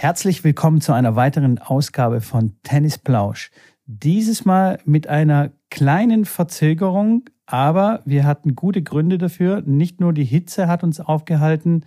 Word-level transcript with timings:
Herzlich 0.00 0.44
willkommen 0.44 0.80
zu 0.80 0.92
einer 0.92 1.16
weiteren 1.16 1.58
Ausgabe 1.58 2.20
von 2.20 2.54
Tennis 2.62 2.98
Plausch. 2.98 3.50
Dieses 3.84 4.44
Mal 4.44 4.78
mit 4.84 5.08
einer 5.08 5.50
kleinen 5.70 6.24
Verzögerung, 6.24 7.24
aber 7.46 8.02
wir 8.04 8.22
hatten 8.22 8.54
gute 8.54 8.80
Gründe 8.80 9.18
dafür. 9.18 9.60
Nicht 9.62 9.98
nur 9.98 10.12
die 10.12 10.24
Hitze 10.24 10.68
hat 10.68 10.84
uns 10.84 11.00
aufgehalten. 11.00 11.84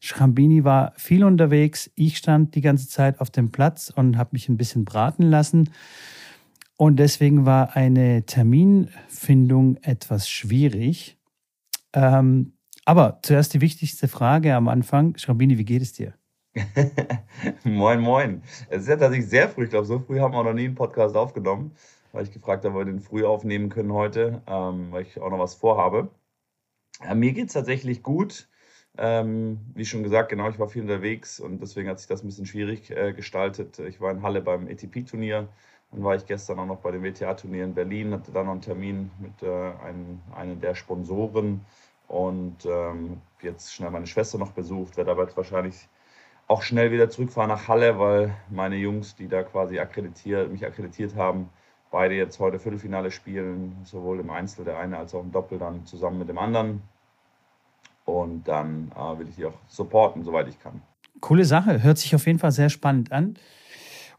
Schrambini 0.00 0.64
war 0.64 0.92
viel 0.96 1.24
unterwegs. 1.24 1.90
Ich 1.94 2.18
stand 2.18 2.54
die 2.54 2.60
ganze 2.60 2.86
Zeit 2.86 3.18
auf 3.18 3.30
dem 3.30 3.50
Platz 3.50 3.90
und 3.96 4.18
habe 4.18 4.30
mich 4.32 4.50
ein 4.50 4.58
bisschen 4.58 4.84
braten 4.84 5.22
lassen. 5.22 5.70
Und 6.76 6.96
deswegen 6.96 7.46
war 7.46 7.76
eine 7.76 8.26
Terminfindung 8.26 9.76
etwas 9.76 10.28
schwierig. 10.28 11.16
Ähm, 11.94 12.58
aber 12.84 13.20
zuerst 13.22 13.54
die 13.54 13.62
wichtigste 13.62 14.06
Frage 14.06 14.54
am 14.54 14.68
Anfang. 14.68 15.16
Schrambini, 15.16 15.56
wie 15.56 15.64
geht 15.64 15.80
es 15.80 15.94
dir? 15.94 16.12
moin, 17.64 18.00
moin. 18.00 18.42
Es 18.70 18.82
ist 18.82 18.88
ja 18.88 18.96
tatsächlich 18.96 19.28
sehr 19.28 19.48
früh. 19.48 19.64
Ich 19.64 19.70
glaube, 19.70 19.86
so 19.86 19.98
früh 19.98 20.20
haben 20.20 20.34
wir 20.34 20.44
noch 20.44 20.52
nie 20.52 20.66
einen 20.66 20.74
Podcast 20.74 21.16
aufgenommen, 21.16 21.72
weil 22.12 22.24
ich 22.24 22.32
gefragt 22.32 22.64
habe, 22.64 22.74
ob 22.74 22.80
wir 22.86 22.92
den 22.92 23.00
früh 23.00 23.24
aufnehmen 23.24 23.70
können 23.70 23.92
heute, 23.92 24.42
ähm, 24.46 24.92
weil 24.92 25.02
ich 25.02 25.20
auch 25.20 25.30
noch 25.30 25.38
was 25.38 25.54
vorhabe. 25.54 26.08
Ja, 27.02 27.14
mir 27.14 27.32
geht 27.32 27.48
es 27.48 27.54
tatsächlich 27.54 28.02
gut. 28.02 28.48
Ähm, 28.96 29.58
wie 29.74 29.84
schon 29.84 30.04
gesagt, 30.04 30.28
genau, 30.30 30.48
ich 30.48 30.58
war 30.60 30.68
viel 30.68 30.82
unterwegs 30.82 31.40
und 31.40 31.60
deswegen 31.60 31.88
hat 31.88 31.98
sich 31.98 32.08
das 32.08 32.22
ein 32.22 32.28
bisschen 32.28 32.46
schwierig 32.46 32.90
äh, 32.92 33.12
gestaltet. 33.12 33.80
Ich 33.80 34.00
war 34.00 34.12
in 34.12 34.22
Halle 34.22 34.40
beim 34.40 34.68
ATP-Turnier, 34.68 35.48
dann 35.90 36.04
war 36.04 36.14
ich 36.14 36.26
gestern 36.26 36.60
auch 36.60 36.66
noch 36.66 36.78
bei 36.80 36.92
dem 36.92 37.02
WTA-Turnier 37.02 37.64
in 37.64 37.74
Berlin, 37.74 38.12
hatte 38.12 38.30
dann 38.32 38.46
noch 38.46 38.52
einen 38.52 38.60
Termin 38.60 39.10
mit 39.18 39.42
äh, 39.42 39.72
einem, 39.82 40.20
einem 40.36 40.60
der 40.60 40.76
Sponsoren 40.76 41.62
und 42.06 42.64
ähm, 42.66 43.20
jetzt 43.42 43.74
schnell 43.74 43.90
meine 43.90 44.06
Schwester 44.06 44.38
noch 44.38 44.52
besucht, 44.52 44.96
werde 44.96 45.10
aber 45.10 45.24
jetzt 45.24 45.36
wahrscheinlich 45.36 45.88
auch 46.46 46.62
schnell 46.62 46.92
wieder 46.92 47.08
zurückfahren 47.08 47.48
nach 47.48 47.68
Halle, 47.68 47.98
weil 47.98 48.34
meine 48.50 48.76
Jungs, 48.76 49.14
die 49.16 49.28
da 49.28 49.42
quasi 49.42 49.78
akkreditiert, 49.78 50.52
mich 50.52 50.64
akkreditiert 50.64 51.16
haben, 51.16 51.48
beide 51.90 52.14
jetzt 52.14 52.38
heute 52.38 52.58
Viertelfinale 52.58 53.10
spielen, 53.10 53.76
sowohl 53.84 54.20
im 54.20 54.30
Einzel 54.30 54.64
der 54.64 54.78
eine 54.78 54.98
als 54.98 55.14
auch 55.14 55.22
im 55.22 55.32
Doppel 55.32 55.58
dann 55.58 55.86
zusammen 55.86 56.18
mit 56.18 56.28
dem 56.28 56.38
anderen. 56.38 56.82
Und 58.04 58.46
dann 58.46 58.92
äh, 58.94 59.18
will 59.18 59.28
ich 59.28 59.36
die 59.36 59.46
auch 59.46 59.54
supporten, 59.68 60.24
soweit 60.24 60.48
ich 60.48 60.60
kann. 60.60 60.82
Coole 61.20 61.44
Sache, 61.44 61.82
hört 61.82 61.96
sich 61.96 62.14
auf 62.14 62.26
jeden 62.26 62.38
Fall 62.38 62.52
sehr 62.52 62.68
spannend 62.68 63.12
an. 63.12 63.34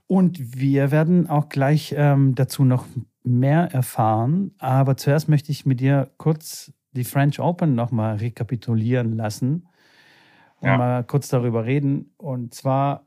Und 0.07 0.59
wir 0.59 0.91
werden 0.91 1.29
auch 1.29 1.49
gleich 1.49 1.93
ähm, 1.95 2.33
dazu 2.33 2.63
noch 2.63 2.85
mehr 3.23 3.69
erfahren. 3.71 4.55
Aber 4.57 4.97
zuerst 4.97 5.29
möchte 5.29 5.51
ich 5.51 5.65
mit 5.65 5.79
dir 5.79 6.09
kurz 6.17 6.71
die 6.93 7.03
French 7.03 7.39
Open 7.39 7.75
nochmal 7.75 8.15
rekapitulieren 8.17 9.15
lassen 9.15 9.67
und 10.65 10.71
ja. 10.71 10.77
mal 10.77 11.03
kurz 11.03 11.29
darüber 11.29 11.65
reden. 11.65 12.11
Und 12.17 12.55
zwar, 12.55 13.05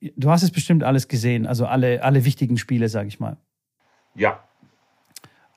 du 0.00 0.30
hast 0.30 0.42
es 0.42 0.50
bestimmt 0.50 0.84
alles 0.84 1.08
gesehen, 1.08 1.46
also 1.46 1.64
alle, 1.64 2.02
alle 2.04 2.26
wichtigen 2.26 2.58
Spiele, 2.58 2.90
sage 2.90 3.08
ich 3.08 3.18
mal. 3.18 3.38
Ja. 4.14 4.40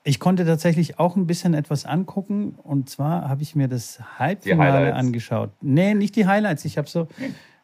Ich 0.02 0.18
konnte 0.18 0.46
tatsächlich 0.46 0.98
auch 0.98 1.14
ein 1.16 1.26
bisschen 1.26 1.52
etwas 1.52 1.84
angucken. 1.84 2.54
Und 2.62 2.88
zwar 2.88 3.28
habe 3.28 3.42
ich 3.42 3.54
mir 3.54 3.68
das 3.68 4.00
Halbfinale 4.18 4.94
angeschaut. 4.94 5.50
Nee, 5.60 5.92
nicht 5.94 6.16
die 6.16 6.26
Highlights. 6.26 6.64
Ich 6.64 6.78
habe 6.78 6.88
so. 6.88 7.06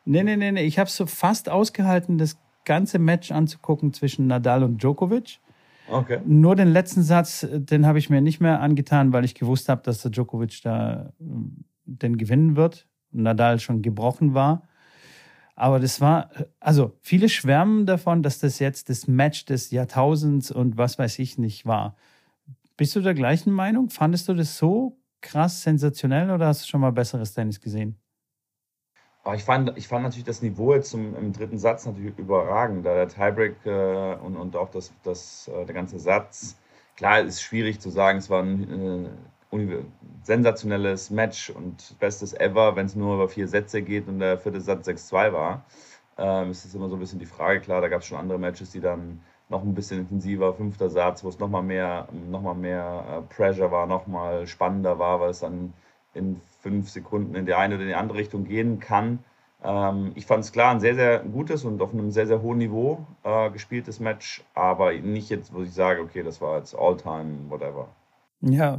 Nee, 0.05 0.23
nee, 0.23 0.37
nee, 0.37 0.53
nee. 0.53 0.65
Ich 0.65 0.79
habe 0.79 0.91
so 0.91 1.07
fast 1.07 1.49
ausgehalten, 1.49 2.19
das 2.19 2.37
ganze 2.67 2.99
Match 2.99 3.31
anzugucken 3.31 3.95
zwischen 3.95 4.27
Nadal 4.27 4.65
und 4.65 4.83
Djokovic. 4.83 5.39
Okay. 5.89 6.21
Nur 6.27 6.57
den 6.57 6.69
letzten 6.69 7.03
Satz, 7.03 7.47
den 7.51 7.87
habe 7.87 7.99
ich 7.99 8.11
mir 8.11 8.21
nicht 8.21 8.41
mehr 8.41 8.61
angetan, 8.61 9.15
weil 9.15 9.25
ich 9.25 9.35
gewusst 9.35 9.71
habe, 9.71 9.83
dass 9.83 10.03
der 10.03 10.11
Djokovic 10.11 10.61
da 10.63 11.13
ähm, 11.21 11.65
den 11.85 12.19
gewinnen 12.19 12.57
wird. 12.57 12.87
Nadal 13.13 13.61
schon 13.61 13.83
gebrochen 13.83 14.35
war. 14.35 14.63
Aber 15.55 15.79
das 15.79 16.01
war, 16.01 16.31
also 16.61 16.97
viele 17.01 17.29
schwärmen 17.29 17.87
davon, 17.87 18.23
dass 18.23 18.39
das 18.39 18.59
jetzt 18.59 18.89
das 18.89 19.07
Match 19.07 19.45
des 19.45 19.71
Jahrtausends 19.71 20.51
und 20.51 20.79
was 20.79 20.99
weiß 20.99 21.19
ich 21.19 21.39
nicht 21.39 21.67
war. 21.67 21.97
Bist 22.77 22.97
du 22.97 23.01
der 23.01 23.15
gleichen 23.15 23.53
Meinung? 23.53 23.91
Fandest 23.91 24.29
du 24.29 24.35
das 24.35 24.57
so 24.57 24.99
krass 25.21 25.63
sensationell 25.63 26.31
oder 26.31 26.47
hast 26.47 26.65
du 26.65 26.69
schon 26.69 26.81
mal 26.81 26.91
besseres 26.91 27.35
Tennis 27.35 27.61
gesehen? 27.61 27.99
Ich 29.35 29.45
fand, 29.45 29.77
ich 29.79 29.87
fand 29.87 30.03
natürlich 30.03 30.25
das 30.25 30.43
Niveau 30.43 30.75
jetzt 30.75 30.91
zum, 30.91 31.15
im 31.15 31.33
dritten 31.33 31.59
Satz 31.59 31.87
natürlich 31.87 32.19
überragend. 32.19 32.85
Da 32.85 32.95
der 32.95 33.09
Tiebreak 33.09 33.55
äh, 33.65 34.17
und, 34.17 34.37
und 34.37 34.57
auch 34.57 34.69
das, 34.71 34.93
das, 35.05 35.49
äh, 35.49 35.65
der 35.65 35.75
ganze 35.75 36.01
Satz. 36.01 36.57
Klar, 36.97 37.21
es 37.21 37.35
ist 37.35 37.43
schwierig 37.43 37.79
zu 37.79 37.89
sagen, 37.91 38.19
es 38.19 38.29
war 38.31 38.43
ein 38.43 39.05
äh, 39.05 39.09
sensationelles 40.23 41.11
Match 41.11 41.51
und 41.51 41.99
bestes 41.99 42.33
ever, 42.35 42.77
wenn 42.77 42.87
es 42.87 42.95
nur 42.95 43.15
über 43.15 43.29
vier 43.29 43.49
Sätze 43.49 43.83
geht 43.83 44.09
und 44.09 44.19
der 44.19 44.39
vierte 44.39 44.61
Satz 44.61 44.89
6-2 44.89 45.33
war. 45.33 45.65
Ähm, 46.19 46.51
es 46.51 46.65
ist 46.65 46.75
immer 46.75 46.89
so 46.89 46.97
ein 46.97 47.01
bisschen 47.01 47.19
die 47.19 47.27
Frage, 47.27 47.61
klar, 47.61 47.81
da 47.81 47.89
gab 47.89 48.01
es 48.01 48.07
schon 48.07 48.19
andere 48.19 48.39
Matches, 48.39 48.71
die 48.71 48.81
dann 48.81 49.21
noch 49.49 49.63
ein 49.63 49.75
bisschen 49.75 50.01
intensiver, 50.01 50.55
fünfter 50.55 50.89
Satz, 50.91 51.25
wo 51.25 51.29
es 51.29 51.39
nochmal 51.39 51.63
mehr, 51.63 52.09
noch 52.31 52.43
mal 52.43 52.55
mehr 52.55 53.05
äh, 53.09 53.35
Pressure 53.35 53.71
war, 53.71 53.87
nochmal 53.87 54.47
spannender 54.47 54.99
war, 54.99 55.21
weil 55.21 55.31
es 55.31 55.41
dann 55.41 55.75
in 56.15 56.41
fünf 56.61 56.91
Sekunden 56.91 57.35
in 57.35 57.47
die 57.47 57.55
eine 57.55 57.75
oder 57.75 57.83
in 57.83 57.89
die 57.89 57.95
andere 57.95 58.19
Richtung 58.19 58.45
gehen 58.45 58.81
kann. 58.81 59.19
Ähm, 59.63 60.13
ich 60.15 60.27
fand 60.27 60.45
es 60.45 60.53
klar 60.53 60.73
ein 60.73 60.81
sehr, 60.81 60.95
sehr 60.95 61.21
gutes 61.21 61.65
und 61.65 61.81
auf 61.83 61.93
einem 61.93 62.11
sehr, 62.11 62.27
sehr 62.27 62.43
hohen 62.43 62.59
Niveau 62.59 63.07
äh, 63.25 63.51
gespieltes 63.51 64.01
Match, 64.01 64.43
aber 64.55 64.93
nicht 64.93 65.31
jetzt, 65.31 65.53
wo 65.55 65.63
ich 65.63 65.73
sage, 65.73 66.01
okay, 66.03 66.23
das 66.23 66.41
war 66.41 66.59
jetzt 66.59 66.75
All-Time, 66.75 67.51
whatever. 67.51 67.89
Ja, 68.43 68.79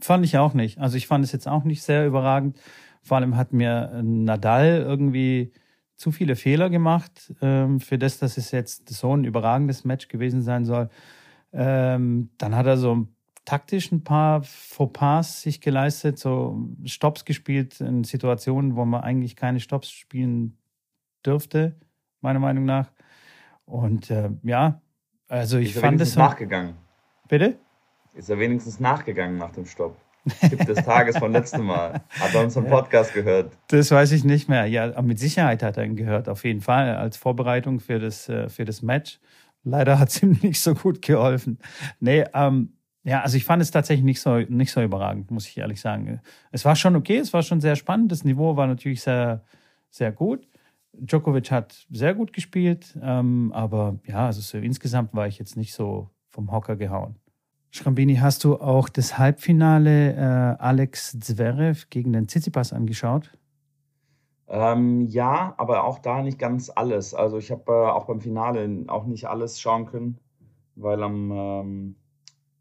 fand 0.00 0.24
ich 0.24 0.36
auch 0.36 0.54
nicht. 0.54 0.78
Also 0.78 0.96
ich 0.96 1.06
fand 1.06 1.24
es 1.24 1.32
jetzt 1.32 1.48
auch 1.48 1.64
nicht 1.64 1.82
sehr 1.82 2.06
überragend. 2.06 2.58
Vor 3.02 3.16
allem 3.16 3.36
hat 3.36 3.52
mir 3.52 4.02
Nadal 4.02 4.84
irgendwie 4.86 5.52
zu 5.94 6.12
viele 6.12 6.36
Fehler 6.36 6.68
gemacht 6.68 7.32
ähm, 7.40 7.80
für 7.80 7.98
das, 7.98 8.18
dass 8.18 8.36
es 8.36 8.50
jetzt 8.50 8.88
so 8.88 9.16
ein 9.16 9.24
überragendes 9.24 9.84
Match 9.84 10.08
gewesen 10.08 10.42
sein 10.42 10.64
soll. 10.64 10.90
Ähm, 11.52 12.30
dann 12.36 12.54
hat 12.54 12.66
er 12.66 12.76
so 12.76 13.06
taktisch 13.44 13.92
ein 13.92 14.04
paar 14.04 14.42
Fauxpas 14.42 15.40
sich 15.40 15.60
geleistet, 15.60 16.18
so 16.18 16.68
Stops 16.84 17.24
gespielt 17.24 17.80
in 17.80 18.04
Situationen, 18.04 18.76
wo 18.76 18.84
man 18.84 19.02
eigentlich 19.02 19.36
keine 19.36 19.60
Stops 19.60 19.88
spielen 19.88 20.58
dürfte, 21.24 21.76
meiner 22.20 22.40
Meinung 22.40 22.64
nach. 22.64 22.92
Und 23.64 24.10
äh, 24.10 24.30
ja, 24.42 24.82
also 25.28 25.58
ich 25.58 25.74
fand 25.74 26.00
es. 26.00 26.16
nachgegangen. 26.16 26.74
Bitte? 27.28 27.58
Ist 28.16 28.30
er 28.30 28.38
wenigstens 28.38 28.80
nachgegangen 28.80 29.36
nach 29.36 29.52
dem 29.52 29.66
Stopp? 29.66 29.96
Tipp 30.40 30.64
des 30.66 30.84
Tages 30.84 31.18
von 31.18 31.32
letztem 31.32 31.66
Mal. 31.66 32.02
Hat 32.18 32.34
er 32.34 32.42
unseren 32.42 32.66
Podcast 32.66 33.12
gehört? 33.12 33.52
Das 33.68 33.90
weiß 33.90 34.10
ich 34.12 34.24
nicht 34.24 34.48
mehr. 34.48 34.66
Ja, 34.66 35.00
mit 35.02 35.18
Sicherheit 35.18 35.62
hat 35.62 35.76
er 35.76 35.84
ihn 35.84 35.96
gehört, 35.96 36.28
auf 36.28 36.44
jeden 36.44 36.62
Fall, 36.62 36.96
als 36.96 37.16
Vorbereitung 37.16 37.78
für 37.78 37.98
das, 37.98 38.28
äh, 38.28 38.48
für 38.48 38.64
das 38.64 38.82
Match. 38.82 39.20
Leider 39.64 39.98
hat 39.98 40.08
es 40.08 40.22
ihm 40.22 40.32
nicht 40.42 40.60
so 40.60 40.74
gut 40.74 41.02
geholfen. 41.02 41.58
Nee, 42.00 42.24
ähm, 42.34 42.72
ja, 43.04 43.20
also 43.20 43.36
ich 43.36 43.44
fand 43.44 43.62
es 43.62 43.70
tatsächlich 43.70 44.04
nicht 44.04 44.20
so, 44.20 44.38
nicht 44.38 44.72
so 44.72 44.82
überragend, 44.82 45.30
muss 45.30 45.46
ich 45.46 45.58
ehrlich 45.58 45.80
sagen. 45.80 46.20
Es 46.50 46.64
war 46.64 46.74
schon 46.74 46.96
okay, 46.96 47.18
es 47.18 47.32
war 47.32 47.42
schon 47.42 47.60
sehr 47.60 47.76
spannend. 47.76 48.10
Das 48.10 48.24
Niveau 48.24 48.56
war 48.56 48.66
natürlich 48.66 49.02
sehr, 49.02 49.44
sehr 49.90 50.10
gut. 50.10 50.48
Djokovic 50.94 51.50
hat 51.50 51.86
sehr 51.90 52.14
gut 52.14 52.32
gespielt, 52.32 52.98
ähm, 53.00 53.52
aber 53.54 53.98
ja, 54.06 54.26
also 54.26 54.40
so 54.40 54.58
insgesamt 54.58 55.14
war 55.14 55.28
ich 55.28 55.38
jetzt 55.38 55.56
nicht 55.56 55.74
so 55.74 56.10
vom 56.30 56.50
Hocker 56.50 56.76
gehauen. 56.76 57.16
Schrambini, 57.76 58.16
hast 58.16 58.44
du 58.44 58.56
auch 58.56 58.88
das 58.88 59.18
Halbfinale 59.18 60.12
äh, 60.14 60.62
Alex 60.62 61.18
Zverev 61.20 61.86
gegen 61.90 62.12
den 62.12 62.28
Tsitsipas 62.28 62.72
angeschaut? 62.72 63.30
Ähm, 64.48 65.06
ja, 65.06 65.54
aber 65.58 65.84
auch 65.84 65.98
da 65.98 66.22
nicht 66.22 66.38
ganz 66.38 66.70
alles. 66.74 67.14
Also 67.14 67.38
ich 67.38 67.50
habe 67.50 67.72
äh, 67.72 67.90
auch 67.90 68.06
beim 68.06 68.20
Finale 68.20 68.84
auch 68.88 69.06
nicht 69.06 69.26
alles 69.26 69.60
schauen 69.60 69.86
können, 69.86 70.18
weil 70.76 71.02
am 71.02 71.30
ähm, 71.32 71.96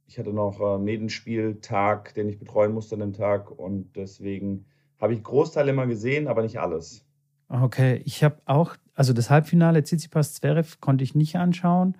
ich 0.07 0.19
hatte 0.19 0.33
noch 0.33 0.59
äh, 0.59 0.75
einen 0.75 0.83
Nebenspieltag, 0.83 2.13
den 2.13 2.29
ich 2.29 2.39
betreuen 2.39 2.73
musste 2.73 2.95
an 2.95 3.01
dem 3.01 3.13
Tag 3.13 3.51
und 3.51 3.95
deswegen 3.95 4.65
habe 5.00 5.13
ich 5.13 5.23
Großteil 5.23 5.67
immer 5.67 5.88
gesehen, 5.88 6.27
aber 6.27 6.41
nicht 6.41 6.59
alles. 6.59 7.06
Okay, 7.50 8.01
ich 8.06 8.23
habe 8.23 8.38
auch, 8.45 8.75
also 8.94 9.13
das 9.13 9.29
Halbfinale 9.29 9.83
Tsitsipas 9.83 10.33
Zverev 10.35 10.77
konnte 10.79 11.03
ich 11.03 11.15
nicht 11.15 11.35
anschauen. 11.35 11.97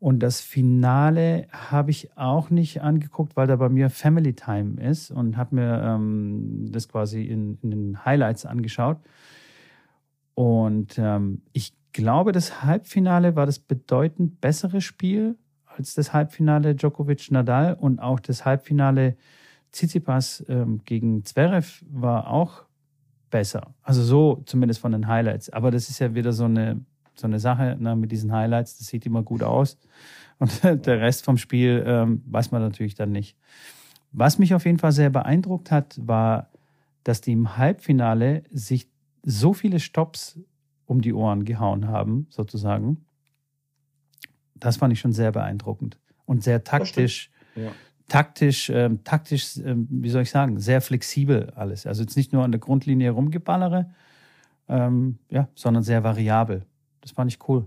Und 0.00 0.20
das 0.20 0.40
Finale 0.40 1.46
habe 1.52 1.90
ich 1.90 2.16
auch 2.16 2.48
nicht 2.48 2.80
angeguckt, 2.80 3.36
weil 3.36 3.46
da 3.46 3.56
bei 3.56 3.68
mir 3.68 3.90
Family 3.90 4.32
Time 4.32 4.82
ist 4.82 5.10
und 5.10 5.36
habe 5.36 5.56
mir 5.56 5.82
ähm, 5.82 6.72
das 6.72 6.88
quasi 6.88 7.22
in, 7.24 7.58
in, 7.62 7.70
den 7.70 8.04
Highlights 8.06 8.46
angeschaut. 8.46 8.96
Und 10.34 10.98
ähm, 10.98 11.42
ich 11.52 11.74
glaube, 11.92 12.32
das 12.32 12.62
Halbfinale 12.62 13.36
war 13.36 13.44
das 13.44 13.58
bedeutend 13.58 14.40
bessere 14.40 14.80
Spiel 14.80 15.36
als 15.66 15.92
das 15.94 16.14
Halbfinale 16.14 16.74
Djokovic-Nadal 16.74 17.74
und 17.74 18.00
auch 18.00 18.20
das 18.20 18.46
Halbfinale 18.46 19.16
Tsitsipas 19.70 20.44
ähm, 20.48 20.80
gegen 20.86 21.26
Zverev 21.26 21.84
war 21.90 22.30
auch 22.30 22.64
besser. 23.30 23.74
Also 23.82 24.02
so 24.02 24.42
zumindest 24.46 24.80
von 24.80 24.92
den 24.92 25.08
Highlights. 25.08 25.50
Aber 25.50 25.70
das 25.70 25.90
ist 25.90 25.98
ja 25.98 26.14
wieder 26.14 26.32
so 26.32 26.44
eine 26.44 26.80
so 27.20 27.26
eine 27.26 27.38
Sache 27.38 27.76
ne, 27.78 27.96
mit 27.96 28.10
diesen 28.12 28.32
Highlights. 28.32 28.78
Das 28.78 28.88
sieht 28.88 29.06
immer 29.06 29.22
gut 29.22 29.42
aus. 29.42 29.78
Und 30.38 30.62
der 30.86 31.00
Rest 31.00 31.24
vom 31.24 31.38
Spiel 31.38 31.84
ähm, 31.86 32.22
weiß 32.26 32.50
man 32.50 32.62
natürlich 32.62 32.94
dann 32.94 33.12
nicht. 33.12 33.36
Was 34.12 34.38
mich 34.38 34.54
auf 34.54 34.64
jeden 34.64 34.78
Fall 34.78 34.92
sehr 34.92 35.10
beeindruckt 35.10 35.70
hat, 35.70 35.98
war, 36.02 36.50
dass 37.04 37.20
die 37.20 37.32
im 37.32 37.56
Halbfinale 37.56 38.42
sich 38.50 38.88
so 39.22 39.52
viele 39.52 39.78
Stops 39.78 40.40
um 40.86 41.00
die 41.00 41.12
Ohren 41.12 41.44
gehauen 41.44 41.86
haben, 41.86 42.26
sozusagen. 42.30 43.04
Das 44.56 44.78
fand 44.78 44.92
ich 44.92 45.00
schon 45.00 45.12
sehr 45.12 45.30
beeindruckend 45.30 45.98
und 46.26 46.42
sehr 46.42 46.64
taktisch. 46.64 47.30
Ja. 47.54 47.70
Taktisch, 48.08 48.70
ähm, 48.70 49.04
taktisch, 49.04 49.56
ähm, 49.58 49.86
wie 49.88 50.10
soll 50.10 50.22
ich 50.22 50.30
sagen, 50.30 50.58
sehr 50.58 50.80
flexibel 50.80 51.50
alles. 51.54 51.86
Also 51.86 52.02
jetzt 52.02 52.16
nicht 52.16 52.32
nur 52.32 52.42
an 52.42 52.50
der 52.50 52.58
Grundlinie 52.58 53.12
rumgeballere, 53.12 53.94
ähm, 54.68 55.18
ja, 55.30 55.48
sondern 55.54 55.84
sehr 55.84 56.02
variabel. 56.02 56.66
Das 57.10 57.16
fand 57.16 57.32
ich 57.32 57.48
cool. 57.48 57.66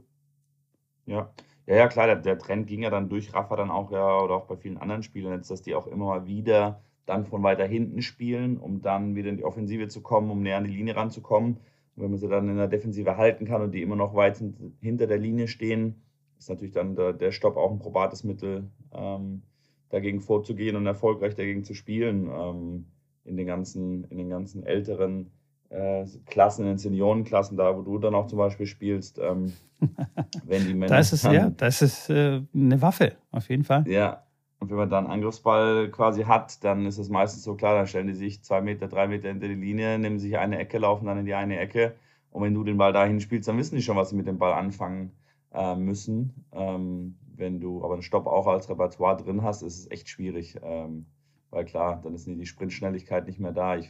Ja, 1.06 1.34
ja, 1.68 1.76
ja, 1.76 1.88
klar, 1.90 2.08
der, 2.08 2.16
der 2.16 2.38
Trend 2.38 2.66
ging 2.66 2.84
ja 2.84 2.90
dann 2.90 3.10
durch 3.10 3.34
Rafa 3.34 3.58
dann 3.58 3.72
auch, 3.72 3.92
ja, 3.92 4.22
oder 4.22 4.36
auch 4.36 4.46
bei 4.46 4.56
vielen 4.56 4.78
anderen 4.78 5.04
Spielern 5.04 5.34
jetzt, 5.34 5.52
dass 5.52 5.62
die 5.62 5.76
auch 5.76 5.86
immer 5.86 6.06
mal 6.06 6.26
wieder 6.26 6.82
dann 7.06 7.26
von 7.26 7.44
weiter 7.44 7.66
hinten 7.66 8.02
spielen, 8.02 8.58
um 8.58 8.82
dann 8.82 9.16
wieder 9.16 9.28
in 9.28 9.36
die 9.36 9.44
Offensive 9.44 9.90
zu 9.90 10.00
kommen, 10.00 10.32
um 10.32 10.44
näher 10.44 10.56
an 10.56 10.64
die 10.64 10.72
Linie 10.72 10.96
ranzukommen. 10.96 11.58
Und 11.96 12.04
wenn 12.04 12.12
man 12.12 12.20
sie 12.20 12.30
dann 12.30 12.48
in 12.48 12.56
der 12.56 12.70
Defensive 12.70 13.18
halten 13.18 13.46
kann 13.46 13.62
und 13.62 13.72
die 13.72 13.82
immer 13.82 13.98
noch 13.98 14.16
weit 14.16 14.42
hinter 14.80 15.08
der 15.08 15.18
Linie 15.18 15.50
stehen, 15.50 16.02
ist 16.40 16.50
natürlich 16.50 16.74
dann 16.74 16.96
der, 16.96 17.12
der 17.12 17.34
Stopp 17.34 17.58
auch 17.58 17.72
ein 17.72 17.80
probates 17.80 18.24
Mittel, 18.24 18.70
ähm, 18.94 19.42
dagegen 19.90 20.22
vorzugehen 20.22 20.78
und 20.78 20.88
erfolgreich 20.88 21.36
dagegen 21.36 21.66
zu 21.66 21.74
spielen. 21.74 22.30
Ähm, 22.34 22.86
in, 23.26 23.36
den 23.36 23.48
ganzen, 23.48 24.06
in 24.06 24.18
den 24.18 24.30
ganzen 24.30 24.66
älteren 24.66 25.32
äh, 25.74 26.06
Klassen, 26.26 26.64
in 26.64 26.70
den 26.70 26.78
Seniorenklassen, 26.78 27.58
da 27.58 27.76
wo 27.76 27.82
du 27.82 27.98
dann 27.98 28.16
auch 28.16 28.28
zum 28.28 28.38
Beispiel 28.38 28.66
spielst, 28.66 29.20
ähm, 29.20 29.54
wenn 30.46 30.66
die 30.66 30.74
Männer. 30.74 30.96
Das 30.96 31.14
ist, 31.14 31.24
ja, 31.26 31.50
das 31.50 31.82
ist 31.82 32.10
äh, 32.10 32.42
eine 32.54 32.82
Waffe, 32.82 33.14
auf 33.32 33.50
jeden 33.50 33.64
Fall. 33.64 33.88
Ja, 33.88 34.24
und 34.60 34.70
wenn 34.70 34.78
man 34.78 34.90
dann 34.90 35.06
einen 35.06 35.14
Angriffsball 35.14 35.90
quasi 35.90 36.24
hat, 36.24 36.64
dann 36.64 36.86
ist 36.86 36.98
es 36.98 37.10
meistens 37.10 37.44
so 37.44 37.56
klar, 37.56 37.76
dann 37.76 37.88
stellen 37.88 38.08
die 38.08 38.14
sich 38.14 38.42
zwei 38.44 38.62
Meter, 38.62 38.88
drei 38.88 39.08
Meter 39.08 39.28
hinter 39.28 39.48
die 39.48 39.56
Linie, 39.56 40.00
nehmen 40.00 40.20
sich 40.20 40.38
eine 40.38 40.58
Ecke, 40.58 40.78
laufen 40.78 41.06
dann 41.06 41.18
in 41.18 41.26
die 41.26 41.34
eine 41.34 41.60
Ecke. 41.60 41.96
Und 42.32 42.44
wenn 42.44 42.54
du 42.54 42.64
den 42.64 42.78
Ball 42.78 42.94
dahin 42.94 43.20
spielst, 43.20 43.48
dann 43.48 43.58
wissen 43.58 43.76
die 43.76 43.82
schon, 43.82 43.98
was 43.98 44.12
sie 44.12 44.16
mit 44.16 44.26
dem 44.26 44.38
Ball 44.38 44.54
anfangen 44.54 45.12
äh, 45.54 45.76
müssen. 45.76 46.46
Ähm, 46.54 47.16
wenn 47.36 47.60
du 47.60 47.84
aber 47.84 47.94
einen 47.94 48.04
Stopp 48.04 48.26
auch 48.26 48.48
als 48.48 48.70
Repertoire 48.70 49.18
drin 49.18 49.44
hast, 49.44 49.64
ist 49.64 49.80
es 49.80 49.92
echt 49.92 50.08
schwierig. 50.08 50.58
Ähm, 50.64 51.06
weil 51.50 51.66
klar, 51.66 52.00
dann 52.02 52.16
ist 52.16 52.26
die 52.26 52.46
Sprintschnelligkeit 52.46 53.28
nicht 53.28 53.40
mehr 53.40 53.52
da. 53.52 53.76
Ich, 53.76 53.90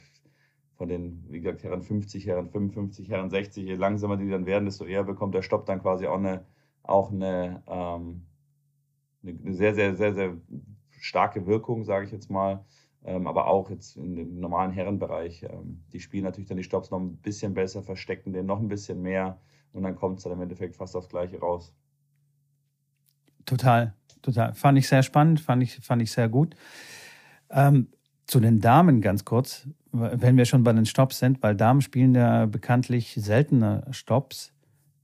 von 0.84 0.90
den, 0.90 1.24
wie 1.30 1.40
gesagt, 1.40 1.64
Herren 1.64 1.82
50, 1.82 2.28
Herren 2.28 2.50
55, 2.50 3.10
Herren 3.10 3.30
60, 3.30 3.66
je 3.66 3.76
langsamer 3.76 4.18
die 4.18 4.30
dann 4.30 4.46
werden, 4.46 4.66
desto 4.66 4.84
eher 4.84 5.06
bekommt 5.06 5.34
der 5.34 5.42
Stopp 5.42 5.66
dann 5.66 5.82
quasi 5.82 6.08
auch 6.08 6.18
eine, 6.18 6.44
auch 6.84 7.10
eine 7.10 7.64
ähm, 7.68 8.24
eine 9.24 9.54
sehr, 9.54 9.74
sehr, 9.76 9.96
sehr, 9.96 10.14
sehr 10.14 10.34
starke 11.00 11.48
Wirkung, 11.48 11.86
sage 11.86 12.06
ich 12.06 12.12
jetzt 12.12 12.30
mal. 12.30 12.66
Ähm, 13.06 13.28
aber 13.28 13.48
auch 13.48 13.70
jetzt 13.70 13.96
dem 13.96 14.42
normalen 14.42 14.72
Herrenbereich. 14.72 15.44
Ähm, 15.44 15.86
die 15.94 16.02
spielen 16.02 16.26
natürlich 16.26 16.50
dann 16.50 16.58
die 16.58 16.66
Stops 16.66 16.92
noch 16.92 17.00
ein 17.00 17.16
bisschen 17.16 17.54
besser, 17.54 17.82
verstecken 17.82 18.34
den 18.34 18.46
noch 18.46 18.60
ein 18.60 18.68
bisschen 18.68 19.02
mehr 19.02 19.40
und 19.72 19.84
dann 19.84 19.96
kommt 19.96 20.18
es 20.18 20.26
dann 20.26 20.34
im 20.34 20.42
Endeffekt 20.42 20.76
fast 20.76 20.98
aufs 20.98 21.08
Gleiche 21.08 21.40
raus. 21.40 21.74
Total, 23.46 23.94
total. 24.22 24.54
Fand 24.54 24.78
ich 24.78 24.90
sehr 24.90 25.04
spannend, 25.04 25.40
fand 25.40 25.64
ich, 25.64 25.78
fand 25.78 26.02
ich 26.02 26.12
sehr 26.12 26.28
gut. 26.28 26.58
Ähm, 27.50 27.88
zu 28.26 28.40
den 28.40 28.60
Damen 28.60 29.02
ganz 29.02 29.26
kurz, 29.26 29.68
wenn 29.92 30.38
wir 30.38 30.46
schon 30.46 30.64
bei 30.64 30.74
den 30.74 30.86
Stops 30.86 31.20
sind, 31.20 31.44
weil 31.44 31.56
Damen 31.56 31.82
spielen 31.82 32.16
ja 32.16 32.46
bekanntlich 32.46 33.14
seltener 33.20 33.86
Stops. 33.92 34.54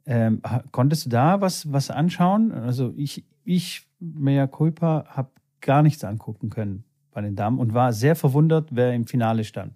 Ähm, 0.06 0.42
konntest 0.72 1.06
du 1.06 1.10
da 1.10 1.42
was, 1.42 1.72
was 1.72 1.92
anschauen? 1.92 2.52
Also 2.52 2.94
ich, 2.96 3.26
ich 3.44 3.88
Mea 4.00 4.48
Culpa, 4.48 5.06
habe 5.10 5.30
gar 5.62 5.84
nichts 5.84 6.04
angucken 6.04 6.50
können 6.50 6.86
bei 7.12 7.22
den 7.22 7.36
Damen 7.36 7.60
und 7.60 7.74
war 7.74 7.94
sehr 7.94 8.16
verwundert, 8.16 8.70
wer 8.72 8.94
im 8.94 9.06
Finale 9.06 9.44
stand. 9.44 9.74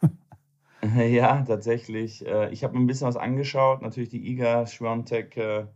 ja, 1.10 1.42
tatsächlich. 1.42 2.26
Äh, 2.26 2.50
ich 2.52 2.64
habe 2.64 2.74
mir 2.74 2.80
ein 2.80 2.86
bisschen 2.86 3.06
was 3.06 3.16
angeschaut. 3.16 3.82
Natürlich 3.82 4.08
die 4.08 4.30
Iga 4.32 4.66
Schwiontek, 4.66 5.36
äh, 5.36 5.66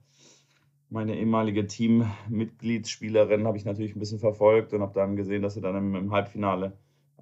meine 0.89 1.17
ehemalige 1.17 1.67
Teammitgliedsspielerin, 1.67 3.47
habe 3.47 3.59
ich 3.59 3.65
natürlich 3.65 3.95
ein 3.95 4.01
bisschen 4.01 4.19
verfolgt 4.19 4.73
und 4.73 4.81
habe 4.81 4.95
dann 4.95 5.17
gesehen, 5.17 5.43
dass 5.43 5.55
sie 5.55 5.61
dann 5.61 5.95
im 5.95 6.13
Halbfinale 6.13 6.73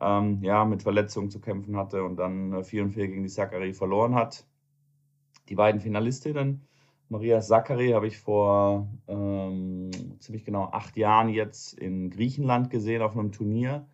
ähm, 0.03 0.43
ja, 0.43 0.65
mit 0.65 0.83
Verletzungen 0.83 1.31
zu 1.31 1.41
kämpfen 1.41 1.77
hatte 1.77 2.05
und 2.05 2.17
dann 2.17 2.65
4 2.65 2.83
und 2.85 2.91
4 2.93 3.09
gegen 3.09 3.23
die 3.23 3.29
Sakari 3.29 3.73
verloren 3.73 4.15
hat. 4.15 4.45
Die 5.49 5.55
beiden 5.55 5.81
Finalistinnen 5.81 6.67
Maria 7.13 7.43
Sakkari 7.43 7.91
habe 7.91 8.07
ich 8.07 8.17
vor 8.17 8.89
ähm, 9.07 9.91
ziemlich 10.19 10.47
genau 10.47 10.71
acht 10.73 10.97
Jahren 10.97 11.29
jetzt 11.29 11.75
in 11.75 12.09
Griechenland 12.09 12.71
gesehen 12.71 13.03
auf 13.03 13.13
einem 13.13 13.33
Turnier. 13.33 13.87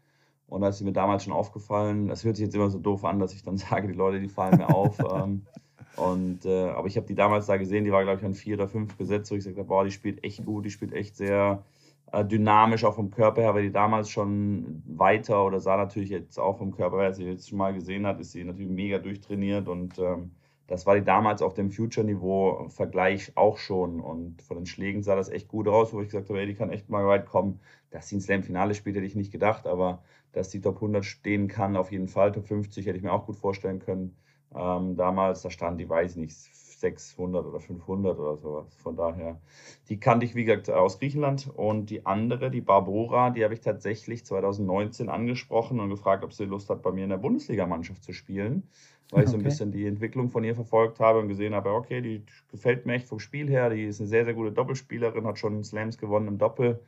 Und 0.47 0.61
da 0.61 0.69
ist 0.69 0.79
sie 0.79 0.85
mir 0.85 0.93
damals 0.93 1.25
schon 1.25 1.33
aufgefallen. 1.33 2.07
Das 2.07 2.23
hört 2.23 2.37
sich 2.37 2.45
jetzt 2.45 2.55
immer 2.55 2.71
so 2.71 2.79
doof 2.79 3.05
an, 3.05 3.19
dass 3.19 3.35
ich 3.35 3.43
dann 3.43 3.57
sage, 3.57 3.89
die 3.89 3.95
Leute, 3.95 4.21
die 4.21 4.29
fallen 4.29 4.59
mir 4.59 4.73
auf. 4.73 5.01
ähm, 5.13 5.43
und, 5.97 6.47
äh, 6.47 6.69
aber 6.69 6.87
ich 6.87 6.97
habe 6.97 7.09
die 7.09 7.17
damals 7.17 7.47
da 7.47 7.57
gesehen, 7.57 7.85
die 7.85 7.91
war, 7.91 8.05
glaube 8.05 8.21
ich, 8.21 8.25
an 8.25 8.35
vier 8.35 8.55
oder 8.55 8.69
fünf 8.69 8.97
gesetzt, 8.97 9.33
wo 9.33 9.35
ich 9.35 9.41
gesagt 9.41 9.59
habe, 9.59 9.67
boah, 9.67 9.83
die 9.83 9.91
spielt 9.91 10.23
echt 10.23 10.45
gut, 10.45 10.65
die 10.65 10.71
spielt 10.71 10.93
echt 10.93 11.17
sehr 11.17 11.65
äh, 11.65 11.78
dynamisch, 12.25 12.85
auch 12.85 12.95
vom 12.95 13.11
Körper 13.11 13.43
her, 13.43 13.55
weil 13.55 13.65
die 13.65 13.73
damals 13.73 14.11
schon 14.11 14.83
weiter 14.87 15.45
oder 15.45 15.61
sah 15.61 15.77
natürlich 15.77 16.11
jetzt 16.11 16.39
auch 16.39 16.59
vom 16.59 16.73
Körper 16.75 16.99
her, 16.99 17.07
als 17.07 17.19
sie 17.19 17.25
jetzt 17.25 17.49
schon 17.49 17.59
mal 17.59 17.75
gesehen 17.75 18.07
hat, 18.07 18.21
ist 18.21 18.33
sie 18.33 18.45
natürlich 18.45 18.71
mega 18.71 18.99
durchtrainiert 18.99 19.69
und 19.69 19.99
ähm, 19.99 20.33
das 20.69 20.85
war 20.85 20.95
die 20.97 21.05
damals 21.05 21.41
auf 21.41 21.55
dem 21.55 21.71
Future-Niveau-Vergleich 21.71 23.33
auch 23.37 23.57
schon. 23.57 24.01
Und 24.01 24.43
von 24.43 24.59
den 24.59 24.67
Schlägen 24.67 25.03
sah 25.03 25.17
das 25.17 25.31
echt 25.31 25.49
gut 25.49 25.67
aus, 25.67 25.95
wo 25.95 26.01
ich 26.03 26.09
gesagt 26.09 26.29
habe, 26.29 26.41
ey, 26.41 26.47
die 26.47 26.55
kann 26.55 26.71
echt 26.71 26.91
mal 26.91 27.07
weit 27.07 27.27
kommen. 27.27 27.61
Dass 27.91 28.09
sie 28.09 28.17
ein 28.17 28.21
Slam-Finale 28.21 28.75
spielt, 28.75 28.97
hätte 28.97 29.07
ich 29.07 29.17
nicht 29.17 29.33
gedacht, 29.33 29.67
aber 29.67 30.03
dass 30.33 30.51
die 30.51 30.61
Top 30.61 30.77
100 30.77 31.07
stehen 31.07 31.49
kann, 31.49 31.75
auf 31.75 31.91
jeden 31.91 32.07
Fall. 32.07 32.33
Top 32.33 32.47
50 32.47 32.85
hätte 32.87 32.99
ich 32.99 33.03
mir 33.03 33.13
auch 33.13 33.25
gut 33.25 33.37
vorstellen 33.37 33.79
können. 33.79 34.15
Ähm, 34.55 34.95
damals, 34.97 35.41
da 35.41 35.49
stand 35.51 35.81
die, 35.81 35.89
weiß 35.89 36.17
nicht, 36.17 36.37
600 36.81 37.47
oder 37.47 37.61
500 37.61 38.19
oder 38.19 38.37
sowas. 38.37 38.75
Von 38.77 38.97
daher, 38.97 39.41
die 39.89 39.99
kannte 39.99 40.27
ich, 40.27 40.35
wie 40.35 40.45
gesagt, 40.45 40.71
aus 40.71 40.99
Griechenland. 40.99 41.51
Und 41.55 41.91
die 41.91 42.07
andere, 42.07 42.51
die 42.51 42.61
Barbora, 42.61 43.31
die 43.31 43.45
habe 43.45 43.55
ich 43.55 43.61
tatsächlich 43.61 44.25
2019 44.25 45.09
angesprochen 45.09 45.81
und 45.81 45.91
gefragt, 45.91 46.25
ob 46.25 46.33
sie 46.33 46.45
Lust 46.45 46.71
hat, 46.71 46.83
bei 46.83 46.93
mir 46.93 47.05
in 47.05 47.11
der 47.11 47.19
Bundesligamannschaft 47.19 48.03
zu 48.03 48.13
spielen 48.13 48.65
weil 49.11 49.25
ich 49.25 49.31
so 49.31 49.37
ein 49.37 49.43
bisschen 49.43 49.73
die 49.73 49.87
Entwicklung 49.87 50.29
von 50.29 50.45
ihr 50.45 50.55
verfolgt 50.55 51.01
habe 51.01 51.19
und 51.19 51.29
gesehen 51.29 51.55
habe, 51.55 51.73
okay, 51.73 52.03
die 52.03 52.25
gefällt 52.51 52.85
mir 52.85 52.95
echt 52.95 53.09
vom 53.09 53.19
Spiel 53.19 53.49
her. 53.49 53.71
Die 53.71 53.85
ist 53.85 54.01
eine 54.01 54.09
sehr, 54.09 54.25
sehr 54.25 54.35
gute 54.35 54.53
Doppelspielerin, 54.53 55.27
hat 55.27 55.39
schon 55.39 55.65
Slams 55.65 55.99
gewonnen 55.99 56.29
im 56.29 56.39
Doppel. 56.39 56.81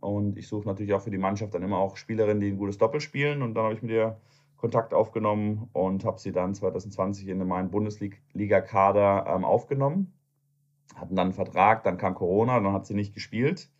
Und 0.00 0.38
ich 0.38 0.48
suche 0.48 0.66
natürlich 0.66 0.94
auch 0.94 1.02
für 1.02 1.10
die 1.10 1.18
Mannschaft 1.18 1.54
dann 1.54 1.62
immer 1.62 1.78
auch 1.78 1.96
Spielerinnen, 1.96 2.40
die 2.40 2.48
ein 2.48 2.56
gutes 2.56 2.78
Doppel 2.78 3.00
spielen. 3.00 3.42
Und 3.42 3.54
dann 3.54 3.64
habe 3.64 3.74
ich 3.74 3.82
mit 3.82 3.90
ihr 3.90 4.16
Kontakt 4.58 4.92
aufgenommen 4.92 5.70
und 5.72 6.04
habe 6.04 6.18
sie 6.18 6.32
dann 6.32 6.54
2020 6.54 7.28
in 7.28 7.46
meinen 7.46 7.70
Bundesliga-Kader 7.70 9.26
ähm, 9.28 9.44
aufgenommen. 9.44 10.12
Hatten 10.96 11.16
dann 11.16 11.28
einen 11.28 11.34
Vertrag, 11.34 11.84
dann 11.84 11.98
kam 11.98 12.14
Corona, 12.14 12.60
dann 12.60 12.72
hat 12.72 12.86
sie 12.86 12.94
nicht 12.94 13.14
gespielt. 13.14 13.70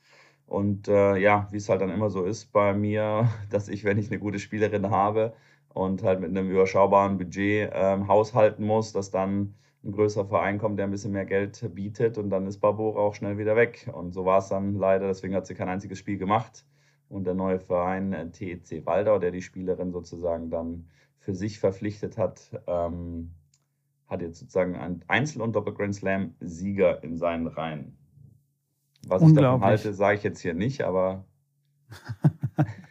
Und 0.47 0.89
äh, 0.89 1.17
ja, 1.19 1.49
wie 1.51 1.59
es 1.59 1.69
halt 1.69 1.83
dann 1.83 1.91
immer 1.91 2.11
so 2.11 2.25
ist 2.25 2.53
bei 2.53 2.73
mir, 2.75 3.29
dass 3.51 3.69
ich, 3.69 3.85
wenn 3.85 3.99
ich 3.99 4.11
eine 4.11 4.21
gute 4.21 4.39
Spielerin 4.39 4.91
habe, 4.91 5.35
und 5.79 6.03
halt 6.03 6.21
mit 6.21 6.31
einem 6.31 6.51
überschaubaren 6.51 7.19
Budget 7.19 7.71
ähm, 7.73 8.09
haushalten 8.09 8.65
muss, 8.65 8.93
dass 8.93 9.11
dann 9.11 9.55
ein 9.85 9.93
größerer 9.93 10.27
Verein 10.27 10.59
kommt, 10.59 10.79
der 10.79 10.87
ein 10.87 10.91
bisschen 10.91 11.13
mehr 11.13 11.25
Geld 11.25 11.65
bietet 11.75 12.19
und 12.19 12.31
dann 12.31 12.47
ist 12.47 12.59
Barbora 12.59 13.01
auch 13.01 13.15
schnell 13.15 13.39
wieder 13.39 13.55
weg. 13.55 13.89
Und 13.93 14.13
so 14.13 14.25
war 14.25 14.39
es 14.39 14.49
dann 14.49 14.75
leider, 14.75 15.07
deswegen 15.07 15.35
hat 15.35 15.47
sie 15.47 15.55
kein 15.55 15.69
einziges 15.69 15.99
Spiel 15.99 16.19
gemacht. 16.19 16.65
Und 17.09 17.25
der 17.25 17.35
neue 17.35 17.59
Verein 17.59 18.13
äh, 18.13 18.31
TEC 18.31 18.85
Waldau, 18.85 19.19
der 19.19 19.31
die 19.31 19.43
Spielerin 19.43 19.93
sozusagen 19.93 20.51
dann 20.51 20.89
für 21.19 21.35
sich 21.35 21.59
verpflichtet 21.59 22.19
hat, 22.19 22.61
ähm, 22.67 23.31
hat 24.07 24.23
jetzt 24.23 24.39
sozusagen 24.39 24.77
einen 24.77 25.05
Einzel- 25.09 25.43
und 25.43 25.55
Doppel-Grand 25.55 25.95
Slam-Sieger 25.95 27.03
in 27.03 27.17
seinen 27.17 27.47
Reihen. 27.47 27.97
Was 29.07 29.23
ich 29.23 29.33
davon 29.33 29.63
halte, 29.63 29.95
sage 29.95 30.19
ich 30.19 30.23
jetzt 30.23 30.41
hier 30.41 30.55
nicht, 30.55 30.83
aber 30.83 31.25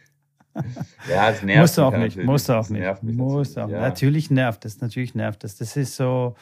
Ja, 1.08 1.30
es 1.30 1.42
nervt. 1.42 1.60
Musst 1.60 1.78
du 1.78 1.82
auch 1.82 1.96
nicht, 1.96 2.16
musst 2.16 2.48
du 2.48 2.52
auch 2.54 2.68
nicht. 2.68 3.02
Musst 3.02 3.58
auch. 3.58 3.68
Ja. 3.68 3.80
Natürlich 3.80 4.30
nervt 4.30 4.64
es, 4.64 4.80
natürlich 4.80 5.14
nervt 5.14 5.44
es. 5.44 5.56
Das 5.56 5.76
ist 5.76 5.96
so, 5.96 6.34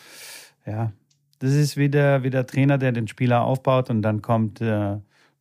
ja, 0.64 0.92
das 1.38 1.52
ist 1.52 1.76
wie 1.76 1.88
der, 1.88 2.22
wie 2.22 2.30
der 2.30 2.46
Trainer, 2.46 2.78
der 2.78 2.92
den 2.92 3.08
Spieler 3.08 3.42
aufbaut 3.42 3.90
und 3.90 4.02
dann 4.02 4.22
kommt 4.22 4.60
äh, 4.60 4.96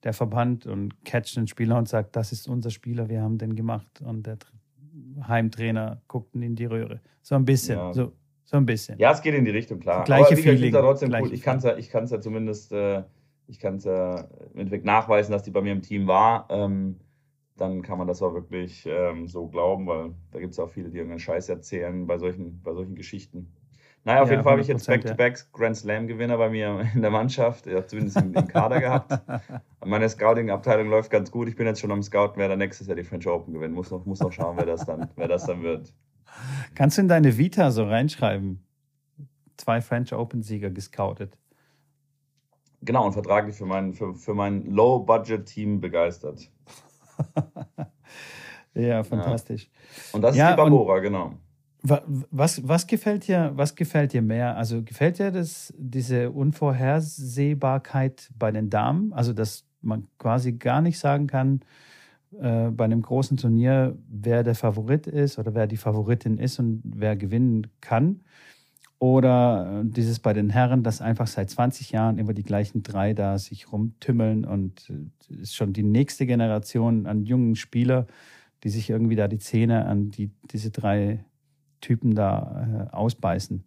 der 0.05 0.13
Verband 0.13 0.67
und 0.67 1.03
catcht 1.03 1.35
den 1.35 1.47
Spieler 1.47 1.77
und 1.77 1.89
sagt, 1.89 2.15
das 2.15 2.31
ist 2.31 2.47
unser 2.47 2.69
Spieler, 2.69 3.09
wir 3.09 3.21
haben 3.21 3.39
den 3.39 3.55
gemacht. 3.55 4.01
Und 4.01 4.27
der 4.27 4.37
Heimtrainer 5.27 6.01
guckt 6.07 6.35
in 6.35 6.55
die 6.55 6.65
Röhre. 6.65 7.01
So 7.23 7.35
ein 7.35 7.43
bisschen, 7.43 7.77
ja. 7.77 7.91
so, 7.91 8.13
so 8.45 8.57
ein 8.57 8.67
bisschen. 8.67 8.99
Ja, 8.99 9.11
es 9.11 9.21
geht 9.21 9.33
in 9.33 9.43
die 9.43 9.51
Richtung, 9.51 9.79
klar. 9.79 10.03
Gleiche 10.03 10.33
Aber 10.33 10.37
Feeling. 10.37 10.71
Trotzdem 10.71 11.11
cool. 11.11 11.33
Ich 11.33 11.41
kann 11.41 11.57
es 11.57 11.63
ja, 11.63 11.75
ich 11.75 11.89
kann's 11.89 12.11
ja 12.11 12.21
zumindest, 12.21 12.71
äh, 12.71 13.03
ich 13.47 13.59
kann 13.59 13.77
es 13.77 13.83
ja 13.83 14.27
im 14.53 14.59
Endeffekt 14.59 14.85
nachweisen, 14.85 15.31
dass 15.31 15.41
die 15.41 15.51
bei 15.51 15.61
mir 15.61 15.71
im 15.71 15.81
Team 15.81 16.05
war. 16.05 16.47
Ähm, 16.51 16.99
dann 17.57 17.81
kann 17.81 17.97
man 17.97 18.07
das 18.07 18.21
auch 18.21 18.33
wirklich 18.35 18.85
ähm, 18.85 19.27
so 19.27 19.47
glauben, 19.47 19.87
weil 19.87 20.13
da 20.31 20.39
gibt 20.39 20.53
es 20.53 20.59
auch 20.59 20.69
viele, 20.69 20.89
die 20.89 20.97
irgendeinen 20.97 21.19
Scheiß 21.19 21.49
erzählen 21.49 22.05
bei 22.05 22.19
solchen, 22.19 22.61
bei 22.61 22.73
solchen 22.73 22.95
Geschichten. 22.95 23.51
Naja, 24.05 24.21
auf 24.21 24.29
ja, 24.29 24.33
jeden 24.33 24.43
Fall 24.43 24.51
habe 24.53 24.61
ich 24.61 24.67
jetzt 24.67 24.87
Back-to-Back 24.87 25.37
ja. 25.37 25.43
Grand 25.51 25.75
Slam-Gewinner 25.75 26.37
bei 26.37 26.49
mir 26.49 26.87
in 26.93 27.01
der 27.01 27.11
Mannschaft, 27.11 27.65
ja, 27.65 27.85
zumindest 27.85 28.17
im, 28.17 28.33
im 28.33 28.47
Kader 28.47 28.79
gehabt. 28.79 29.19
Meine 29.85 30.07
Scouting-Abteilung 30.07 30.89
läuft 30.89 31.09
ganz 31.09 31.31
gut. 31.31 31.47
Ich 31.47 31.55
bin 31.55 31.65
jetzt 31.65 31.81
schon 31.81 31.91
am 31.91 32.03
Scouten, 32.03 32.37
wer 32.37 32.47
da 32.47 32.55
nächstes 32.55 32.87
Jahr 32.87 32.95
die 32.95 33.03
French 33.03 33.27
Open 33.27 33.53
gewinnt. 33.53 33.73
Muss 33.73 33.91
noch, 33.91 34.05
muss 34.05 34.19
noch 34.19 34.31
schauen, 34.31 34.57
wer 34.57 34.65
das, 34.65 34.85
dann, 34.85 35.09
wer 35.15 35.27
das 35.27 35.45
dann 35.45 35.63
wird. 35.63 35.93
Kannst 36.75 36.97
du 36.97 37.01
in 37.01 37.07
deine 37.07 37.37
Vita 37.37 37.71
so 37.71 37.83
reinschreiben? 37.83 38.65
zwei 39.57 39.81
French 39.81 40.13
Open-Sieger 40.13 40.69
gescoutet. 40.69 41.37
Genau, 42.81 43.05
und 43.05 43.13
vertraglich 43.13 43.55
für 43.55 43.65
mein, 43.65 43.93
für, 43.93 44.13
für 44.13 44.33
mein 44.33 44.65
Low-Budget-Team 44.65 45.81
begeistert. 45.81 46.51
ja, 48.73 49.03
fantastisch. 49.03 49.69
Und 50.11 50.21
das 50.21 50.35
ist 50.35 50.47
die 50.47 50.55
Barbora, 50.55 50.99
genau. 50.99 51.33
Was, 51.87 52.67
was, 52.67 52.87
gefällt 52.87 53.27
dir, 53.27 53.51
was 53.55 53.75
gefällt 53.75 54.13
dir 54.13 54.23
mehr? 54.23 54.57
Also 54.57 54.81
gefällt 54.81 55.19
dir 55.19 55.31
das, 55.31 55.71
diese 55.77 56.31
Unvorhersehbarkeit 56.31 58.31
bei 58.37 58.51
den 58.51 58.71
Damen? 58.71 59.13
Also, 59.13 59.33
dass 59.33 59.65
man 59.81 60.07
quasi 60.17 60.53
gar 60.53 60.81
nicht 60.81 60.97
sagen 60.97 61.27
kann, 61.27 61.61
äh, 62.41 62.71
bei 62.71 62.85
einem 62.85 63.03
großen 63.03 63.37
Turnier, 63.37 63.97
wer 64.09 64.43
der 64.43 64.55
Favorit 64.55 65.05
ist 65.05 65.37
oder 65.37 65.53
wer 65.53 65.67
die 65.67 65.77
Favoritin 65.77 66.37
ist 66.37 66.59
und 66.59 66.81
wer 66.83 67.15
gewinnen 67.15 67.67
kann. 67.81 68.21
Oder 68.97 69.83
äh, 69.83 69.87
dieses 69.87 70.19
bei 70.19 70.33
den 70.33 70.49
Herren, 70.49 70.81
dass 70.81 71.01
einfach 71.01 71.27
seit 71.27 71.49
20 71.49 71.91
Jahren 71.91 72.17
immer 72.17 72.33
die 72.33 72.43
gleichen 72.43 72.81
drei 72.81 73.13
da 73.13 73.37
sich 73.37 73.71
rumtümmeln 73.71 74.45
und 74.45 74.91
es 75.29 75.37
äh, 75.37 75.41
ist 75.41 75.55
schon 75.55 75.73
die 75.73 75.83
nächste 75.83 76.25
Generation 76.25 77.05
an 77.05 77.25
jungen 77.25 77.55
Spieler, 77.55 78.07
die 78.63 78.69
sich 78.69 78.89
irgendwie 78.89 79.15
da 79.15 79.27
die 79.27 79.37
Zähne 79.37 79.85
an 79.85 80.09
die, 80.09 80.31
diese 80.51 80.71
drei 80.71 81.23
Typen 81.85 82.15
da 82.15 82.89
äh, 82.91 82.95
ausbeißen. 82.95 83.63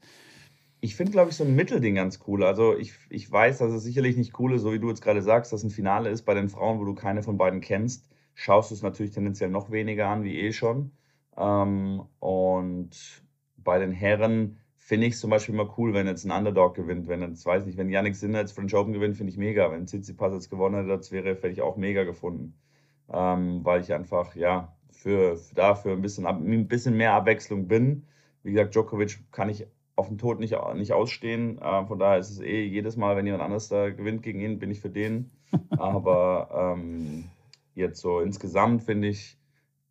Ich 0.81 0.97
finde, 0.97 1.13
glaube 1.13 1.31
ich, 1.31 1.37
so 1.37 1.45
ein 1.45 1.55
Mittelding 1.55 1.95
ganz 1.97 2.21
cool. 2.27 2.45
Also 2.45 2.77
ich, 2.77 2.95
ich 3.11 3.31
weiß, 3.31 3.59
dass 3.59 3.73
es 3.73 3.83
sicherlich 3.83 4.17
nicht 4.17 4.39
cool 4.39 4.55
ist, 4.55 4.63
so 4.63 4.73
wie 4.73 4.79
du 4.79 4.89
jetzt 4.89 5.03
gerade 5.03 5.23
sagst, 5.23 5.53
dass 5.53 5.63
ein 5.63 5.71
Finale 5.71 6.11
ist 6.11 6.23
bei 6.23 6.35
den 6.35 6.49
Frauen, 6.49 6.79
wo 6.79 6.85
du 6.85 6.95
keine 6.95 7.23
von 7.23 7.37
beiden 7.37 7.61
kennst. 7.61 8.09
Schaust 8.35 8.71
du 8.71 8.75
es 8.75 8.83
natürlich 8.83 9.13
tendenziell 9.13 9.51
noch 9.51 9.71
weniger 9.71 10.09
an, 10.09 10.23
wie 10.23 10.39
eh 10.39 10.53
schon. 10.53 10.93
Ähm, 11.37 12.03
und 12.21 12.91
bei 13.57 13.79
den 13.79 13.93
Herren 13.93 14.59
finde 14.77 15.07
ich 15.07 15.15
es 15.15 15.21
zum 15.21 15.31
Beispiel 15.31 15.55
immer 15.55 15.75
cool, 15.79 15.95
wenn 15.95 16.07
jetzt 16.07 16.25
ein 16.25 16.31
Underdog 16.31 16.75
gewinnt. 16.75 17.09
Wenn 17.09 17.23
jetzt, 17.23 17.45
weiß 17.45 17.67
nicht, 17.67 17.77
wenn 17.77 17.91
Yannick 17.91 18.17
Sinner 18.17 18.41
jetzt 18.41 18.53
French 18.53 18.75
Open 18.75 18.93
gewinnt, 18.93 19.17
finde 19.17 19.33
ich 19.33 19.39
mega. 19.39 19.71
Wenn 19.71 19.87
Tsitsipas 19.87 20.33
jetzt 20.33 20.51
gewonnen 20.51 20.77
hätte, 20.77 20.97
das 20.97 21.13
wäre, 21.13 21.31
hätte 21.31 21.49
ich 21.49 21.63
auch 21.63 21.77
mega 21.77 22.05
gefunden. 22.05 22.55
Ähm, 23.13 23.65
weil 23.65 23.81
ich 23.81 23.93
einfach, 23.93 24.35
ja, 24.35 24.77
für, 24.99 25.37
für 25.37 25.55
dafür 25.55 25.93
ein 25.93 26.03
bisschen, 26.03 26.27
ein 26.27 26.69
bisschen 26.69 26.97
mehr 26.97 27.15
Abwechslung 27.15 27.69
bin. 27.69 28.05
Wie 28.43 28.53
gesagt, 28.53 28.75
Djokovic 28.75 29.19
kann 29.31 29.49
ich 29.49 29.67
auf 29.97 30.09
den 30.09 30.19
Tod 30.19 30.41
nicht, 30.41 30.57
nicht 30.75 30.93
ausstehen. 30.93 31.59
Äh, 31.59 31.87
von 31.87 31.99
daher 31.99 32.19
ist 32.19 32.31
es 32.31 32.41
eh 32.41 32.65
jedes 32.65 32.97
Mal, 32.97 33.17
wenn 33.17 33.27
jemand 33.27 33.45
anders 33.45 33.69
da 33.69 33.91
gewinnt 33.91 34.23
gegen 34.23 34.41
ihn, 34.41 34.59
bin 34.59 34.71
ich 34.71 34.81
für 34.81 34.91
den. 34.91 35.31
Aber 35.71 36.77
ähm, 36.77 37.25
jetzt 37.75 38.01
so 38.01 38.21
insgesamt 38.21 38.83
finde 38.83 39.09
ich, 39.09 39.39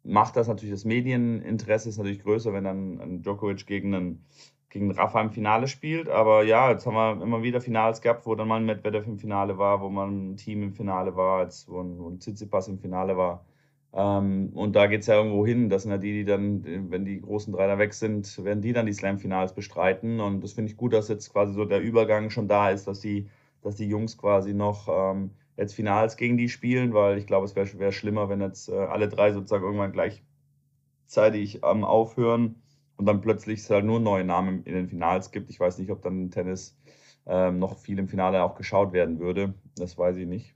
macht 0.04 0.36
das 0.36 0.48
natürlich 0.48 0.74
das 0.74 0.86
Medieninteresse 0.86 1.90
ist 1.90 1.98
natürlich 1.98 2.24
größer, 2.24 2.54
wenn 2.54 2.64
dann 2.64 3.02
ein 3.02 3.22
Djokovic 3.22 3.66
gegen 3.66 3.94
einen 3.94 4.26
gegen 4.70 4.92
Rafa 4.92 5.22
im 5.22 5.32
Finale 5.32 5.68
spielt. 5.68 6.10
Aber 6.10 6.44
ja, 6.44 6.72
jetzt 6.72 6.86
haben 6.86 6.96
wir 6.96 7.24
immer 7.24 7.42
wieder 7.42 7.62
Finals 7.62 8.02
gehabt, 8.02 8.26
wo 8.26 8.36
dann 8.36 8.48
mal 8.48 8.58
ein 8.58 8.66
Medvedev 8.66 9.08
im 9.08 9.18
Finale 9.18 9.58
war, 9.58 9.82
wo 9.82 9.90
man 9.90 10.32
ein 10.32 10.38
Team 10.38 10.62
im 10.64 10.74
Finale 10.74 11.16
war, 11.16 11.40
als 11.40 11.68
wo 11.70 11.82
ein, 11.82 11.98
wo 12.00 12.10
ein 12.10 12.20
Tsitsipas 12.20 12.68
im 12.68 12.80
Finale 12.80 13.18
war. 13.18 13.46
Ähm, 13.94 14.51
und 14.53 14.75
da 14.75 14.88
geht 14.88 15.01
es 15.01 15.08
ja 15.08 15.15
irgendwo 15.15 15.46
hin. 15.46 15.70
Das 15.70 15.84
sind 15.84 15.91
ja 15.91 15.98
die, 15.98 16.13
die 16.13 16.25
dann, 16.25 16.91
wenn 16.91 17.06
die 17.06 17.22
großen 17.22 17.53
drei 17.53 17.67
da 17.67 17.77
weg 17.77 17.94
sind, 17.94 18.44
werden 18.44 18.62
die 18.62 18.74
dann 18.74 18.86
die 18.86 18.94
Slam-Finals 18.94 19.53
bestreiten. 19.53 20.20
Und 20.20 20.41
das 20.44 20.53
finde 20.53 20.72
ich 20.72 20.77
gut, 20.77 20.94
dass 20.94 21.08
jetzt 21.08 21.32
quasi 21.32 21.53
so 21.53 21.65
der 21.65 21.82
Übergang 21.82 22.29
schon 22.29 22.48
da 22.48 22.70
ist, 22.70 22.88
dass 22.88 23.00
die, 23.00 23.29
dass 23.62 23.75
die 23.75 23.88
Jungs 23.88 24.17
quasi 24.17 24.53
noch 24.53 24.88
ähm, 24.89 25.32
jetzt 25.58 25.74
Finals 25.74 26.17
gegen 26.17 26.38
die 26.38 26.50
spielen, 26.50 26.94
weil 26.94 27.17
ich 27.17 27.27
glaube, 27.27 27.46
es 27.46 27.56
wäre 27.56 27.67
wär 27.79 27.91
schlimmer, 27.91 28.29
wenn 28.29 28.41
jetzt 28.41 28.70
äh, 28.70 28.75
alle 28.75 29.10
drei 29.10 29.34
sozusagen 29.34 29.63
irgendwann 29.63 29.91
gleichzeitig 29.91 31.62
ähm, 31.63 31.84
aufhören 31.84 32.62
und 32.98 33.06
dann 33.06 33.22
plötzlich 33.22 33.60
es 33.60 33.70
halt 33.70 33.86
nur 33.86 34.00
neue 34.00 34.24
Namen 34.24 34.63
in 34.63 34.74
den 34.74 34.88
Finals 34.88 35.32
gibt. 35.32 35.50
Ich 35.50 35.60
weiß 35.60 35.77
nicht, 35.79 35.91
ob 35.91 36.01
dann 36.01 36.32
Tennis 36.32 36.77
ähm, 37.25 37.60
noch 37.60 37.77
viel 37.77 38.00
im 38.00 38.08
Finale 38.08 38.44
auch 38.44 38.56
geschaut 38.56 38.94
werden 38.94 39.20
würde. 39.20 39.53
Das 39.75 39.98
weiß 39.98 40.17
ich 40.17 40.27
nicht. 40.27 40.56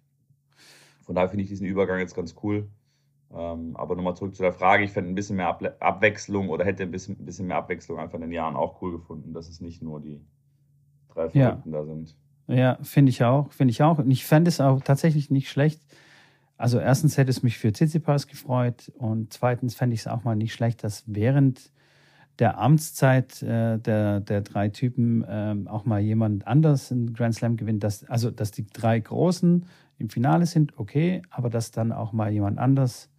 Von 1.06 1.16
daher 1.16 1.30
finde 1.30 1.44
ich 1.44 1.50
diesen 1.50 1.68
Übergang 1.68 2.00
jetzt 2.00 2.16
ganz 2.16 2.36
cool. 2.44 2.68
Ähm, 3.34 3.76
aber 3.76 3.96
nochmal 3.96 4.16
zurück 4.16 4.36
zu 4.36 4.44
der 4.44 4.54
Frage, 4.54 4.84
ich 4.84 4.92
fände 4.92 5.10
ein 5.10 5.16
bisschen 5.16 5.38
mehr 5.38 5.48
Able 5.48 5.82
Abwechslung 5.82 6.50
oder 6.50 6.66
hätte 6.66 6.84
ein 6.84 6.92
bisschen, 6.92 7.16
bisschen 7.26 7.48
mehr 7.48 7.58
Abwechslung 7.58 8.00
einfach 8.00 8.16
in 8.16 8.22
den 8.22 8.32
Jahren 8.32 8.56
auch 8.56 8.82
cool 8.82 8.92
gefunden, 8.92 9.34
dass 9.34 9.48
es 9.48 9.62
nicht 9.62 9.82
nur 9.82 10.02
die 10.02 10.22
drei 11.10 11.30
Verrückten 11.30 11.72
ja. 11.72 11.80
da 11.80 11.86
sind. 11.86 12.16
Ja, 12.48 12.78
finde 12.82 13.12
ich 13.12 13.24
auch, 13.24 13.52
finde 13.54 13.72
ich 13.72 13.82
auch. 13.84 14.00
Und 14.00 14.12
ich 14.12 14.26
fände 14.26 14.50
es 14.50 14.60
auch 14.60 14.82
tatsächlich 14.82 15.30
nicht 15.30 15.50
schlecht. 15.50 15.82
Also 16.58 16.80
erstens 16.80 17.18
hätte 17.18 17.32
es 17.32 17.42
mich 17.42 17.58
für 17.58 17.72
Tsitsipas 17.72 18.28
gefreut 18.28 18.92
und 18.98 19.34
zweitens 19.34 19.76
fände 19.76 19.94
ich 19.94 20.02
es 20.02 20.08
auch 20.08 20.24
mal 20.24 20.36
nicht 20.36 20.54
schlecht, 20.54 20.84
dass 20.84 21.04
während 21.08 21.72
der 22.40 22.60
Amtszeit 22.60 23.42
äh, 23.42 23.80
der, 23.80 24.20
der 24.20 24.42
drei 24.42 24.70
Typen 24.70 25.24
äh, 25.24 25.56
auch 25.68 25.86
mal 25.86 26.00
jemand 26.00 26.46
anders 26.48 26.92
einen 26.92 27.14
Grand 27.14 27.36
Slam 27.36 27.56
gewinnt. 27.56 27.84
Dass, 27.84 28.04
also, 28.04 28.30
dass 28.30 28.52
die 28.52 28.68
drei 28.68 29.00
Großen 29.00 29.66
im 29.98 30.10
Finale 30.10 30.46
sind, 30.46 30.78
okay, 30.78 31.22
aber 31.30 31.50
dass 31.50 31.72
dann 31.72 31.92
auch 31.92 32.14
mal 32.14 32.32
jemand 32.32 32.58
anders 32.58 33.10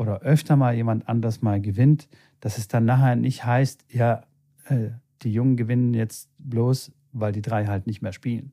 oder 0.00 0.20
öfter 0.20 0.56
mal 0.56 0.74
jemand 0.74 1.06
anders 1.10 1.42
mal 1.42 1.60
gewinnt, 1.60 2.08
dass 2.40 2.56
es 2.56 2.68
dann 2.68 2.86
nachher 2.86 3.16
nicht 3.16 3.44
heißt, 3.44 3.84
ja, 3.90 4.22
äh, 4.64 4.92
die 5.20 5.30
Jungen 5.30 5.58
gewinnen 5.58 5.92
jetzt 5.92 6.30
bloß, 6.38 6.90
weil 7.12 7.32
die 7.32 7.42
drei 7.42 7.66
halt 7.66 7.86
nicht 7.86 8.00
mehr 8.00 8.14
spielen. 8.14 8.52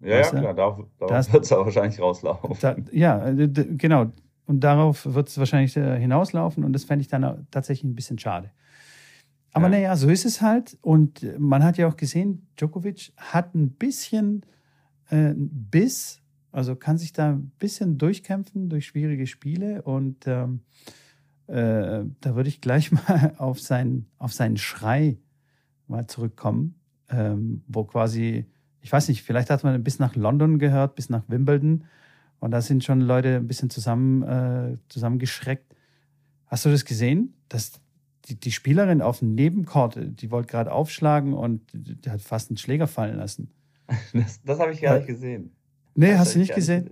Ja, 0.00 0.16
ja 0.16 0.22
klar, 0.22 0.54
darauf, 0.54 0.84
darauf 0.98 1.32
wird 1.32 1.44
es 1.44 1.50
wahrscheinlich 1.52 2.00
rauslaufen. 2.00 2.56
Da, 2.60 2.74
ja, 2.90 3.28
äh, 3.28 3.48
genau. 3.48 4.10
Und 4.46 4.60
darauf 4.60 5.06
wird 5.06 5.28
es 5.28 5.38
wahrscheinlich 5.38 5.76
äh, 5.76 6.00
hinauslaufen 6.00 6.64
und 6.64 6.72
das 6.72 6.82
fände 6.82 7.02
ich 7.02 7.08
dann 7.08 7.46
tatsächlich 7.52 7.84
ein 7.84 7.94
bisschen 7.94 8.18
schade. 8.18 8.50
Aber 9.52 9.66
ja. 9.66 9.70
naja, 9.70 9.96
so 9.96 10.08
ist 10.08 10.24
es 10.24 10.42
halt. 10.42 10.76
Und 10.82 11.24
man 11.38 11.62
hat 11.62 11.78
ja 11.78 11.86
auch 11.86 11.96
gesehen, 11.96 12.48
Djokovic 12.58 13.12
hat 13.16 13.54
ein 13.54 13.70
bisschen 13.70 14.44
äh, 15.10 15.32
Biss 15.36 16.20
also 16.52 16.76
kann 16.76 16.98
sich 16.98 17.12
da 17.12 17.32
ein 17.32 17.52
bisschen 17.58 17.98
durchkämpfen 17.98 18.68
durch 18.68 18.86
schwierige 18.86 19.26
Spiele 19.26 19.82
und 19.82 20.26
ähm, 20.26 20.60
äh, 21.46 22.04
da 22.20 22.34
würde 22.34 22.48
ich 22.48 22.60
gleich 22.60 22.92
mal 23.08 23.34
auf, 23.38 23.60
sein, 23.60 24.06
auf 24.18 24.32
seinen 24.32 24.56
Schrei 24.56 25.18
mal 25.86 26.06
zurückkommen, 26.06 26.74
ähm, 27.08 27.62
wo 27.68 27.84
quasi, 27.84 28.46
ich 28.80 28.92
weiß 28.92 29.08
nicht, 29.08 29.22
vielleicht 29.22 29.50
hat 29.50 29.64
man 29.64 29.82
bis 29.84 29.98
nach 29.98 30.16
London 30.16 30.58
gehört, 30.58 30.94
bis 30.94 31.10
nach 31.10 31.24
Wimbledon 31.28 31.84
und 32.40 32.50
da 32.50 32.60
sind 32.60 32.84
schon 32.84 33.00
Leute 33.00 33.36
ein 33.36 33.46
bisschen 33.46 33.70
zusammen, 33.70 34.22
äh, 34.22 34.76
zusammengeschreckt. 34.88 35.74
Hast 36.46 36.64
du 36.64 36.70
das 36.70 36.84
gesehen? 36.84 37.34
Dass 37.48 37.80
die, 38.26 38.38
die 38.38 38.52
Spielerin 38.52 39.02
auf 39.02 39.20
dem 39.20 39.34
Nebencourt, 39.34 39.98
die 39.98 40.30
wollte 40.30 40.48
gerade 40.50 40.72
aufschlagen 40.72 41.32
und 41.32 41.62
die 41.72 42.10
hat 42.10 42.22
fast 42.22 42.50
einen 42.50 42.58
Schläger 42.58 42.86
fallen 42.86 43.16
lassen. 43.16 43.50
Das, 44.12 44.42
das 44.42 44.58
habe 44.58 44.72
ich 44.72 44.80
gar 44.80 44.96
nicht 44.96 45.06
gesehen. 45.06 45.55
Nee, 45.96 46.10
das 46.10 46.20
hast 46.20 46.34
du 46.34 46.38
nicht 46.38 46.54
gesehen? 46.54 46.90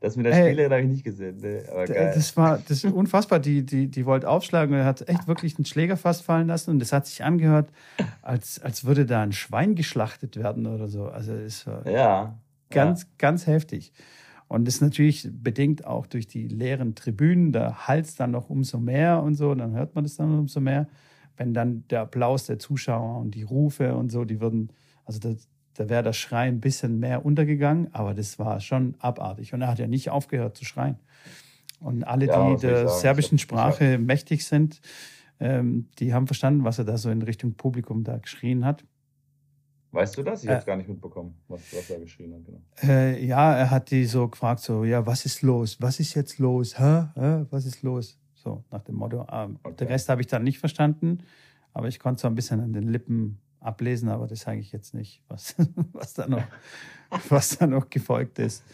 Das 0.00 0.16
mit 0.16 0.26
der 0.26 0.32
Spielerin 0.34 0.70
habe 0.70 0.82
ich 0.82 0.88
nicht 0.88 1.04
gesehen. 1.04 1.38
Nee, 1.40 1.62
aber 1.70 1.86
geil. 1.86 2.12
Das 2.14 2.36
war 2.36 2.58
das 2.58 2.84
ist 2.84 2.92
unfassbar. 2.92 3.40
Die, 3.40 3.64
die, 3.64 3.88
die 3.88 4.04
wollte 4.04 4.28
aufschlagen 4.28 4.74
und 4.74 4.80
er 4.80 4.84
hat 4.84 5.08
echt 5.08 5.26
wirklich 5.26 5.56
einen 5.56 5.64
Schläger 5.64 5.96
fast 5.96 6.22
fallen 6.22 6.46
lassen. 6.48 6.70
Und 6.72 6.78
das 6.78 6.92
hat 6.92 7.06
sich 7.06 7.24
angehört, 7.24 7.70
als, 8.20 8.60
als 8.60 8.84
würde 8.84 9.06
da 9.06 9.22
ein 9.22 9.32
Schwein 9.32 9.74
geschlachtet 9.74 10.36
werden 10.36 10.66
oder 10.66 10.88
so. 10.88 11.06
Also 11.06 11.32
es 11.32 11.66
war 11.66 11.88
ja, 11.88 12.38
ganz, 12.70 13.02
ja. 13.02 13.08
ganz 13.16 13.46
heftig. 13.46 13.92
Und 14.48 14.66
das 14.66 14.76
ist 14.76 14.80
natürlich 14.82 15.28
bedingt 15.32 15.86
auch 15.86 16.06
durch 16.06 16.26
die 16.26 16.46
leeren 16.46 16.94
Tribünen. 16.94 17.52
Da 17.52 17.86
halt 17.88 18.04
es 18.04 18.14
dann 18.14 18.32
noch 18.32 18.50
umso 18.50 18.78
mehr 18.78 19.22
und 19.22 19.36
so. 19.36 19.54
Dann 19.54 19.74
hört 19.74 19.94
man 19.94 20.04
das 20.04 20.16
dann 20.16 20.38
umso 20.38 20.60
mehr. 20.60 20.86
Wenn 21.38 21.54
dann 21.54 21.84
der 21.88 22.02
Applaus 22.02 22.44
der 22.44 22.58
Zuschauer 22.58 23.20
und 23.20 23.34
die 23.34 23.42
Rufe 23.42 23.94
und 23.94 24.12
so, 24.12 24.24
die 24.24 24.40
würden, 24.40 24.70
also 25.04 25.18
das, 25.18 25.48
da 25.76 25.88
wäre 25.88 26.02
das 26.02 26.16
Schreien 26.16 26.56
ein 26.56 26.60
bisschen 26.60 26.98
mehr 26.98 27.24
untergegangen, 27.24 27.88
aber 27.92 28.14
das 28.14 28.38
war 28.38 28.60
schon 28.60 28.94
abartig. 28.98 29.52
Und 29.52 29.62
er 29.62 29.68
hat 29.68 29.78
ja 29.78 29.86
nicht 29.86 30.10
aufgehört 30.10 30.56
zu 30.56 30.64
schreien. 30.64 30.98
Und 31.80 32.04
alle, 32.04 32.26
ja, 32.26 32.54
die 32.54 32.60
der 32.60 32.88
serbischen 32.88 33.38
Sprache 33.38 33.98
mächtig 33.98 34.46
sind, 34.46 34.80
ähm, 35.38 35.88
die 35.98 36.14
haben 36.14 36.26
verstanden, 36.26 36.64
was 36.64 36.78
er 36.78 36.84
da 36.84 36.96
so 36.96 37.10
in 37.10 37.20
Richtung 37.20 37.54
Publikum 37.54 38.04
da 38.04 38.16
geschrien 38.16 38.64
hat. 38.64 38.84
Weißt 39.92 40.16
du 40.16 40.22
das? 40.22 40.42
Ich 40.42 40.48
äh, 40.48 40.52
habe 40.52 40.60
es 40.60 40.66
gar 40.66 40.76
nicht 40.76 40.88
mitbekommen, 40.88 41.34
was, 41.48 41.60
was 41.72 41.90
er 41.90 42.00
geschrien 42.00 42.34
hat. 42.34 42.44
Genau. 42.44 42.60
Äh, 42.82 43.24
ja, 43.24 43.54
er 43.54 43.70
hat 43.70 43.90
die 43.90 44.06
so 44.06 44.28
gefragt, 44.28 44.60
so, 44.60 44.84
ja, 44.84 45.06
was 45.06 45.26
ist 45.26 45.42
los? 45.42 45.80
Was 45.80 46.00
ist 46.00 46.14
jetzt 46.14 46.38
los? 46.38 46.78
Hä? 46.78 47.08
Hä? 47.14 47.44
Was 47.50 47.66
ist 47.66 47.82
los? 47.82 48.18
So, 48.34 48.64
nach 48.70 48.82
dem 48.82 48.96
Motto. 48.96 49.26
Ähm, 49.30 49.58
okay. 49.62 49.76
Der 49.80 49.88
Rest 49.90 50.08
habe 50.08 50.22
ich 50.22 50.26
dann 50.26 50.42
nicht 50.42 50.58
verstanden, 50.58 51.18
aber 51.72 51.88
ich 51.88 51.98
konnte 51.98 52.22
so 52.22 52.28
ein 52.28 52.34
bisschen 52.34 52.60
an 52.60 52.72
den 52.72 52.88
Lippen 52.88 53.40
ablesen, 53.60 54.08
aber 54.08 54.26
das 54.26 54.40
sage 54.40 54.60
ich 54.60 54.72
jetzt 54.72 54.94
nicht, 54.94 55.22
was, 55.28 55.54
was, 55.92 56.14
da, 56.14 56.26
noch, 56.26 56.44
was 57.28 57.58
da 57.58 57.66
noch 57.66 57.90
gefolgt 57.90 58.38
ist. 58.38 58.64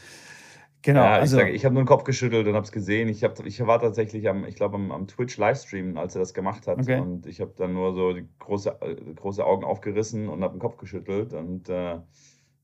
Genau. 0.83 1.03
Ja, 1.03 1.13
also, 1.13 1.41
ich, 1.41 1.55
ich 1.55 1.65
habe 1.65 1.75
nur 1.75 1.85
den 1.85 1.89
Kopf 1.89 2.03
geschüttelt 2.03 2.47
und 2.49 2.55
habe 2.55 2.65
es 2.65 2.73
gesehen. 2.73 3.09
Ich, 3.09 3.23
hab, 3.23 3.39
ich 3.47 3.65
war 3.65 3.81
tatsächlich 3.81 4.29
am, 4.29 4.45
ich 4.45 4.57
glaube, 4.57 4.75
am, 4.75 4.91
am 4.91 5.07
Twitch-Livestream, 5.07 5.97
als 5.97 6.17
er 6.17 6.21
das 6.21 6.35
gemacht 6.35 6.67
hat. 6.67 6.81
Okay. 6.81 6.99
Und 6.99 7.27
ich 7.27 7.41
habe 7.41 7.53
dann 7.57 7.73
nur 7.73 7.95
so 7.95 8.13
die 8.13 8.27
große, 8.41 8.77
große 9.15 9.45
Augen 9.45 9.65
aufgerissen 9.65 10.29
und 10.29 10.43
habe 10.43 10.57
den 10.57 10.61
Kopf 10.61 10.79
geschüttelt 10.79 11.35
und 11.35 11.69
äh, 11.69 11.99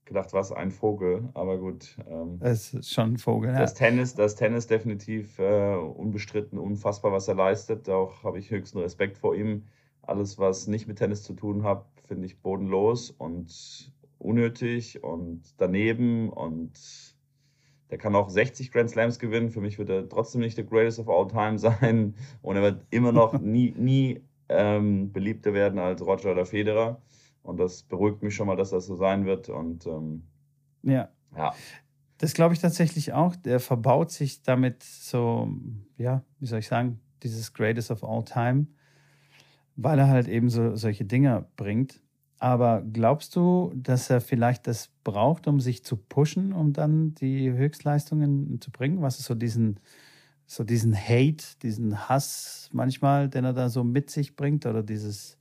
gedacht, 0.04 0.32
was 0.32 0.50
ein 0.50 0.72
Vogel. 0.72 1.28
Aber 1.34 1.58
gut. 1.58 1.96
Ähm, 2.10 2.38
es 2.40 2.74
ist 2.74 2.92
schon 2.92 3.12
ein 3.12 3.18
Vogel. 3.18 3.52
Das 3.52 3.78
ja. 3.78 3.86
Tennis, 3.86 4.14
das 4.14 4.34
Tennis 4.34 4.66
definitiv 4.66 5.38
äh, 5.38 5.76
unbestritten, 5.76 6.58
unfassbar, 6.58 7.12
was 7.12 7.28
er 7.28 7.36
leistet. 7.36 7.88
Auch 7.88 8.24
habe 8.24 8.40
ich 8.40 8.50
höchsten 8.50 8.78
Respekt 8.78 9.18
vor 9.18 9.36
ihm. 9.36 9.66
Alles, 10.02 10.38
was 10.38 10.66
nicht 10.66 10.88
mit 10.88 10.98
Tennis 10.98 11.22
zu 11.22 11.34
tun 11.34 11.62
hat, 11.62 11.84
finde 12.08 12.26
ich 12.26 12.40
bodenlos 12.40 13.10
und 13.10 13.92
unnötig 14.18 15.04
und 15.04 15.42
daneben 15.58 16.30
und 16.30 16.78
der 17.90 17.98
kann 17.98 18.14
auch 18.14 18.28
60 18.28 18.70
Grand 18.70 18.90
Slams 18.90 19.18
gewinnen. 19.18 19.50
Für 19.50 19.60
mich 19.60 19.78
wird 19.78 19.88
er 19.88 20.08
trotzdem 20.08 20.40
nicht 20.40 20.56
der 20.56 20.64
Greatest 20.64 20.98
of 20.98 21.08
All 21.08 21.26
Time 21.26 21.58
sein. 21.80 22.14
Und 22.42 22.56
er 22.56 22.62
wird 22.62 22.86
immer 22.90 23.12
noch 23.12 23.32
nie, 23.40 23.74
nie 23.76 24.20
ähm, 24.48 25.12
beliebter 25.12 25.54
werden 25.54 25.78
als 25.78 26.04
Roger 26.04 26.32
oder 26.32 26.46
Federer. 26.46 27.00
Und 27.42 27.58
das 27.58 27.82
beruhigt 27.82 28.22
mich 28.22 28.34
schon 28.34 28.46
mal, 28.46 28.56
dass 28.56 28.70
das 28.70 28.86
so 28.86 28.96
sein 28.96 29.24
wird. 29.24 29.48
Und 29.48 29.86
ähm, 29.86 30.24
ja. 30.82 31.08
ja. 31.34 31.54
Das 32.18 32.34
glaube 32.34 32.52
ich 32.52 32.60
tatsächlich 32.60 33.12
auch. 33.12 33.36
Der 33.36 33.60
verbaut 33.60 34.10
sich 34.10 34.42
damit 34.42 34.82
so, 34.82 35.48
ja, 35.96 36.22
wie 36.40 36.46
soll 36.46 36.58
ich 36.58 36.68
sagen, 36.68 37.00
dieses 37.22 37.54
Greatest 37.54 37.90
of 37.90 38.04
All 38.04 38.24
Time, 38.24 38.66
weil 39.78 39.98
er 40.00 40.08
halt 40.08 40.28
eben 40.28 40.50
so 40.50 40.74
solche 40.76 41.04
Dinge 41.04 41.46
bringt. 41.56 42.00
Aber 42.38 42.82
glaubst 42.82 43.34
du, 43.36 43.72
dass 43.74 44.10
er 44.10 44.20
vielleicht 44.20 44.66
das 44.66 44.90
braucht, 45.04 45.46
um 45.46 45.60
sich 45.60 45.84
zu 45.84 45.96
pushen, 45.96 46.52
um 46.52 46.72
dann 46.72 47.14
die 47.14 47.50
Höchstleistungen 47.52 48.60
zu 48.60 48.70
bringen? 48.70 49.02
Was 49.02 49.18
ist 49.20 49.26
so 49.26 49.34
diesen, 49.34 49.80
so 50.46 50.64
diesen 50.64 50.96
Hate, 50.96 51.44
diesen 51.62 52.08
Hass 52.08 52.68
manchmal, 52.72 53.28
den 53.28 53.44
er 53.44 53.52
da 53.52 53.68
so 53.68 53.84
mit 53.84 54.10
sich 54.10 54.36
bringt 54.36 54.66
oder 54.66 54.82
dieses, 54.82 55.38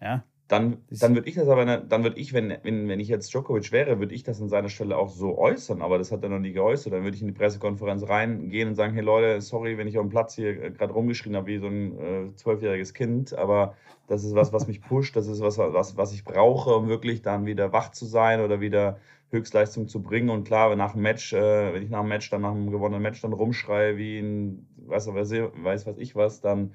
ja, 0.00 0.24
dann, 0.48 0.78
dann 0.88 1.14
würde 1.14 1.28
ich 1.28 1.34
das 1.34 1.46
aber, 1.48 1.64
dann 1.66 2.02
würde 2.02 2.18
ich, 2.18 2.32
wenn, 2.32 2.56
wenn, 2.62 2.88
wenn 2.88 3.00
ich 3.00 3.08
jetzt 3.08 3.32
Djokovic 3.34 3.70
wäre, 3.70 3.98
würde 4.00 4.14
ich 4.14 4.22
das 4.22 4.40
an 4.40 4.48
seiner 4.48 4.70
Stelle 4.70 4.96
auch 4.96 5.10
so 5.10 5.36
äußern, 5.36 5.82
aber 5.82 5.98
das 5.98 6.10
hat 6.10 6.22
er 6.22 6.30
noch 6.30 6.38
nie 6.38 6.52
geäußert. 6.52 6.92
Dann 6.94 7.04
würde 7.04 7.16
ich 7.16 7.20
in 7.20 7.28
die 7.28 7.34
Pressekonferenz 7.34 8.08
reingehen 8.08 8.70
und 8.70 8.74
sagen, 8.74 8.94
hey 8.94 9.02
Leute, 9.02 9.42
sorry, 9.42 9.76
wenn 9.76 9.86
ich 9.86 9.98
auf 9.98 10.06
dem 10.06 10.10
Platz 10.10 10.34
hier 10.34 10.62
äh, 10.62 10.70
gerade 10.70 10.94
rumgeschrien 10.94 11.36
habe 11.36 11.48
wie 11.48 11.58
so 11.58 11.66
ein 11.66 11.98
äh, 11.98 12.34
zwölfjähriges 12.34 12.92
äh, 12.92 12.94
Kind, 12.94 13.34
aber 13.34 13.74
das 14.06 14.24
ist 14.24 14.34
was, 14.34 14.54
was 14.54 14.66
mich 14.66 14.80
pusht, 14.80 15.16
das 15.16 15.26
ist 15.26 15.42
was, 15.42 15.58
was, 15.58 15.98
was 15.98 16.14
ich 16.14 16.24
brauche, 16.24 16.74
um 16.74 16.88
wirklich 16.88 17.20
dann 17.20 17.44
wieder 17.44 17.72
wach 17.74 17.90
zu 17.90 18.06
sein 18.06 18.40
oder 18.40 18.62
wieder 18.62 18.98
Höchstleistung 19.30 19.86
zu 19.86 20.02
bringen. 20.02 20.30
Und 20.30 20.44
klar, 20.44 20.74
nach 20.76 20.92
dem 20.92 21.02
Match, 21.02 21.34
äh, 21.34 21.74
wenn 21.74 21.82
ich 21.82 21.90
nach 21.90 22.00
dem 22.00 22.08
Match 22.08 22.30
dann 22.30 22.40
nach 22.40 22.52
einem 22.52 22.70
gewonnenen 22.70 23.02
Match 23.02 23.20
dann 23.20 23.34
rumschreie 23.34 23.98
wie 23.98 24.18
ein, 24.18 24.66
weiß, 24.86 25.08
weiß 25.08 25.86
was 25.86 25.98
ich 25.98 26.16
was, 26.16 26.40
dann 26.40 26.74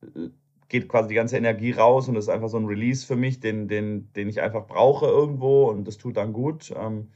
äh, 0.00 0.30
geht 0.68 0.88
quasi 0.88 1.08
die 1.08 1.14
ganze 1.14 1.36
Energie 1.36 1.72
raus 1.72 2.08
und 2.08 2.14
das 2.14 2.24
ist 2.24 2.30
einfach 2.30 2.48
so 2.48 2.58
ein 2.58 2.66
Release 2.66 3.06
für 3.06 3.16
mich, 3.16 3.40
den, 3.40 3.68
den, 3.68 4.12
den 4.14 4.28
ich 4.28 4.40
einfach 4.40 4.66
brauche 4.66 5.06
irgendwo 5.06 5.68
und 5.70 5.86
das 5.86 5.98
tut 5.98 6.16
dann 6.16 6.32
gut. 6.32 6.72
Ähm, 6.76 7.08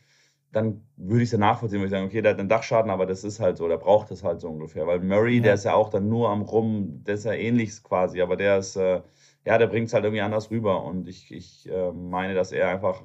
dann 0.53 0.83
würde 0.97 1.23
ich 1.23 1.29
es 1.29 1.33
ja 1.33 1.39
nachvollziehen, 1.39 1.81
würde 1.81 1.87
ich 1.87 1.91
sagen, 1.91 2.07
okay, 2.07 2.23
der 2.23 2.33
hat 2.33 2.41
einen 2.41 2.49
Dachschaden, 2.49 2.91
aber 2.91 3.07
das 3.07 3.23
ist 3.25 3.39
halt 3.41 3.59
so, 3.59 3.69
der 3.69 3.77
braucht 3.77 4.11
das 4.11 4.25
halt 4.25 4.41
so 4.41 4.49
ungefähr. 4.49 4.87
Weil 4.87 5.01
Murray, 5.01 5.37
ja. 5.37 5.43
der 5.43 5.55
ist 5.55 5.65
ja 5.65 5.75
auch 5.75 5.91
dann 5.91 6.09
nur 6.09 6.31
am 6.31 6.43
Rum, 6.43 7.05
der 7.05 7.15
ist 7.15 7.25
ja 7.25 7.33
ähnlich 7.33 7.83
quasi, 7.83 8.23
aber 8.23 8.37
der 8.37 8.59
ist, 8.59 8.77
äh, 8.77 9.03
ja, 9.45 9.59
der 9.59 9.67
bringt 9.67 9.89
es 9.89 9.95
halt 9.95 10.05
irgendwie 10.05 10.23
anders 10.23 10.51
rüber. 10.51 10.85
Und 10.85 11.09
ich, 11.09 11.33
ich 11.33 11.69
äh, 11.69 11.93
meine, 11.93 12.35
dass 12.35 12.53
er 12.53 12.69
einfach 12.69 13.03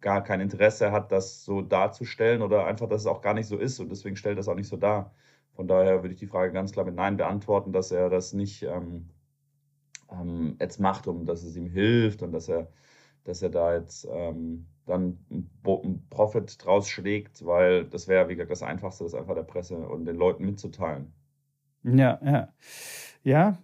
gar 0.00 0.22
kein 0.22 0.40
Interesse 0.40 0.92
hat, 0.92 1.10
das 1.10 1.44
so 1.44 1.62
darzustellen 1.62 2.42
oder 2.42 2.66
einfach, 2.66 2.88
dass 2.88 3.02
es 3.02 3.06
auch 3.06 3.22
gar 3.22 3.34
nicht 3.34 3.46
so 3.48 3.56
ist 3.56 3.80
und 3.80 3.90
deswegen 3.90 4.16
stellt 4.16 4.38
das 4.38 4.48
auch 4.48 4.54
nicht 4.54 4.68
so 4.68 4.76
dar. 4.76 5.12
Von 5.56 5.66
daher 5.66 6.02
würde 6.02 6.14
ich 6.14 6.20
die 6.20 6.26
Frage 6.26 6.52
ganz 6.52 6.72
klar 6.72 6.84
mit 6.84 6.94
Nein 6.94 7.16
beantworten, 7.16 7.72
dass 7.72 7.90
er 7.90 8.10
das 8.10 8.32
nicht 8.32 8.62
ähm, 8.64 9.08
ähm, 10.20 10.56
jetzt 10.60 10.80
macht, 10.80 11.06
um 11.06 11.26
dass 11.26 11.42
es 11.42 11.56
ihm 11.56 11.66
hilft 11.66 12.22
und 12.22 12.32
dass 12.32 12.48
er, 12.48 12.68
dass 13.24 13.42
er 13.42 13.50
da 13.50 13.74
jetzt 13.74 14.06
ähm, 14.10 14.66
dann 14.86 15.18
einen 15.64 16.06
Profit 16.10 16.64
draus 16.64 16.88
schlägt, 16.88 17.44
weil 17.44 17.84
das 17.86 18.08
wäre, 18.08 18.28
wie 18.28 18.34
gesagt, 18.34 18.50
das 18.50 18.62
Einfachste, 18.62 19.04
das 19.04 19.14
einfach 19.14 19.34
der 19.34 19.42
Presse 19.42 19.76
und 19.76 20.04
den 20.04 20.16
Leuten 20.16 20.44
mitzuteilen. 20.44 21.12
Ja, 21.82 22.18
ja. 22.24 22.48
Ja, 23.22 23.58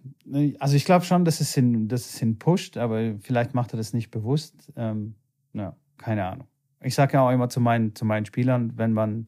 also 0.59 0.75
ich 0.75 0.85
glaube 0.85 1.05
schon, 1.05 1.23
dass 1.23 1.39
es, 1.39 1.55
ihn, 1.55 1.87
dass 1.87 2.09
es 2.09 2.19
ihn 2.21 2.39
pusht, 2.39 2.77
aber 2.77 3.13
vielleicht 3.19 3.53
macht 3.53 3.73
er 3.73 3.77
das 3.77 3.93
nicht 3.93 4.09
bewusst. 4.09 4.73
Ähm, 4.75 5.13
ja, 5.53 5.75
keine 5.97 6.25
Ahnung. 6.25 6.47
Ich 6.81 6.95
sage 6.95 7.13
ja 7.13 7.21
auch 7.27 7.29
immer 7.29 7.47
zu 7.47 7.59
meinen, 7.59 7.93
zu 7.93 8.03
meinen 8.03 8.25
Spielern, 8.25 8.73
wenn 8.75 8.91
man 8.91 9.27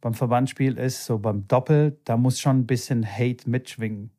beim 0.00 0.14
Verbandsspiel 0.14 0.78
ist, 0.78 1.04
so 1.04 1.18
beim 1.18 1.46
Doppel, 1.46 1.98
da 2.04 2.16
muss 2.16 2.40
schon 2.40 2.60
ein 2.60 2.66
bisschen 2.66 3.06
Hate 3.06 3.48
mitschwingen. 3.50 4.10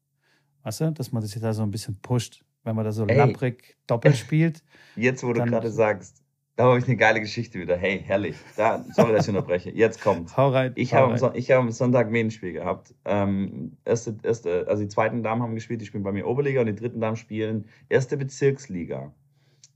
Weißt 0.67 0.81
du, 0.81 0.91
dass 0.91 1.13
man 1.13 1.21
das 1.23 1.31
da 1.31 1.53
so 1.53 1.63
ein 1.63 1.71
bisschen 1.71 1.97
pusht, 2.01 2.43
wenn 2.65 2.75
man 2.75 2.83
da 2.83 2.91
so 2.91 3.05
Ey. 3.05 3.15
lapprig 3.15 3.77
doppelt 3.87 4.17
spielt. 4.17 4.61
Jetzt, 4.97 5.23
wo 5.23 5.31
du 5.31 5.45
gerade 5.45 5.71
sagst, 5.71 6.21
da 6.57 6.65
habe 6.65 6.77
ich 6.77 6.85
eine 6.87 6.97
geile 6.97 7.21
Geschichte 7.21 7.57
wieder. 7.57 7.77
Hey, 7.77 8.03
herrlich. 8.05 8.35
Da, 8.57 8.83
sorry, 8.91 9.13
dass 9.13 9.23
ich 9.23 9.29
unterbreche. 9.29 9.69
Jetzt 9.69 10.01
kommt. 10.01 10.35
Hau 10.35 10.49
rein. 10.49 10.73
Ich 10.75 10.93
habe 10.93 11.13
am, 11.13 11.19
hab 11.21 11.57
am 11.57 11.71
Sonntag 11.71 12.13
ein 12.13 12.31
Spiel 12.31 12.51
gehabt. 12.51 12.93
Ähm, 13.05 13.77
erste, 13.85 14.17
erste, 14.23 14.67
also 14.67 14.83
die 14.83 14.89
zweiten 14.89 15.23
Damen 15.23 15.41
haben 15.41 15.55
gespielt, 15.55 15.79
die 15.79 15.85
spielen 15.85 16.03
bei 16.03 16.11
mir 16.11 16.27
Oberliga 16.27 16.59
und 16.59 16.65
die 16.65 16.75
dritten 16.75 16.99
Damen 16.99 17.15
spielen 17.15 17.69
erste 17.87 18.17
Bezirksliga. 18.17 19.13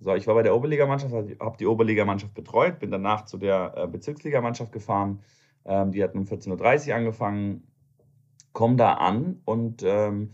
So, 0.02 0.14
ich 0.16 0.28
war 0.28 0.36
bei 0.36 0.44
der 0.44 0.54
Oberligamannschaft, 0.54 1.14
habe 1.14 1.58
die 1.58 1.68
Oberligamannschaft 1.68 2.34
betreut, 2.34 2.80
bin 2.80 2.92
danach 2.92 3.24
zu 3.24 3.38
der 3.38 3.76
äh, 3.78 3.88
Bezirksligamannschaft 3.88 4.74
gefahren. 4.74 5.22
Ähm, 5.64 5.94
die 5.94 6.04
hat 6.04 6.16
um 6.16 6.26
14.30 6.26 6.90
Uhr 6.90 6.96
angefangen, 6.96 7.64
komme 8.52 8.76
da 8.76 8.96
an 8.96 9.40
und 9.46 9.84
ähm, 9.86 10.32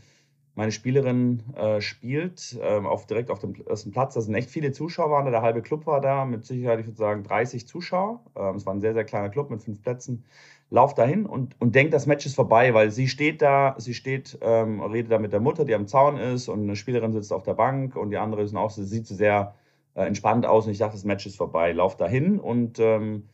meine 0.57 0.71
Spielerin 0.71 1.43
äh, 1.55 1.81
spielt 1.81 2.57
äh, 2.59 2.79
auf, 2.79 3.05
direkt 3.05 3.29
auf 3.29 3.37
dem 3.37 3.53
ersten 3.67 3.91
Platz. 3.91 4.15
Da 4.15 4.21
sind 4.21 4.33
echt 4.33 4.49
viele 4.49 4.71
Zuschauer, 4.71 5.11
waren 5.11 5.25
da, 5.25 5.29
der 5.31 5.43
halbe 5.43 5.61
Club 5.61 5.85
war 5.85 6.01
da, 6.01 6.25
mit 6.25 6.45
Sicherheit, 6.45 6.79
ich 6.79 6.87
würde 6.87 6.97
sagen, 6.97 7.23
30 7.23 7.67
Zuschauer. 7.67 8.21
Ähm, 8.35 8.55
es 8.55 8.65
war 8.65 8.73
ein 8.73 8.81
sehr, 8.81 8.95
sehr 8.95 9.03
kleiner 9.03 9.29
Club 9.29 9.51
mit 9.51 9.61
fünf 9.61 9.83
Plätzen. 9.83 10.25
Lauf 10.71 10.95
dahin 10.95 11.27
und, 11.27 11.55
und 11.61 11.75
denkt, 11.75 11.93
das 11.93 12.07
Match 12.07 12.25
ist 12.25 12.33
vorbei, 12.33 12.73
weil 12.73 12.89
sie 12.89 13.07
steht 13.07 13.43
da, 13.43 13.75
sie 13.77 13.93
steht, 13.93 14.39
ähm, 14.41 14.81
redet 14.81 15.11
da 15.11 15.19
mit 15.19 15.31
der 15.31 15.41
Mutter, 15.41 15.63
die 15.63 15.75
am 15.75 15.85
Zaun 15.85 16.17
ist 16.17 16.49
und 16.49 16.63
eine 16.63 16.75
Spielerin 16.75 17.13
sitzt 17.13 17.31
auf 17.31 17.43
der 17.43 17.53
Bank 17.53 17.95
und 17.95 18.09
die 18.09 18.17
andere 18.17 18.41
ist 18.41 18.55
auch, 18.55 18.71
sie 18.71 18.83
sieht 18.83 19.05
sehr 19.05 19.53
äh, 19.93 20.07
entspannt 20.07 20.47
aus 20.47 20.65
und 20.65 20.71
ich 20.71 20.79
dachte, 20.79 20.93
das 20.93 21.05
Match 21.05 21.27
ist 21.27 21.37
vorbei. 21.37 21.71
Lauf 21.71 21.97
dahin 21.97 22.39
und 22.39 22.79
ähm, 22.79 23.29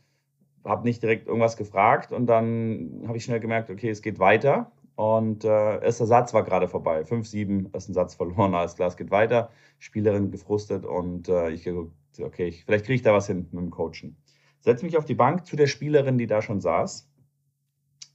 habe 0.62 0.84
nicht 0.84 1.02
direkt 1.02 1.26
irgendwas 1.26 1.56
gefragt 1.56 2.12
und 2.12 2.26
dann 2.26 3.04
habe 3.06 3.16
ich 3.16 3.24
schnell 3.24 3.40
gemerkt, 3.40 3.70
okay, 3.70 3.88
es 3.88 4.02
geht 4.02 4.18
weiter 4.18 4.70
und 4.96 5.44
äh, 5.44 5.82
erster 5.82 6.06
Satz 6.06 6.32
war 6.34 6.44
gerade 6.44 6.68
vorbei. 6.68 7.02
5-7, 7.02 7.74
ersten 7.74 7.94
Satz 7.94 8.14
verloren, 8.14 8.54
alles 8.54 8.76
klar, 8.76 8.88
es 8.88 8.96
geht 8.96 9.10
weiter. 9.10 9.50
Spielerin 9.78 10.30
gefrustet 10.30 10.84
und 10.86 11.28
äh, 11.28 11.50
ich 11.50 11.68
okay, 11.68 12.46
ich, 12.46 12.64
vielleicht 12.64 12.86
kriege 12.86 12.96
ich 12.96 13.02
da 13.02 13.12
was 13.12 13.26
hin 13.26 13.48
mit 13.50 13.62
dem 13.62 13.70
Coachen. 13.70 14.16
Setze 14.60 14.84
mich 14.84 14.96
auf 14.96 15.04
die 15.04 15.14
Bank 15.14 15.46
zu 15.46 15.56
der 15.56 15.66
Spielerin, 15.66 16.16
die 16.16 16.26
da 16.26 16.40
schon 16.40 16.60
saß. 16.60 17.10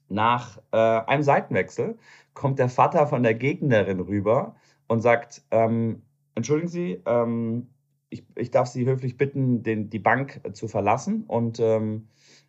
Nach 0.08 0.58
äh, 0.72 0.78
einem 0.78 1.22
Seitenwechsel 1.22 1.98
kommt 2.34 2.58
der 2.58 2.70
Vater 2.70 3.06
von 3.06 3.22
der 3.22 3.36
Gegnerin 3.36 4.00
rüber 4.00 4.56
und 4.88 5.02
sagt, 5.02 5.44
ähm, 5.52 6.02
entschuldigen 6.34 6.70
Sie, 6.70 7.02
ähm, 7.06 7.70
ich, 8.10 8.26
ich 8.36 8.50
darf 8.50 8.68
Sie 8.68 8.88
höflich 8.88 9.18
bitten, 9.18 9.62
den, 9.62 9.90
die 9.90 10.00
Bank 10.00 10.42
zu 10.54 10.68
verlassen 10.68 11.26
und 11.28 11.60
ähm, 11.60 12.08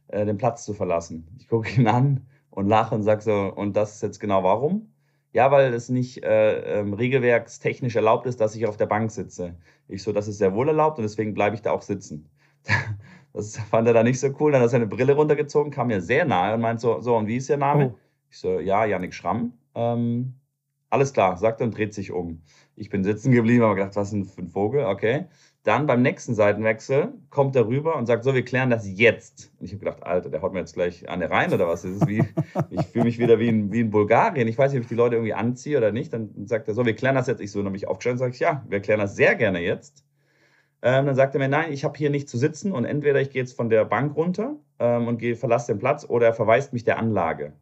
äh, 0.09 0.25
den 0.25 0.39
Platz 0.39 0.65
zu 0.65 0.73
verlassen. 0.73 1.27
Ich 1.39 1.49
gucke 1.49 1.69
ihn 1.79 1.87
an 1.87 2.27
und 2.51 2.69
lache 2.69 2.95
und 2.95 3.03
sage 3.03 3.23
so, 3.23 3.53
und 3.55 3.77
das 3.77 3.97
ist 3.97 4.03
jetzt 4.03 4.21
genau 4.21 4.43
warum? 4.43 4.93
Ja, 5.33 5.51
weil 5.53 5.73
es 5.73 5.89
nicht 5.89 6.25
äh, 6.25 6.81
ähm, 6.81 6.93
regelwerkstechnisch 6.93 7.95
erlaubt 7.95 8.27
ist, 8.27 8.41
dass 8.41 8.57
ich 8.57 8.67
auf 8.67 8.77
der 8.77 8.87
Bank 8.87 9.13
sitze. 9.13 9.57
Ich 9.87 10.03
so, 10.03 10.13
das 10.13 10.27
ist 10.27 10.39
sehr 10.39 10.55
wohl 10.55 10.69
erlaubt 10.69 10.99
und 10.99 11.03
deswegen 11.03 11.35
bleibe 11.35 11.55
ich 11.55 11.63
da 11.63 11.71
auch 11.71 11.83
sitzen. 11.83 12.29
das 13.33 13.57
fand 13.57 13.87
er 13.87 13.95
da 13.95 14.03
nicht 14.03 14.19
so 14.19 14.29
cool. 14.41 14.51
Dann 14.51 14.61
hat 14.61 14.67
er 14.67 14.71
seine 14.71 14.87
Brille 14.87 15.15
runtergezogen, 15.15 15.71
kam 15.71 15.87
mir 15.87 16.01
sehr 16.01 16.25
nahe 16.25 16.55
und 16.55 16.61
meint 16.61 16.81
so, 16.81 17.01
so, 17.01 17.17
und 17.17 17.29
wie 17.29 17.37
ist 17.37 17.49
Ihr 17.49 17.57
Name? 17.57 17.95
Oh. 17.95 17.99
Ich 18.31 18.39
so, 18.39 18.59
ja, 18.59 18.85
Janik 18.85 19.15
Schramm. 19.15 19.53
Ähm, 19.75 20.35
alles 20.89 21.13
klar, 21.13 21.37
sagt 21.37 21.61
er 21.61 21.67
und 21.67 21.77
dreht 21.77 21.95
sich 21.95 22.11
um. 22.11 22.43
Ich 22.75 22.91
bin 22.91 23.05
sitzen 23.05 23.31
geblieben, 23.31 23.63
aber 23.63 23.77
gedacht, 23.77 23.95
was 23.95 24.09
ist 24.09 24.15
denn 24.15 24.25
für 24.25 24.43
ein 24.43 24.49
Vogel? 24.49 24.85
Okay. 24.87 25.27
Dann 25.63 25.87
beim 25.87 26.01
nächsten 26.01 26.35
Seitenwechsel 26.35 27.13
kommt 27.29 27.55
er 27.55 27.67
rüber 27.67 27.97
und 27.97 28.07
sagt, 28.07 28.25
so, 28.25 28.35
wir 28.35 28.45
klären 28.45 28.71
das 28.71 28.89
jetzt. 28.89 29.53
Und 29.61 29.67
ich 29.67 29.73
habe 29.73 29.81
gedacht, 29.81 30.03
Alter, 30.03 30.31
der 30.31 30.41
haut 30.41 30.55
mir 30.55 30.61
jetzt 30.61 30.73
gleich 30.73 31.07
an 31.09 31.21
der 31.21 31.31
rein 31.31 31.53
oder 31.53 31.69
was? 31.69 31.85
Wie, 31.85 32.25
ich 32.71 32.87
fühle 32.87 33.05
mich 33.05 33.19
wieder 33.19 33.39
wie 33.39 33.49
in, 33.49 33.71
wie 33.71 33.81
in 33.81 33.91
Bulgarien. 33.91 34.49
Ich 34.49 34.57
weiß 34.57 34.73
nicht, 34.73 34.79
ob 34.79 34.85
ich 34.85 34.89
die 34.89 34.95
Leute 34.95 35.17
irgendwie 35.17 35.35
anziehe 35.35 35.77
oder 35.77 35.93
nicht. 35.93 36.15
Dann 36.15 36.31
sagt 36.47 36.67
er, 36.69 36.75
so, 36.75 36.87
wir 36.87 36.97
klären 36.97 37.15
das 37.15 37.27
jetzt. 37.27 37.41
Ich 37.41 37.53
so 37.53 37.61
nämlich 37.63 37.89
aufgestellt 37.89 38.15
und 38.15 38.19
sage, 38.19 38.37
ja, 38.39 38.65
wir 38.69 38.81
klären 38.81 39.01
das 39.01 39.17
sehr 39.17 39.35
gerne 39.35 39.61
jetzt. 39.61 40.03
Ähm, 40.83 41.05
dann 41.05 41.15
sagt 41.15 41.35
er 41.35 41.41
mir, 41.41 41.49
nein, 41.49 41.73
ich 41.73 41.85
habe 41.85 41.99
hier 41.99 42.09
nicht 42.09 42.31
zu 42.31 42.39
sitzen 42.39 42.73
und 42.73 42.87
entweder 42.87 43.21
ich 43.21 43.31
gehe 43.31 43.43
jetzt 43.43 43.55
von 43.55 43.69
der 43.69 43.85
Bank 43.85 44.17
runter 44.17 44.57
ähm, 44.79 45.09
und 45.09 45.19
gehe, 45.19 45.37
verlasse 45.37 45.75
den 45.75 45.79
Platz 45.79 46.07
oder 46.09 46.29
er 46.29 46.35
verweist 46.35 46.73
mich 46.73 46.85
der 46.85 46.99
Anlage. 46.99 47.53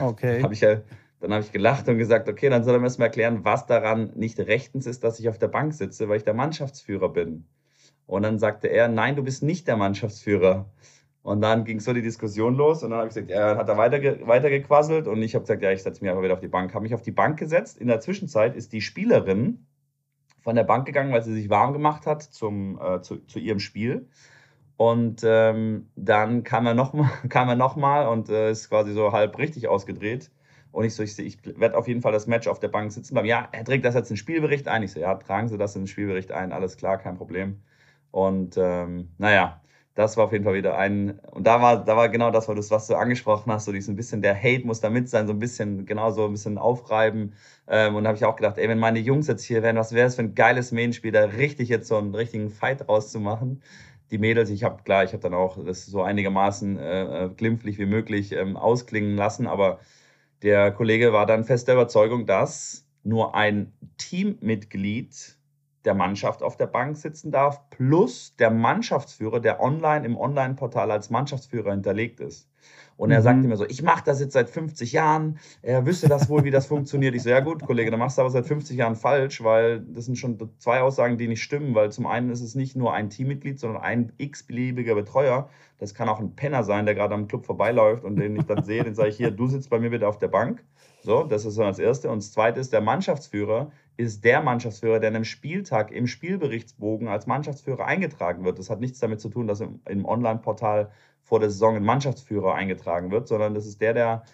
Okay. 0.00 0.42
habe 0.42 0.52
ich 0.52 0.62
ja 0.62 0.80
dann 1.20 1.34
habe 1.34 1.44
ich 1.44 1.52
gelacht 1.52 1.88
und 1.88 1.98
gesagt, 1.98 2.28
okay, 2.28 2.48
dann 2.48 2.64
soll 2.64 2.74
er 2.74 2.80
mir 2.80 2.86
erstmal 2.86 3.08
erklären, 3.08 3.44
was 3.44 3.66
daran 3.66 4.12
nicht 4.14 4.38
rechtens 4.40 4.86
ist, 4.86 5.04
dass 5.04 5.20
ich 5.20 5.28
auf 5.28 5.38
der 5.38 5.48
Bank 5.48 5.74
sitze, 5.74 6.08
weil 6.08 6.16
ich 6.16 6.24
der 6.24 6.34
Mannschaftsführer 6.34 7.10
bin. 7.10 7.46
Und 8.06 8.22
dann 8.22 8.38
sagte 8.38 8.68
er, 8.68 8.88
nein, 8.88 9.16
du 9.16 9.22
bist 9.22 9.42
nicht 9.42 9.68
der 9.68 9.76
Mannschaftsführer. 9.76 10.70
Und 11.22 11.42
dann 11.42 11.64
ging 11.64 11.78
so 11.80 11.92
die 11.92 12.00
Diskussion 12.00 12.54
los 12.54 12.82
und 12.82 12.90
dann 12.90 13.00
habe 13.00 13.08
ich 13.08 13.14
gesagt, 13.14 13.30
er 13.30 13.58
hat 13.58 13.68
da 13.68 13.76
weiter, 13.76 14.00
weiter 14.26 14.48
gequasselt 14.48 15.06
und 15.06 15.22
ich 15.22 15.34
habe 15.34 15.42
gesagt, 15.42 15.62
ja, 15.62 15.70
ich 15.70 15.82
setze 15.82 16.02
mich 16.02 16.10
einfach 16.10 16.22
wieder 16.22 16.32
auf 16.32 16.40
die 16.40 16.48
Bank. 16.48 16.72
Habe 16.72 16.84
mich 16.84 16.94
auf 16.94 17.02
die 17.02 17.12
Bank 17.12 17.38
gesetzt. 17.38 17.76
In 17.76 17.88
der 17.88 18.00
Zwischenzeit 18.00 18.56
ist 18.56 18.72
die 18.72 18.80
Spielerin 18.80 19.66
von 20.40 20.56
der 20.56 20.64
Bank 20.64 20.86
gegangen, 20.86 21.12
weil 21.12 21.22
sie 21.22 21.34
sich 21.34 21.50
warm 21.50 21.74
gemacht 21.74 22.06
hat 22.06 22.22
zum, 22.22 22.80
äh, 22.80 23.02
zu, 23.02 23.18
zu 23.26 23.38
ihrem 23.38 23.60
Spiel. 23.60 24.08
Und 24.78 25.20
ähm, 25.22 25.90
dann 25.94 26.42
kam 26.42 26.66
er 26.66 26.72
nochmal 26.72 27.56
noch, 27.56 27.76
und 28.10 28.30
äh, 28.30 28.50
ist 28.50 28.70
quasi 28.70 28.94
so 28.94 29.12
halb 29.12 29.36
richtig 29.36 29.68
ausgedreht 29.68 30.30
Und 30.72 30.84
ich 30.84 30.94
so, 30.94 31.02
ich, 31.02 31.18
ich 31.18 31.38
werde 31.58 31.76
auf 31.76 31.88
jeden 31.88 32.02
Fall 32.02 32.12
das 32.12 32.26
Match 32.26 32.46
auf 32.46 32.60
der 32.60 32.68
Bank 32.68 32.92
sitzen 32.92 33.14
bleiben. 33.14 33.28
Ja, 33.28 33.48
er 33.52 33.64
trägt 33.64 33.84
das 33.84 33.94
jetzt 33.94 34.10
in 34.10 34.14
den 34.14 34.18
Spielbericht 34.18 34.68
ein. 34.68 34.82
Ich 34.82 34.92
so, 34.92 35.00
ja, 35.00 35.14
tragen 35.16 35.48
Sie 35.48 35.58
das 35.58 35.74
in 35.76 35.82
den 35.82 35.88
Spielbericht 35.88 36.32
ein, 36.32 36.52
alles 36.52 36.76
klar, 36.76 36.98
kein 36.98 37.16
Problem. 37.16 37.60
Und 38.10 38.56
ähm, 38.56 39.10
naja, 39.18 39.60
das 39.94 40.16
war 40.16 40.24
auf 40.24 40.32
jeden 40.32 40.44
Fall 40.44 40.54
wieder 40.54 40.78
ein, 40.78 41.18
und 41.32 41.46
da 41.46 41.60
war, 41.60 41.84
da 41.84 41.96
war 41.96 42.08
genau 42.08 42.30
das, 42.30 42.48
was 42.48 42.86
du 42.86 42.94
angesprochen 42.94 43.52
hast, 43.52 43.64
so 43.66 43.72
diesen 43.72 43.96
bisschen, 43.96 44.22
der 44.22 44.36
Hate 44.36 44.66
muss 44.66 44.80
da 44.80 44.88
mit 44.88 45.08
sein, 45.08 45.26
so 45.26 45.32
ein 45.32 45.38
bisschen, 45.38 45.84
genau 45.84 46.10
so 46.10 46.24
ein 46.26 46.32
bisschen 46.32 46.58
aufreiben. 46.58 47.34
Ähm, 47.68 47.96
und 47.96 48.04
da 48.04 48.08
habe 48.08 48.16
ich 48.16 48.24
auch 48.24 48.36
gedacht, 48.36 48.56
ey, 48.58 48.68
wenn 48.68 48.78
meine 48.78 49.00
Jungs 49.00 49.26
jetzt 49.26 49.44
hier 49.44 49.62
wären, 49.62 49.76
was 49.76 49.92
wäre 49.92 50.06
es 50.06 50.14
für 50.16 50.22
ein 50.22 50.34
geiles 50.34 50.72
Medienspiel, 50.72 51.12
da 51.12 51.24
richtig 51.24 51.68
jetzt 51.68 51.88
so 51.88 51.96
einen 51.96 52.14
richtigen 52.14 52.50
Fight 52.50 52.88
rauszumachen. 52.88 53.62
Die 54.10 54.18
Mädels, 54.18 54.50
ich 54.50 54.64
habe, 54.64 54.82
klar, 54.82 55.04
ich 55.04 55.12
habe 55.12 55.22
dann 55.22 55.34
auch 55.34 55.62
das 55.64 55.86
so 55.86 56.02
einigermaßen 56.02 56.78
äh, 56.78 57.24
äh, 57.26 57.28
glimpflich 57.30 57.78
wie 57.78 57.86
möglich 57.86 58.32
ähm, 58.32 58.56
ausklingen 58.56 59.16
lassen, 59.16 59.46
aber 59.46 59.80
der 60.42 60.72
Kollege 60.72 61.12
war 61.12 61.26
dann 61.26 61.44
fest 61.44 61.68
der 61.68 61.74
Überzeugung, 61.74 62.26
dass 62.26 62.86
nur 63.02 63.34
ein 63.34 63.72
Teammitglied 63.98 65.38
der 65.84 65.94
Mannschaft 65.94 66.42
auf 66.42 66.56
der 66.56 66.66
Bank 66.66 66.96
sitzen 66.96 67.30
darf, 67.30 67.70
plus 67.70 68.36
der 68.36 68.50
Mannschaftsführer, 68.50 69.40
der 69.40 69.60
online 69.60 70.04
im 70.04 70.16
Online-Portal 70.16 70.90
als 70.90 71.10
Mannschaftsführer 71.10 71.70
hinterlegt 71.70 72.20
ist. 72.20 72.49
Und 72.96 73.10
er 73.10 73.20
mhm. 73.20 73.24
sagte 73.24 73.48
mir 73.48 73.56
so, 73.56 73.64
ich 73.64 73.82
mache 73.82 74.02
das 74.04 74.20
jetzt 74.20 74.34
seit 74.34 74.50
50 74.50 74.92
Jahren, 74.92 75.38
er 75.62 75.86
wüsste 75.86 76.08
das 76.08 76.28
wohl, 76.28 76.44
wie 76.44 76.50
das 76.50 76.66
funktioniert. 76.66 77.14
Ich 77.14 77.22
so, 77.22 77.30
ja 77.30 77.40
gut, 77.40 77.62
Kollege, 77.62 77.90
dann 77.90 77.98
machst 77.98 78.18
du 78.18 78.20
aber 78.20 78.30
seit 78.30 78.46
50 78.46 78.76
Jahren 78.76 78.94
falsch, 78.94 79.42
weil 79.42 79.80
das 79.80 80.04
sind 80.04 80.16
schon 80.16 80.38
zwei 80.58 80.82
Aussagen, 80.82 81.16
die 81.16 81.26
nicht 81.26 81.42
stimmen, 81.42 81.74
weil 81.74 81.90
zum 81.90 82.06
einen 82.06 82.28
ist 82.28 82.42
es 82.42 82.54
nicht 82.54 82.76
nur 82.76 82.92
ein 82.92 83.08
Teammitglied, 83.08 83.58
sondern 83.58 83.82
ein 83.82 84.12
x-beliebiger 84.18 84.94
Betreuer. 84.94 85.48
Das 85.78 85.94
kann 85.94 86.10
auch 86.10 86.20
ein 86.20 86.36
Penner 86.36 86.62
sein, 86.62 86.84
der 86.84 86.94
gerade 86.94 87.14
am 87.14 87.26
Club 87.26 87.46
vorbeiläuft 87.46 88.04
und 88.04 88.16
den 88.16 88.36
ich 88.36 88.44
dann 88.44 88.64
sehe, 88.64 88.84
den 88.84 88.94
sage 88.94 89.08
ich 89.08 89.16
hier, 89.16 89.30
du 89.30 89.46
sitzt 89.46 89.70
bei 89.70 89.78
mir 89.78 89.88
bitte 89.88 90.06
auf 90.06 90.18
der 90.18 90.28
Bank. 90.28 90.62
So, 91.02 91.24
das 91.24 91.46
ist 91.46 91.54
so 91.54 91.62
das 91.62 91.78
Erste. 91.78 92.10
Und 92.10 92.18
das 92.18 92.32
Zweite 92.32 92.60
ist, 92.60 92.72
der 92.72 92.82
Mannschaftsführer 92.82 93.72
ist 93.96 94.24
der 94.24 94.42
Mannschaftsführer, 94.42 94.98
der 94.98 95.08
an 95.08 95.16
einem 95.16 95.24
Spieltag 95.24 95.90
im 95.92 96.06
Spielberichtsbogen 96.06 97.08
als 97.08 97.26
Mannschaftsführer 97.26 97.86
eingetragen 97.86 98.44
wird. 98.44 98.58
Das 98.58 98.70
hat 98.70 98.80
nichts 98.80 98.98
damit 98.98 99.20
zu 99.20 99.28
tun, 99.28 99.46
dass 99.46 99.60
im, 99.60 99.80
im 99.88 100.04
Online-Portal 100.04 100.90
vor 101.30 101.38
der 101.38 101.48
Saison 101.48 101.76
ein 101.76 101.84
Mannschaftsführer 101.84 102.56
eingetragen 102.56 103.12
wird, 103.12 103.28
sondern 103.28 103.54
das 103.54 103.64
ist 103.64 103.80
der, 103.80 103.94
der 103.94 104.24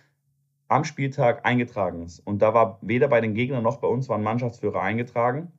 am 0.67 0.83
Spieltag 0.83 1.45
eingetragen 1.45 2.03
ist. 2.03 2.21
Und 2.21 2.41
da 2.41 2.55
war 2.55 2.79
weder 2.81 3.07
bei 3.09 3.21
den 3.21 3.35
Gegnern 3.35 3.63
noch 3.63 3.77
bei 3.77 3.87
uns 3.87 4.09
war 4.09 4.17
ein 4.17 4.25
Mannschaftsführer 4.25 4.81
eingetragen 4.81 5.53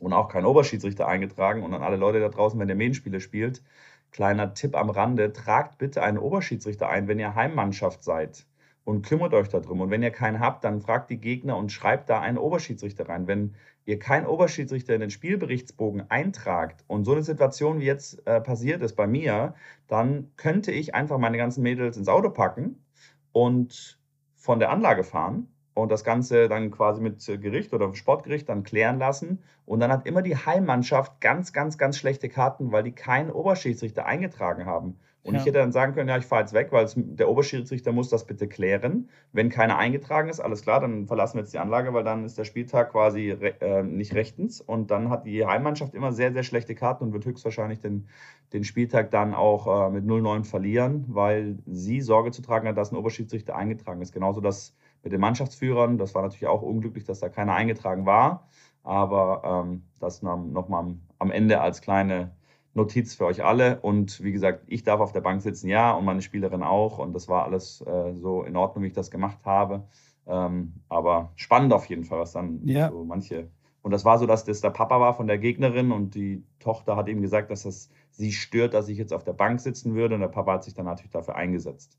und 0.00 0.12
auch 0.12 0.26
kein 0.26 0.44
Oberschiedsrichter 0.44 1.06
eingetragen. 1.06 1.62
Und 1.62 1.72
an 1.72 1.84
alle 1.84 1.96
Leute 1.96 2.18
da 2.18 2.28
draußen, 2.28 2.58
wenn 2.58 2.68
ihr 2.68 2.74
Medienspiele 2.74 3.20
spielt, 3.20 3.62
kleiner 4.10 4.52
Tipp 4.52 4.74
am 4.74 4.90
Rande, 4.90 5.32
tragt 5.32 5.78
bitte 5.78 6.02
einen 6.02 6.18
Oberschiedsrichter 6.18 6.88
ein, 6.88 7.06
wenn 7.06 7.20
ihr 7.20 7.36
Heimmannschaft 7.36 8.02
seid 8.02 8.44
und 8.84 9.06
kümmert 9.06 9.34
euch 9.34 9.48
darum. 9.48 9.80
Und 9.80 9.90
wenn 9.90 10.02
ihr 10.02 10.10
keinen 10.10 10.40
habt, 10.40 10.64
dann 10.64 10.80
fragt 10.80 11.10
die 11.10 11.20
Gegner 11.20 11.56
und 11.56 11.70
schreibt 11.70 12.08
da 12.10 12.20
einen 12.20 12.38
Oberschiedsrichter 12.38 13.08
rein. 13.08 13.26
Wenn 13.26 13.54
ihr 13.84 13.98
keinen 13.98 14.26
Oberschiedsrichter 14.26 14.94
in 14.94 15.00
den 15.00 15.10
Spielberichtsbogen 15.10 16.10
eintragt 16.10 16.84
und 16.86 17.04
so 17.04 17.12
eine 17.12 17.22
Situation 17.22 17.80
wie 17.80 17.84
jetzt 17.84 18.26
äh, 18.26 18.40
passiert 18.40 18.82
ist 18.82 18.96
bei 18.96 19.06
mir, 19.06 19.54
dann 19.88 20.30
könnte 20.36 20.72
ich 20.72 20.94
einfach 20.94 21.18
meine 21.18 21.36
ganzen 21.36 21.62
Mädels 21.62 21.96
ins 21.96 22.08
Auto 22.08 22.30
packen 22.30 22.84
und 23.32 23.98
von 24.36 24.58
der 24.58 24.70
Anlage 24.70 25.04
fahren 25.04 25.48
und 25.74 25.90
das 25.90 26.04
Ganze 26.04 26.48
dann 26.48 26.70
quasi 26.70 27.00
mit 27.00 27.24
Gericht 27.26 27.72
oder 27.72 27.94
Sportgericht 27.94 28.48
dann 28.48 28.62
klären 28.62 28.98
lassen. 28.98 29.42
Und 29.66 29.80
dann 29.80 29.92
hat 29.92 30.06
immer 30.06 30.22
die 30.22 30.36
Heimmannschaft 30.36 31.20
ganz, 31.20 31.52
ganz, 31.52 31.78
ganz 31.78 31.96
schlechte 31.96 32.28
Karten, 32.28 32.72
weil 32.72 32.82
die 32.82 32.92
keinen 32.92 33.30
Oberschiedsrichter 33.30 34.06
eingetragen 34.06 34.66
haben. 34.66 34.98
Und 35.22 35.34
ja. 35.34 35.40
ich 35.40 35.46
hätte 35.46 35.58
dann 35.58 35.72
sagen 35.72 35.94
können, 35.94 36.08
ja, 36.08 36.16
ich 36.16 36.24
fahre 36.24 36.42
jetzt 36.42 36.54
weg, 36.54 36.68
weil 36.70 36.84
es, 36.84 36.94
der 36.96 37.28
Oberschiedsrichter 37.28 37.92
muss 37.92 38.08
das 38.08 38.26
bitte 38.26 38.48
klären. 38.48 39.10
Wenn 39.32 39.50
keiner 39.50 39.76
eingetragen 39.76 40.30
ist, 40.30 40.40
alles 40.40 40.62
klar, 40.62 40.80
dann 40.80 41.06
verlassen 41.06 41.36
wir 41.36 41.42
jetzt 41.42 41.52
die 41.52 41.58
Anlage, 41.58 41.92
weil 41.92 42.04
dann 42.04 42.24
ist 42.24 42.38
der 42.38 42.44
Spieltag 42.44 42.92
quasi 42.92 43.30
äh, 43.30 43.82
nicht 43.82 44.14
rechtens. 44.14 44.62
Und 44.62 44.90
dann 44.90 45.10
hat 45.10 45.26
die 45.26 45.44
Heimmannschaft 45.44 45.94
immer 45.94 46.12
sehr, 46.12 46.32
sehr 46.32 46.42
schlechte 46.42 46.74
Karten 46.74 47.04
und 47.04 47.12
wird 47.12 47.26
höchstwahrscheinlich 47.26 47.80
den, 47.80 48.08
den 48.54 48.64
Spieltag 48.64 49.10
dann 49.10 49.34
auch 49.34 49.88
äh, 49.88 49.90
mit 49.90 50.06
0-9 50.06 50.44
verlieren, 50.44 51.04
weil 51.08 51.58
sie 51.66 52.00
Sorge 52.00 52.30
zu 52.30 52.40
tragen 52.40 52.66
hat, 52.68 52.78
dass 52.78 52.90
ein 52.90 52.96
Oberschiedsrichter 52.96 53.54
eingetragen 53.54 54.00
ist. 54.00 54.12
Genauso 54.12 54.40
das 54.40 54.74
mit 55.02 55.12
den 55.12 55.20
Mannschaftsführern. 55.20 55.98
Das 55.98 56.14
war 56.14 56.22
natürlich 56.22 56.46
auch 56.46 56.62
unglücklich, 56.62 57.04
dass 57.04 57.20
da 57.20 57.28
keiner 57.28 57.54
eingetragen 57.54 58.06
war. 58.06 58.48
Aber 58.82 59.64
ähm, 59.66 59.82
das 59.98 60.22
nochmal 60.22 60.94
am 61.18 61.30
Ende 61.30 61.60
als 61.60 61.82
kleine 61.82 62.30
Notiz 62.74 63.14
für 63.14 63.26
euch 63.26 63.44
alle. 63.44 63.80
Und 63.80 64.22
wie 64.22 64.32
gesagt, 64.32 64.64
ich 64.66 64.84
darf 64.84 65.00
auf 65.00 65.12
der 65.12 65.20
Bank 65.20 65.42
sitzen, 65.42 65.68
ja, 65.68 65.92
und 65.92 66.04
meine 66.04 66.22
Spielerin 66.22 66.62
auch. 66.62 66.98
Und 66.98 67.12
das 67.12 67.28
war 67.28 67.44
alles 67.44 67.80
äh, 67.82 68.14
so 68.14 68.42
in 68.42 68.56
Ordnung, 68.56 68.84
wie 68.84 68.88
ich 68.88 68.92
das 68.92 69.10
gemacht 69.10 69.38
habe. 69.44 69.84
Ähm, 70.26 70.74
aber 70.88 71.32
spannend 71.36 71.72
auf 71.72 71.86
jeden 71.86 72.04
Fall, 72.04 72.20
was 72.20 72.32
dann 72.32 72.60
ja. 72.64 72.90
so 72.90 73.04
manche. 73.04 73.48
Und 73.82 73.92
das 73.92 74.04
war 74.04 74.18
so, 74.18 74.26
dass 74.26 74.44
das 74.44 74.60
der 74.60 74.70
Papa 74.70 75.00
war 75.00 75.14
von 75.14 75.26
der 75.26 75.38
Gegnerin 75.38 75.90
und 75.90 76.14
die 76.14 76.44
Tochter 76.58 76.96
hat 76.96 77.08
ihm 77.08 77.22
gesagt, 77.22 77.50
dass 77.50 77.64
es 77.64 77.90
sie 78.10 78.32
stört, 78.32 78.74
dass 78.74 78.88
ich 78.88 78.98
jetzt 78.98 79.12
auf 79.12 79.24
der 79.24 79.32
Bank 79.32 79.60
sitzen 79.60 79.94
würde. 79.94 80.14
Und 80.14 80.20
der 80.20 80.28
Papa 80.28 80.52
hat 80.54 80.64
sich 80.64 80.74
dann 80.74 80.84
natürlich 80.84 81.12
dafür 81.12 81.36
eingesetzt. 81.36 81.96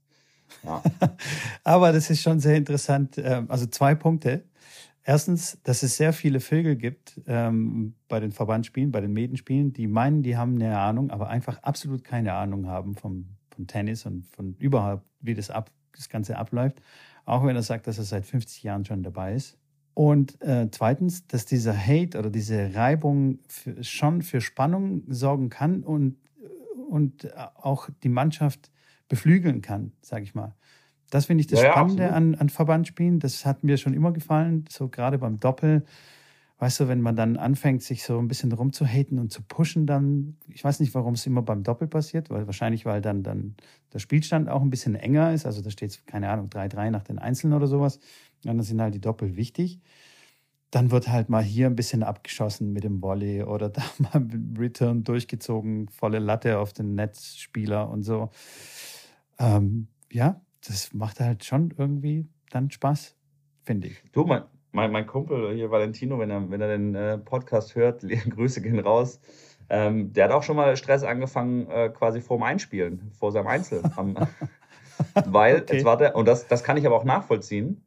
Ja. 0.64 0.82
aber 1.64 1.92
das 1.92 2.10
ist 2.10 2.22
schon 2.22 2.40
sehr 2.40 2.56
interessant. 2.56 3.18
Ähm, 3.18 3.46
also 3.50 3.66
zwei 3.66 3.96
Punkte. 3.96 4.44
Erstens, 5.04 5.60
dass 5.64 5.82
es 5.82 5.98
sehr 5.98 6.14
viele 6.14 6.40
Vögel 6.40 6.76
gibt 6.76 7.20
ähm, 7.26 7.96
bei 8.08 8.20
den 8.20 8.32
Verbandsspielen, 8.32 8.92
bei 8.92 9.02
den 9.02 9.14
Medenspielen, 9.14 9.74
die 9.74 9.88
meinen, 9.88 10.22
die 10.22 10.38
haben 10.38 10.56
eine 10.56 10.78
Ahnung, 10.78 11.10
aber 11.10 11.30
einfach 11.30 11.58
absolut 11.64 12.04
keine 12.04 12.34
Ahnung 12.34 12.68
haben 12.68 12.96
vom, 12.96 13.26
von 13.50 13.66
Tennis 13.66 14.06
und 14.06 14.28
von 14.28 14.56
überhaupt, 14.60 15.04
wie 15.20 15.34
das, 15.34 15.50
ab, 15.50 15.72
das 15.96 16.08
Ganze 16.08 16.38
abläuft. 16.38 16.82
Auch 17.26 17.44
wenn 17.46 17.56
er 17.56 17.64
sagt, 17.64 17.88
dass 17.88 17.98
er 17.98 18.04
seit 18.04 18.26
50 18.26 18.62
Jahren 18.62 18.86
schon 18.86 19.02
dabei 19.02 19.34
ist. 19.34 19.58
Und 19.94 20.40
äh, 20.42 20.70
zweitens, 20.72 21.28
dass 21.28 21.46
dieser 21.46 21.76
Hate 21.76 22.18
oder 22.18 22.30
diese 22.30 22.76
Reibung 22.76 23.40
für, 23.48 23.84
schon 23.84 24.22
für 24.22 24.40
Spannung 24.40 25.04
sorgen 25.08 25.50
kann 25.50 25.84
und, 25.84 26.18
und 26.90 27.36
auch 27.56 27.90
die 28.04 28.10
Mannschaft 28.10 28.72
beflügeln 29.10 29.62
kann, 29.62 29.92
sage 30.02 30.24
ich 30.24 30.36
mal. 30.36 30.56
Das 31.12 31.26
finde 31.26 31.42
ich 31.42 31.48
das 31.48 31.62
ja, 31.62 31.72
Spannende 31.74 32.04
ja, 32.04 32.10
an, 32.12 32.36
an 32.36 32.50
Verbandspielen. 32.50 33.20
Das 33.20 33.46
hat 33.46 33.64
mir 33.64 33.78
schon 33.78 33.94
immer 33.94 34.12
gefallen, 34.12 34.66
so 34.70 34.88
gerade 34.88 35.20
beim 35.20 35.40
Doppel. 35.40 35.84
Weißt 36.58 36.80
du, 36.80 36.88
wenn 36.88 37.02
man 37.02 37.16
dann 37.16 37.38
anfängt, 37.38 37.84
sich 37.84 38.04
so 38.04 38.18
ein 38.18 38.28
bisschen 38.28 38.52
rumzuhaten 38.52 39.20
und 39.20 39.32
zu 39.32 39.42
pushen, 39.42 39.86
dann, 39.86 40.38
ich 40.48 40.64
weiß 40.64 40.80
nicht, 40.80 40.96
warum 40.96 41.16
es 41.16 41.26
immer 41.28 41.42
beim 41.42 41.64
Doppel 41.64 41.88
passiert, 41.88 42.30
weil 42.30 42.46
wahrscheinlich, 42.46 42.86
weil 42.86 43.02
dann, 43.02 43.24
dann 43.24 43.56
der 43.92 44.00
Spielstand 44.00 44.48
auch 44.48 44.62
ein 44.62 44.70
bisschen 44.70 44.96
enger 44.96 45.34
ist. 45.34 45.46
Also 45.46 45.62
da 45.62 45.70
steht, 45.70 46.08
keine 46.08 46.30
Ahnung, 46.30 46.48
3-3 46.48 46.92
nach 46.92 47.04
den 47.04 47.20
Einzelnen 47.20 47.56
oder 47.56 47.68
sowas. 47.68 47.98
Und 47.98 48.56
dann 48.56 48.62
sind 48.62 48.80
halt 48.80 48.96
die 48.96 49.02
Doppel 49.02 49.36
wichtig. 49.36 49.82
Dann 50.70 50.92
wird 50.92 51.10
halt 51.10 51.28
mal 51.28 51.44
hier 51.44 51.66
ein 51.66 51.76
bisschen 51.76 52.04
abgeschossen 52.04 52.72
mit 52.72 52.86
dem 52.86 53.02
Volley 53.02 53.44
oder 53.44 53.70
da 53.70 53.84
mal 53.98 54.26
Return 54.58 55.04
durchgezogen, 55.04 55.90
volle 55.90 56.20
Latte 56.20 56.60
auf 56.60 56.72
den 56.72 56.96
Netzspieler 56.96 57.90
und 57.90 58.04
so. 58.04 58.30
Ähm, 59.40 59.88
ja, 60.10 60.40
das 60.68 60.94
macht 60.94 61.20
halt 61.20 61.44
schon 61.44 61.74
irgendwie 61.78 62.28
dann 62.50 62.70
Spaß, 62.70 63.16
finde 63.64 63.88
ich. 63.88 64.04
Du, 64.12 64.26
mein, 64.26 64.44
mein, 64.72 64.92
mein 64.92 65.08
Kumpel 65.08 65.54
hier, 65.54 65.72
Valentino, 65.72 66.20
wenn 66.20 66.30
er, 66.30 66.50
wenn 66.50 66.62
er 66.62 66.68
den 66.68 66.96
äh, 66.96 67.18
Podcast 67.18 67.76
hört, 67.76 68.02
Grüße 68.30 68.62
gehen 68.62 68.80
raus. 68.80 69.20
Ähm, 69.70 70.12
der 70.14 70.26
hat 70.26 70.32
auch 70.32 70.44
schon 70.44 70.58
mal 70.58 70.76
Stress 70.76 71.04
angefangen, 71.04 71.70
äh, 71.70 71.90
quasi 71.90 72.22
vorm 72.22 72.44
Einspielen, 72.44 73.12
vor 73.18 73.32
seinem 73.32 73.48
Einzel. 73.48 73.82
weil, 75.26 75.62
okay. 75.62 75.76
jetzt 75.76 75.86
war 75.86 75.98
der, 75.98 76.16
und 76.16 76.28
das, 76.28 76.48
das 76.48 76.64
kann 76.64 76.78
ich 76.78 76.86
aber 76.86 76.96
auch 76.96 77.06
nachvollziehen. 77.06 77.84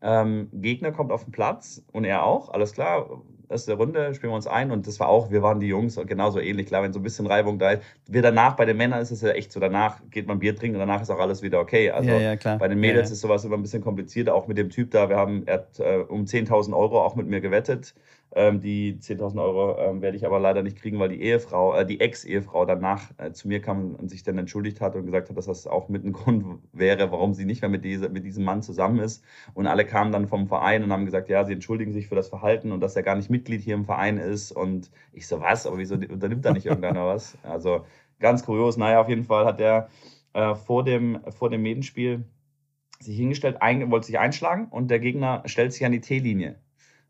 Ähm, 0.00 0.48
Gegner 0.52 0.92
kommt 0.92 1.10
auf 1.10 1.24
den 1.24 1.32
Platz 1.32 1.82
und 1.92 2.04
er 2.04 2.24
auch, 2.24 2.50
alles 2.50 2.72
klar, 2.72 3.22
erste 3.48 3.74
Runde, 3.74 4.14
spielen 4.14 4.32
wir 4.32 4.36
uns 4.36 4.46
ein 4.46 4.70
und 4.70 4.86
das 4.86 5.00
war 5.00 5.08
auch, 5.08 5.30
wir 5.30 5.42
waren 5.42 5.60
die 5.60 5.66
Jungs 5.66 5.96
und 5.96 6.06
genauso 6.06 6.40
ähnlich. 6.40 6.66
Klar, 6.66 6.82
wenn 6.82 6.92
so 6.92 7.00
ein 7.00 7.02
bisschen 7.02 7.26
Reibung 7.26 7.58
da 7.58 7.72
ist. 7.72 7.82
Wir 8.06 8.22
danach, 8.22 8.56
bei 8.56 8.64
den 8.64 8.76
Männern 8.76 9.00
ist 9.00 9.10
es 9.10 9.20
ja 9.22 9.30
echt 9.30 9.52
so, 9.52 9.60
danach 9.60 10.00
geht 10.10 10.26
man 10.26 10.38
Bier 10.38 10.56
trinken 10.56 10.76
und 10.76 10.80
danach 10.80 11.02
ist 11.02 11.10
auch 11.10 11.18
alles 11.18 11.42
wieder 11.42 11.60
okay. 11.60 11.90
Also 11.90 12.10
ja, 12.10 12.34
ja, 12.34 12.56
bei 12.56 12.68
den 12.68 12.80
Mädels 12.80 13.10
ja, 13.10 13.14
ist 13.14 13.20
sowas 13.20 13.44
immer 13.44 13.56
ein 13.56 13.62
bisschen 13.62 13.82
komplizierter, 13.82 14.34
auch 14.34 14.46
mit 14.46 14.58
dem 14.58 14.70
Typ 14.70 14.90
da. 14.90 15.08
Wir 15.08 15.16
haben, 15.16 15.46
er 15.46 15.54
hat 15.54 15.80
äh, 15.80 16.04
um 16.08 16.24
10.000 16.24 16.76
Euro 16.76 17.02
auch 17.02 17.16
mit 17.16 17.26
mir 17.26 17.40
gewettet. 17.40 17.94
Ähm, 18.36 18.60
die 18.60 18.98
10.000 18.98 19.40
Euro 19.40 19.78
ähm, 19.78 20.02
werde 20.02 20.16
ich 20.16 20.26
aber 20.26 20.40
leider 20.40 20.64
nicht 20.64 20.76
kriegen, 20.76 20.98
weil 20.98 21.08
die 21.08 21.22
Ehefrau, 21.22 21.76
äh, 21.76 21.86
die 21.86 22.00
Ex-Ehefrau 22.00 22.64
danach 22.64 23.12
äh, 23.16 23.30
zu 23.30 23.46
mir 23.46 23.60
kam 23.60 23.94
und 23.94 24.08
sich 24.10 24.24
dann 24.24 24.36
entschuldigt 24.38 24.80
hat 24.80 24.96
und 24.96 25.06
gesagt 25.06 25.28
hat, 25.28 25.36
dass 25.36 25.46
das 25.46 25.68
auch 25.68 25.88
mit 25.88 26.04
ein 26.04 26.12
Grund 26.12 26.44
wäre, 26.72 27.12
warum 27.12 27.34
sie 27.34 27.44
nicht 27.44 27.62
mehr 27.62 27.68
mit, 27.68 27.84
diese, 27.84 28.08
mit 28.08 28.24
diesem 28.24 28.44
Mann 28.44 28.60
zusammen 28.60 28.98
ist. 28.98 29.22
Und 29.54 29.68
alle 29.68 29.84
kamen 29.84 30.10
dann 30.10 30.26
vom 30.26 30.48
Verein 30.48 30.82
und 30.82 30.92
haben 30.92 31.04
gesagt, 31.04 31.28
ja, 31.28 31.44
sie 31.44 31.52
entschuldigen 31.52 31.92
sich 31.92 32.08
für 32.08 32.16
das 32.16 32.28
Verhalten 32.28 32.72
und 32.72 32.80
dass 32.80 32.96
er 32.96 33.04
gar 33.04 33.14
nicht 33.14 33.30
Mitglied 33.30 33.60
hier 33.60 33.74
im 33.74 33.84
Verein 33.84 34.18
ist. 34.18 34.50
Und 34.50 34.90
ich 35.12 35.28
so, 35.28 35.40
was? 35.40 35.64
Aber 35.64 35.78
wieso 35.78 35.94
unternimmt 35.94 36.44
da 36.44 36.52
nicht 36.52 36.66
irgendeiner 36.66 37.06
was? 37.06 37.38
Also 37.44 37.84
ganz 38.18 38.44
kurios. 38.44 38.76
Naja, 38.76 39.00
auf 39.00 39.08
jeden 39.08 39.24
Fall 39.24 39.44
hat 39.44 39.60
er 39.60 39.88
äh, 40.32 40.56
vor, 40.56 40.82
dem, 40.82 41.20
vor 41.30 41.50
dem 41.50 41.62
Medenspiel 41.62 42.24
sich 42.98 43.16
hingestellt, 43.16 43.58
ein, 43.60 43.90
wollte 43.92 44.06
sich 44.06 44.18
einschlagen 44.18 44.66
und 44.70 44.88
der 44.90 44.98
Gegner 44.98 45.42
stellt 45.46 45.72
sich 45.72 45.84
an 45.84 45.92
die 45.92 46.00
T-Linie. 46.00 46.56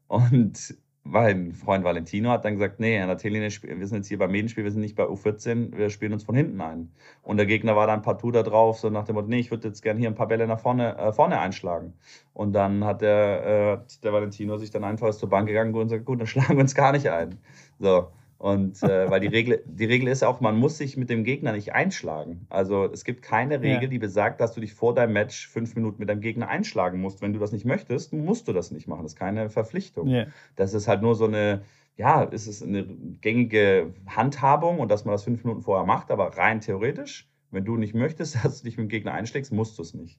Und 0.07 0.77
mein 1.05 1.53
Freund 1.53 1.85
Valentino 1.85 2.31
hat 2.31 2.45
dann 2.45 2.55
gesagt, 2.55 2.81
nee, 2.81 2.99
an 2.99 3.09
der 3.09 3.19
Teleline, 3.19 3.47
wir 3.47 3.87
sind 3.87 3.99
jetzt 3.99 4.09
hier 4.09 4.19
beim 4.19 4.31
Medenspiel, 4.31 4.65
wir 4.65 4.71
sind 4.71 4.81
nicht 4.81 4.97
bei 4.97 5.05
U14, 5.05 5.77
wir 5.77 5.91
spielen 5.91 6.15
uns 6.15 6.25
von 6.25 6.35
hinten 6.35 6.61
ein. 6.63 6.91
Und 7.23 7.37
der 7.37 7.45
Gegner 7.45 7.77
war 7.77 7.87
dann 7.87 8.01
partout 8.01 8.33
da 8.33 8.43
drauf, 8.43 8.79
so 8.79 8.89
nach 8.89 9.05
dem 9.05 9.17
Motto, 9.17 9.29
nee, 9.29 9.39
ich 9.39 9.51
würde 9.51 9.69
jetzt 9.69 9.83
gerne 9.83 10.01
hier 10.01 10.09
ein 10.09 10.15
paar 10.15 10.29
Bälle 10.29 10.47
nach 10.47 10.61
vorne, 10.61 10.97
äh, 10.97 11.13
vorne 11.13 11.39
einschlagen. 11.39 11.93
Und 12.33 12.55
dann 12.55 12.85
hat 12.85 13.03
der, 13.03 13.83
äh, 13.85 14.01
der 14.03 14.13
Valentino 14.15 14.57
sich 14.57 14.71
dann 14.71 14.83
einfach 14.83 15.15
zur 15.15 15.29
Bank 15.29 15.47
gegangen 15.47 15.75
und 15.75 15.89
gesagt, 15.89 16.07
gut, 16.07 16.21
dann 16.21 16.27
schlagen 16.27 16.57
wir 16.57 16.63
uns 16.63 16.75
gar 16.75 16.93
nicht 16.93 17.09
ein. 17.09 17.39
So. 17.79 18.09
Und 18.45 18.83
äh, 18.83 19.11
weil 19.11 19.21
die 19.21 19.29
Regel, 19.29 19.63
die 19.65 19.87
Regel 19.87 20.07
ist 20.07 20.23
auch, 20.23 20.43
man 20.43 20.59
muss 20.59 20.77
sich 20.77 20.99
mit 20.99 21.09
dem 21.09 21.25
Gegner 21.25 21.53
nicht 21.53 21.73
einschlagen. 21.73 22.47
Also 22.51 22.85
es 22.85 23.05
gibt 23.05 23.23
keine 23.23 23.63
Regel, 23.63 23.85
ja. 23.85 23.89
die 23.89 23.99
besagt, 23.99 24.39
dass 24.39 24.53
du 24.53 24.61
dich 24.61 24.75
vor 24.75 24.95
deinem 24.95 25.15
Match 25.15 25.49
fünf 25.49 25.75
Minuten 25.77 25.97
mit 25.99 26.11
deinem 26.11 26.21
Gegner 26.21 26.49
einschlagen 26.49 27.01
musst. 27.01 27.23
Wenn 27.23 27.33
du 27.33 27.39
das 27.39 27.53
nicht 27.53 27.65
möchtest, 27.65 28.13
musst 28.13 28.47
du 28.47 28.53
das 28.53 28.71
nicht 28.71 28.87
machen. 28.87 29.03
Das 29.03 29.13
ist 29.13 29.19
keine 29.19 29.49
Verpflichtung. 29.49 30.09
Ja. 30.09 30.27
Das 30.57 30.75
ist 30.75 30.89
halt 30.89 31.01
nur 31.01 31.15
so 31.15 31.25
eine, 31.25 31.63
ja, 31.97 32.23
ist 32.23 32.47
es 32.47 32.63
eine 32.63 32.85
gängige 33.23 33.95
Handhabung 34.09 34.79
und 34.79 34.91
dass 34.91 35.07
man 35.07 35.15
das 35.15 35.25
fünf 35.25 35.43
Minuten 35.43 35.63
vorher 35.63 35.87
macht, 35.87 36.11
aber 36.11 36.37
rein 36.37 36.61
theoretisch, 36.61 37.27
wenn 37.51 37.65
du 37.65 37.79
nicht 37.79 37.95
möchtest, 37.95 38.35
dass 38.45 38.59
du 38.59 38.67
dich 38.67 38.77
mit 38.77 38.89
dem 38.89 38.91
Gegner 38.91 39.15
einschlägst, 39.15 39.53
musst 39.53 39.79
du 39.79 39.83
es 39.83 39.95
nicht. 39.95 40.19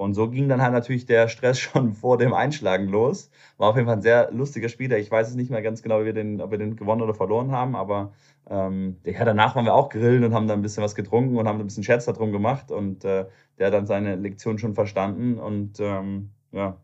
Und 0.00 0.14
so 0.14 0.30
ging 0.30 0.48
dann 0.48 0.62
halt 0.62 0.72
natürlich 0.72 1.04
der 1.04 1.28
Stress 1.28 1.58
schon 1.60 1.92
vor 1.92 2.16
dem 2.16 2.32
Einschlagen 2.32 2.88
los. 2.88 3.30
War 3.58 3.68
auf 3.68 3.76
jeden 3.76 3.86
Fall 3.86 3.96
ein 3.96 4.02
sehr 4.02 4.32
lustiger 4.32 4.70
Spieler. 4.70 4.96
Ich 4.96 5.10
weiß 5.10 5.28
es 5.28 5.34
nicht 5.34 5.50
mehr 5.50 5.60
ganz 5.60 5.82
genau, 5.82 5.98
ob 5.98 6.06
wir 6.06 6.14
den, 6.14 6.40
ob 6.40 6.50
wir 6.50 6.56
den 6.56 6.74
gewonnen 6.74 7.02
oder 7.02 7.12
verloren 7.12 7.52
haben, 7.52 7.76
aber 7.76 8.14
ähm, 8.48 8.96
ja, 9.04 9.26
danach 9.26 9.56
waren 9.56 9.66
wir 9.66 9.74
auch 9.74 9.90
grillen 9.90 10.24
und 10.24 10.32
haben 10.32 10.48
dann 10.48 10.60
ein 10.60 10.62
bisschen 10.62 10.82
was 10.82 10.94
getrunken 10.94 11.36
und 11.36 11.46
haben 11.46 11.60
ein 11.60 11.66
bisschen 11.66 11.84
Scherz 11.84 12.06
darum 12.06 12.32
gemacht. 12.32 12.70
Und 12.70 13.04
äh, 13.04 13.26
der 13.58 13.66
hat 13.66 13.74
dann 13.74 13.86
seine 13.86 14.16
Lektion 14.16 14.58
schon 14.58 14.74
verstanden 14.74 15.38
und 15.38 15.78
ähm, 15.80 16.30
ja, 16.50 16.78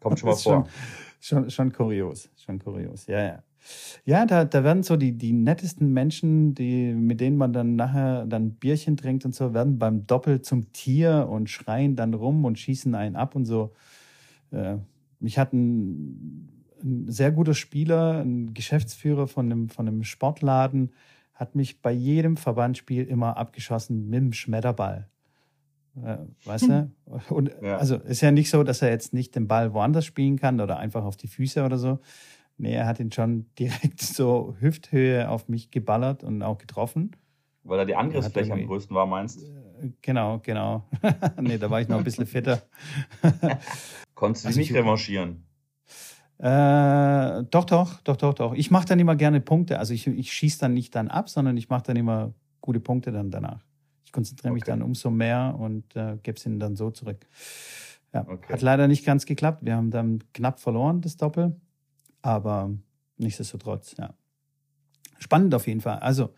kommt 0.00 0.18
schon 0.18 0.30
mal 0.30 0.36
vor. 0.36 0.66
Schon, 1.20 1.42
schon, 1.42 1.50
schon 1.50 1.72
kurios, 1.74 2.30
schon 2.36 2.58
kurios, 2.58 3.06
ja, 3.06 3.22
ja. 3.22 3.42
Ja, 4.04 4.26
da, 4.26 4.44
da 4.44 4.64
werden 4.64 4.82
so 4.82 4.96
die, 4.96 5.12
die 5.12 5.32
nettesten 5.32 5.92
Menschen, 5.92 6.54
die, 6.54 6.92
mit 6.92 7.20
denen 7.20 7.36
man 7.36 7.52
dann 7.52 7.76
nachher 7.76 8.26
dann 8.26 8.54
Bierchen 8.54 8.96
trinkt 8.96 9.24
und 9.24 9.34
so, 9.34 9.54
werden 9.54 9.78
beim 9.78 10.06
Doppel 10.06 10.42
zum 10.42 10.72
Tier 10.72 11.28
und 11.30 11.50
schreien 11.50 11.96
dann 11.96 12.14
rum 12.14 12.44
und 12.44 12.58
schießen 12.58 12.94
einen 12.94 13.16
ab 13.16 13.34
und 13.34 13.44
so. 13.44 13.72
Äh, 14.50 14.76
mich 15.20 15.38
hat 15.38 15.52
ein, 15.52 16.48
ein 16.82 17.06
sehr 17.08 17.32
guter 17.32 17.54
Spieler, 17.54 18.20
ein 18.20 18.54
Geschäftsführer 18.54 19.26
von 19.26 19.46
einem, 19.46 19.68
von 19.68 19.86
einem 19.86 20.04
Sportladen, 20.04 20.92
hat 21.34 21.54
mich 21.54 21.80
bei 21.80 21.92
jedem 21.92 22.36
Verbandspiel 22.36 23.04
immer 23.04 23.36
abgeschossen 23.36 24.08
mit 24.08 24.20
dem 24.20 24.32
Schmetterball. 24.32 25.08
Äh, 25.96 26.18
weißt 26.44 26.68
du? 26.68 26.90
Und 27.30 27.50
ja. 27.62 27.76
also 27.76 27.96
ist 27.96 28.20
ja 28.20 28.30
nicht 28.30 28.50
so, 28.50 28.62
dass 28.62 28.82
er 28.82 28.90
jetzt 28.90 29.12
nicht 29.12 29.34
den 29.34 29.48
Ball 29.48 29.72
woanders 29.74 30.04
spielen 30.04 30.38
kann 30.38 30.60
oder 30.60 30.78
einfach 30.78 31.04
auf 31.04 31.16
die 31.16 31.28
Füße 31.28 31.64
oder 31.64 31.78
so, 31.78 31.98
Nee, 32.60 32.74
er 32.74 32.86
hat 32.86 33.00
ihn 33.00 33.10
schon 33.10 33.46
direkt 33.58 34.02
so 34.02 34.54
Hüfthöhe 34.60 35.28
auf 35.28 35.48
mich 35.48 35.70
geballert 35.70 36.22
und 36.22 36.42
auch 36.42 36.58
getroffen. 36.58 37.16
Weil 37.62 37.78
er 37.80 37.86
die 37.86 37.96
Angriffsfläche 37.96 38.52
am 38.52 38.66
größten 38.66 38.94
war, 38.94 39.06
meinst 39.06 39.40
du? 39.40 39.46
Äh, 39.46 39.92
genau, 40.02 40.40
genau. 40.42 40.88
nee, 41.40 41.58
da 41.58 41.70
war 41.70 41.80
ich 41.80 41.88
noch 41.88 41.98
ein 41.98 42.04
bisschen 42.04 42.26
fitter. 42.26 42.62
Konntest 44.14 44.44
du 44.44 44.48
also 44.48 44.60
dich 44.60 44.70
nicht 44.70 44.74
revanchieren? 44.74 45.44
Äh, 46.38 47.44
doch, 47.50 47.64
doch, 47.64 48.00
doch, 48.00 48.16
doch, 48.16 48.34
doch. 48.34 48.54
Ich 48.54 48.70
mache 48.70 48.86
dann 48.86 48.98
immer 48.98 49.16
gerne 49.16 49.40
Punkte. 49.40 49.78
Also 49.78 49.92
ich, 49.92 50.06
ich 50.06 50.32
schieße 50.32 50.58
dann 50.60 50.74
nicht 50.74 50.94
dann 50.94 51.08
ab, 51.08 51.28
sondern 51.28 51.56
ich 51.56 51.68
mache 51.68 51.82
dann 51.84 51.96
immer 51.96 52.32
gute 52.60 52.80
Punkte 52.80 53.12
dann 53.12 53.30
danach. 53.30 53.62
Ich 54.04 54.12
konzentriere 54.12 54.54
mich 54.54 54.64
dann 54.64 54.82
umso 54.82 55.10
mehr 55.10 55.54
und 55.58 55.96
äh, 55.96 56.16
gebe 56.22 56.36
es 56.36 56.46
ihnen 56.46 56.60
dann 56.60 56.76
so 56.76 56.90
zurück. 56.90 57.26
Ja, 58.12 58.26
okay. 58.26 58.52
Hat 58.52 58.62
leider 58.62 58.88
nicht 58.88 59.04
ganz 59.04 59.26
geklappt. 59.26 59.64
Wir 59.64 59.76
haben 59.76 59.90
dann 59.90 60.24
knapp 60.32 60.60
verloren, 60.60 61.02
das 61.02 61.16
Doppel. 61.16 61.60
Aber 62.22 62.70
nichtsdestotrotz, 63.16 63.96
ja. 63.98 64.14
Spannend 65.18 65.54
auf 65.54 65.66
jeden 65.66 65.80
Fall. 65.80 65.98
Also, 65.98 66.34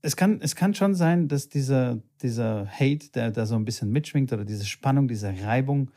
es 0.00 0.16
kann, 0.16 0.40
es 0.40 0.56
kann 0.56 0.74
schon 0.74 0.94
sein, 0.94 1.28
dass 1.28 1.48
dieser, 1.48 2.00
dieser 2.22 2.66
Hate, 2.66 3.10
der 3.14 3.30
da 3.30 3.46
so 3.46 3.54
ein 3.54 3.64
bisschen 3.64 3.90
mitschwingt, 3.90 4.32
oder 4.32 4.44
diese 4.44 4.64
Spannung, 4.64 5.06
diese 5.06 5.32
Reibung, 5.44 5.90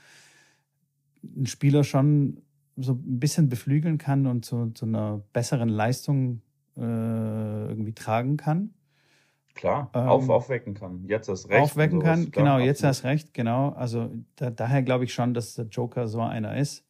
einen 1.23 1.47
Spieler 1.47 1.83
schon 1.83 2.41
so 2.77 2.93
ein 2.93 3.19
bisschen 3.19 3.49
beflügeln 3.49 3.97
kann 3.97 4.27
und 4.27 4.45
zu, 4.45 4.71
zu 4.71 4.85
einer 4.85 5.21
besseren 5.33 5.69
Leistung 5.69 6.41
äh, 6.77 6.81
irgendwie 6.81 7.93
tragen 7.93 8.37
kann. 8.37 8.73
Klar, 9.55 9.89
ähm, 9.93 10.09
auf, 10.09 10.29
aufwecken 10.29 10.73
kann. 10.73 11.05
Jetzt 11.07 11.29
erst 11.29 11.49
recht. 11.49 11.61
Aufwecken 11.61 12.01
kann, 12.01 12.29
genau, 12.29 12.59
jetzt 12.59 12.83
erst 12.83 13.05
recht, 13.05 13.33
genau. 13.33 13.69
Also 13.69 14.11
da, 14.35 14.51
daher 14.51 14.83
glaube 14.83 15.05
ich 15.05 15.13
schon, 15.13 15.33
dass 15.33 15.55
der 15.55 15.65
Joker 15.65 16.09
so 16.09 16.21
einer 16.21 16.57
ist 16.57 16.83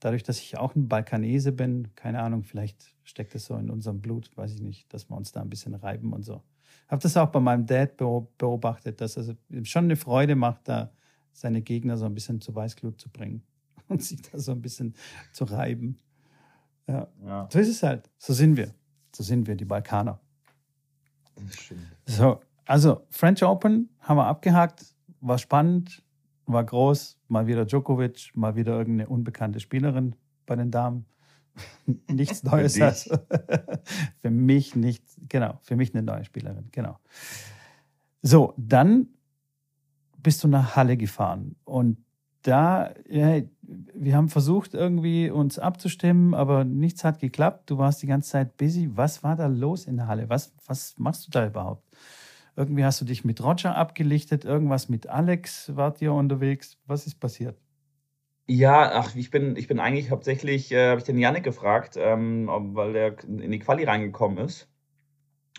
dadurch, 0.00 0.22
dass 0.22 0.38
ich 0.38 0.58
auch 0.58 0.74
ein 0.74 0.88
Balkanese 0.88 1.52
bin, 1.52 1.94
keine 1.94 2.22
Ahnung, 2.22 2.42
vielleicht 2.42 2.94
steckt 3.04 3.34
es 3.34 3.46
so 3.46 3.56
in 3.56 3.70
unserem 3.70 4.00
Blut, 4.00 4.30
weiß 4.36 4.54
ich 4.54 4.60
nicht, 4.60 4.92
dass 4.92 5.08
wir 5.08 5.16
uns 5.16 5.32
da 5.32 5.40
ein 5.40 5.50
bisschen 5.50 5.74
reiben 5.74 6.12
und 6.12 6.22
so. 6.22 6.42
Habe 6.88 7.02
das 7.02 7.16
auch 7.16 7.30
bei 7.30 7.40
meinem 7.40 7.66
Dad 7.66 7.96
beobachtet, 7.96 9.00
dass 9.00 9.16
es 9.16 9.34
schon 9.64 9.84
eine 9.84 9.96
Freude 9.96 10.36
macht, 10.36 10.68
da 10.68 10.92
seine 11.32 11.62
Gegner 11.62 11.96
so 11.96 12.06
ein 12.06 12.14
bisschen 12.14 12.40
zu 12.40 12.54
Weißglut 12.54 13.00
zu 13.00 13.10
bringen 13.10 13.42
und 13.88 14.02
sich 14.02 14.22
da 14.22 14.38
so 14.38 14.52
ein 14.52 14.62
bisschen 14.62 14.94
zu 15.32 15.44
reiben. 15.44 15.98
Ja. 16.86 17.08
ja. 17.24 17.48
So 17.50 17.58
ist 17.58 17.68
es 17.68 17.82
halt. 17.82 18.08
So 18.18 18.32
sind 18.32 18.56
wir. 18.56 18.72
So 19.14 19.22
sind 19.22 19.46
wir, 19.46 19.56
die 19.56 19.64
Balkaner. 19.64 20.20
So, 22.06 22.40
also 22.64 23.06
French 23.10 23.42
Open 23.42 23.90
haben 24.00 24.16
wir 24.16 24.26
abgehakt, 24.26 24.94
war 25.20 25.38
spannend, 25.38 26.02
war 26.46 26.64
groß, 26.64 27.18
mal 27.28 27.46
wieder 27.46 27.64
Djokovic, 27.64 28.30
mal 28.34 28.56
wieder 28.56 28.76
irgendeine 28.76 29.08
unbekannte 29.08 29.60
Spielerin 29.60 30.14
bei 30.46 30.56
den 30.56 30.70
Damen. 30.70 31.06
Nichts 32.08 32.42
Neues. 32.42 32.76
Für, 32.76 33.26
für 34.20 34.30
mich 34.30 34.76
nicht, 34.76 35.04
genau, 35.28 35.58
für 35.62 35.76
mich 35.76 35.94
eine 35.94 36.02
neue 36.02 36.24
Spielerin, 36.24 36.68
genau. 36.72 36.98
So, 38.22 38.54
dann 38.56 39.08
bist 40.22 40.42
du 40.42 40.48
nach 40.48 40.76
Halle 40.76 40.96
gefahren 40.96 41.56
und 41.64 41.98
da, 42.42 42.92
ja, 43.08 43.40
wir 43.62 44.16
haben 44.16 44.28
versucht, 44.28 44.74
irgendwie 44.74 45.30
uns 45.30 45.58
abzustimmen, 45.58 46.32
aber 46.32 46.64
nichts 46.64 47.02
hat 47.02 47.18
geklappt. 47.18 47.70
Du 47.70 47.78
warst 47.78 48.02
die 48.02 48.06
ganze 48.06 48.30
Zeit 48.30 48.56
busy. 48.56 48.88
Was 48.94 49.24
war 49.24 49.34
da 49.34 49.46
los 49.46 49.86
in 49.86 50.06
Halle? 50.06 50.28
Was, 50.28 50.54
was 50.66 50.96
machst 50.96 51.26
du 51.26 51.30
da 51.32 51.46
überhaupt? 51.46 51.85
Irgendwie 52.56 52.84
hast 52.84 53.00
du 53.00 53.04
dich 53.04 53.24
mit 53.24 53.42
Roger 53.42 53.76
abgelichtet, 53.76 54.44
irgendwas 54.44 54.88
mit 54.88 55.06
Alex 55.06 55.76
wart 55.76 56.00
ihr 56.00 56.12
unterwegs. 56.12 56.78
Was 56.86 57.06
ist 57.06 57.20
passiert? 57.20 57.60
Ja, 58.48 58.92
ach, 58.94 59.14
ich 59.14 59.30
bin, 59.30 59.56
ich 59.56 59.66
bin 59.66 59.80
eigentlich 59.80 60.10
hauptsächlich, 60.10 60.72
äh, 60.72 60.90
habe 60.90 61.00
ich 61.00 61.04
den 61.04 61.18
Janik 61.18 61.44
gefragt, 61.44 61.96
ähm, 61.98 62.48
weil 62.74 62.92
der 62.92 63.22
in 63.24 63.50
die 63.50 63.58
Quali 63.58 63.84
reingekommen 63.84 64.38
ist. 64.38 64.68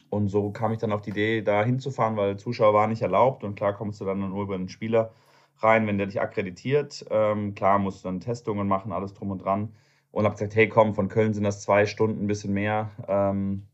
Und 0.09 0.29
so 0.29 0.51
kam 0.51 0.71
ich 0.71 0.79
dann 0.79 0.93
auf 0.93 1.01
die 1.01 1.09
Idee, 1.11 1.41
da 1.41 1.63
hinzufahren, 1.63 2.15
weil 2.15 2.37
Zuschauer 2.37 2.73
waren 2.73 2.89
nicht 2.89 3.01
erlaubt. 3.01 3.43
Und 3.43 3.55
klar 3.55 3.73
kommst 3.73 3.99
du 4.01 4.05
dann 4.05 4.19
nur 4.19 4.43
über 4.43 4.55
einen 4.55 4.69
Spieler 4.69 5.11
rein, 5.57 5.85
wenn 5.85 5.97
der 5.97 6.07
dich 6.07 6.21
akkreditiert. 6.21 7.05
Ähm, 7.11 7.55
klar 7.55 7.77
musst 7.77 8.03
du 8.03 8.07
dann 8.07 8.21
Testungen 8.21 8.67
machen, 8.67 8.91
alles 8.91 9.13
drum 9.13 9.31
und 9.31 9.39
dran. 9.39 9.73
Und 10.11 10.25
habe 10.25 10.35
gesagt, 10.35 10.55
hey 10.55 10.69
komm, 10.69 10.95
von 10.95 11.09
Köln 11.09 11.33
sind 11.33 11.43
das 11.43 11.61
zwei 11.61 11.85
Stunden, 11.85 12.23
ein 12.23 12.27
bisschen 12.27 12.53
mehr. 12.53 12.89
Ähm, 13.07 13.67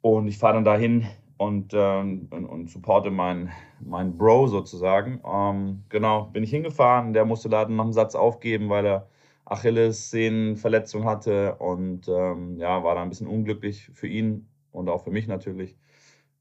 und 0.00 0.26
ich 0.26 0.38
fahre 0.38 0.54
dann 0.54 0.64
dahin 0.64 1.06
und, 1.40 1.72
ähm, 1.72 2.28
und, 2.30 2.44
und, 2.44 2.68
supporte 2.68 3.10
meinen 3.10 3.50
mein 3.80 4.18
Bro 4.18 4.48
sozusagen. 4.48 5.22
Ähm, 5.24 5.84
genau, 5.88 6.24
bin 6.26 6.44
ich 6.44 6.50
hingefahren. 6.50 7.14
Der 7.14 7.24
musste 7.24 7.48
da 7.48 7.66
noch 7.66 7.84
einen 7.84 7.94
Satz 7.94 8.14
aufgeben, 8.14 8.68
weil 8.68 8.84
er 8.84 9.08
Achillessehnenverletzung 9.46 11.04
hatte 11.06 11.54
und 11.54 12.08
ähm, 12.08 12.58
ja, 12.58 12.84
war 12.84 12.94
da 12.94 13.02
ein 13.02 13.08
bisschen 13.08 13.26
unglücklich 13.26 13.90
für 13.94 14.06
ihn 14.06 14.50
und 14.70 14.90
auch 14.90 15.02
für 15.04 15.10
mich 15.10 15.28
natürlich. 15.28 15.78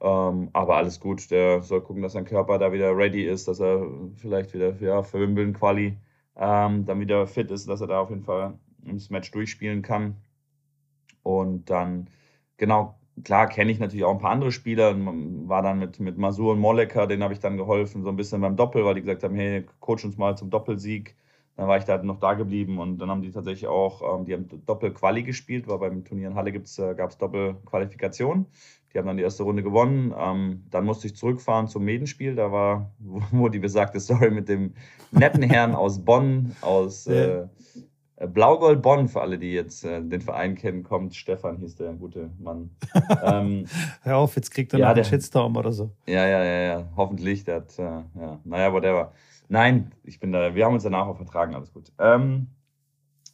Ähm, 0.02 0.50
aber 0.52 0.76
alles 0.76 1.00
gut, 1.00 1.32
der 1.32 1.62
soll 1.62 1.80
gucken, 1.82 2.04
dass 2.04 2.14
sein 2.14 2.26
Körper 2.26 2.58
da 2.60 2.74
wieder 2.74 2.96
ready 2.96 3.24
ist, 3.26 3.48
dass 3.48 3.62
er 3.62 3.88
vielleicht 4.18 4.54
wieder 4.54 4.76
ja, 4.82 5.02
für 5.04 5.22
Wimbledon 5.22 5.54
Quali 5.54 5.98
ähm, 6.36 6.86
dann 6.86 7.00
wieder 7.00 7.26
fit 7.26 7.52
ist, 7.52 7.70
dass 7.70 7.80
er 7.80 7.88
da 7.88 8.02
auf 8.02 8.10
jeden 8.10 8.24
Fall 8.24 8.60
das 8.84 9.10
Match 9.10 9.32
durchspielen 9.32 9.82
kann. 9.82 10.18
Und 11.24 11.70
dann, 11.70 12.10
genau, 12.58 12.99
klar 13.24 13.48
kenne 13.48 13.72
ich 13.72 13.80
natürlich 13.80 14.06
auch 14.06 14.14
ein 14.14 14.20
paar 14.20 14.32
andere 14.32 14.52
Spieler. 14.52 14.96
War 15.48 15.62
dann 15.62 15.80
mit, 15.80 16.00
mit 16.00 16.18
Masur 16.18 16.54
und 16.54 16.60
Molleker, 16.60 17.08
denen 17.08 17.24
habe 17.24 17.34
ich 17.34 17.40
dann 17.40 17.58
geholfen, 17.58 18.04
so 18.04 18.10
ein 18.10 18.16
bisschen 18.16 18.42
beim 18.42 18.56
Doppel, 18.56 18.86
weil 18.86 18.96
die 18.96 19.02
gesagt 19.02 19.24
haben, 19.24 19.36
hey, 19.36 19.66
coach 19.80 20.06
uns 20.06 20.18
mal 20.18 20.38
zum 20.38 20.50
Doppelsieg. 20.50 21.16
Dann 21.56 21.68
war 21.68 21.78
ich 21.78 21.84
da 21.84 22.02
noch 22.02 22.20
da 22.20 22.36
geblieben 22.36 22.80
und 22.80 23.00
dann 23.00 23.10
haben 23.10 23.22
die 23.22 23.32
tatsächlich 23.32 23.68
auch, 23.68 24.02
ähm, 24.02 24.26
die 24.26 24.34
haben 24.34 24.48
Doppel-Quali 24.66 25.24
gespielt, 25.24 25.68
weil 25.68 25.78
beim 25.80 26.06
Turnier 26.06 26.30
in 26.30 26.36
Halle 26.36 26.52
äh, 26.52 26.96
gab 26.96 27.10
es 27.10 27.18
Doppel-Qualifikation. 27.18 28.46
Die 28.94 28.98
haben 28.98 29.06
dann 29.06 29.18
die 29.18 29.24
erste 29.24 29.44
Runde 29.44 29.62
gewonnen. 29.62 30.14
Ähm, 30.18 30.64
dann 30.72 30.86
musste 30.86 31.08
ich 31.08 31.16
zurückfahren 31.16 31.68
zum 31.68 31.84
Medenspiel. 31.84 32.36
Da 32.36 32.52
war, 32.52 32.92
wo 33.32 33.50
die 33.50 33.60
besagte 33.60 34.00
Story 34.00 34.32
mit 34.32 34.48
dem 34.48 34.74
netten 35.12 35.44
Herrn 35.44 35.76
aus 35.76 36.00
Bonn, 36.04 36.56
aus 36.62 37.08
äh, 37.08 37.46
Blaugold 38.28 38.82
Bonn, 38.82 39.08
für 39.08 39.22
alle, 39.22 39.38
die 39.38 39.54
jetzt 39.54 39.86
äh, 39.86 40.02
den 40.02 40.22
Verein 40.22 40.56
kennen, 40.56 40.84
kommt. 40.84 41.16
Stefan 41.16 41.58
hieß 41.58 41.76
der 41.76 41.94
gute 41.94 42.32
Mann. 42.40 42.70
ähm, 43.24 43.66
Hör 44.04 44.18
auf, 44.18 44.36
jetzt 44.36 44.52
kriegt 44.52 44.74
er 44.74 44.80
ja, 44.80 44.90
noch 44.90 44.96
einen 44.96 45.06
Shitstorm 45.06 45.56
oder 45.56 45.72
so. 45.72 45.92
Ja, 46.06 46.28
ja, 46.28 46.44
ja, 46.44 46.60
ja. 46.62 46.88
Hoffentlich. 46.98 47.46
Der 47.46 47.56
hat, 47.58 47.80
äh, 47.80 47.84
ja. 47.84 48.40
Naja, 48.44 48.74
whatever. 48.74 49.14
Nein, 49.48 49.94
ich 50.04 50.20
bin 50.20 50.32
da, 50.32 50.54
wir 50.54 50.66
haben 50.66 50.74
uns 50.74 50.84
danach 50.84 51.08
auch 51.08 51.18
vertragen, 51.18 51.56
alles 51.56 51.74
gut. 51.74 51.92
Ähm, 51.98 52.48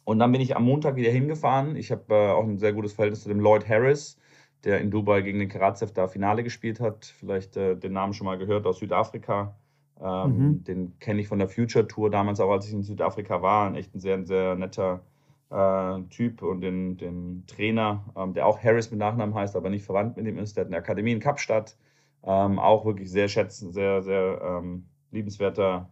Und 0.04 0.20
dann 0.20 0.30
bin 0.30 0.40
ich 0.40 0.56
am 0.56 0.64
Montag 0.64 0.94
wieder 0.94 1.10
hingefahren. 1.10 1.74
Ich 1.74 1.90
habe 1.90 2.14
äh, 2.14 2.30
auch 2.30 2.44
ein 2.44 2.58
sehr 2.58 2.72
gutes 2.72 2.92
Verhältnis 2.92 3.22
zu 3.24 3.28
dem 3.28 3.40
Lloyd 3.40 3.68
Harris, 3.68 4.16
der 4.64 4.80
in 4.80 4.90
Dubai 4.92 5.20
gegen 5.22 5.40
den 5.40 5.48
Karatsev 5.48 5.92
da 5.92 6.06
Finale 6.06 6.44
gespielt 6.44 6.78
hat. 6.78 7.06
Vielleicht 7.06 7.56
äh, 7.56 7.76
den 7.76 7.92
Namen 7.92 8.14
schon 8.14 8.24
mal 8.24 8.38
gehört 8.38 8.66
aus 8.66 8.78
Südafrika. 8.78 9.56
Ähm, 10.00 10.38
mhm. 10.38 10.64
Den 10.64 10.98
kenne 10.98 11.20
ich 11.20 11.28
von 11.28 11.38
der 11.38 11.48
Future 11.48 11.88
Tour 11.88 12.10
damals 12.10 12.40
auch, 12.40 12.50
als 12.50 12.66
ich 12.66 12.72
in 12.72 12.82
Südafrika 12.82 13.42
war. 13.42 13.66
Ein 13.66 13.76
echt 13.76 13.94
ein 13.94 14.00
sehr, 14.00 14.24
sehr 14.24 14.54
netter 14.54 15.02
äh, 15.50 16.02
Typ 16.10 16.42
und 16.42 16.60
den, 16.60 16.96
den 16.96 17.44
Trainer, 17.46 18.04
ähm, 18.16 18.34
der 18.34 18.46
auch 18.46 18.62
Harris 18.62 18.90
mit 18.90 19.00
Nachnamen 19.00 19.34
heißt, 19.34 19.56
aber 19.56 19.70
nicht 19.70 19.84
verwandt 19.84 20.16
mit 20.16 20.26
ihm 20.26 20.38
ist. 20.38 20.56
Der 20.56 20.64
hat 20.64 20.68
eine 20.68 20.78
Akademie 20.78 21.12
in 21.12 21.20
Kapstadt. 21.20 21.76
Ähm, 22.24 22.58
auch 22.58 22.84
wirklich 22.84 23.10
sehr 23.10 23.28
schätzen, 23.28 23.72
sehr, 23.72 24.02
sehr 24.02 24.40
ähm, 24.42 24.86
liebenswerter 25.12 25.88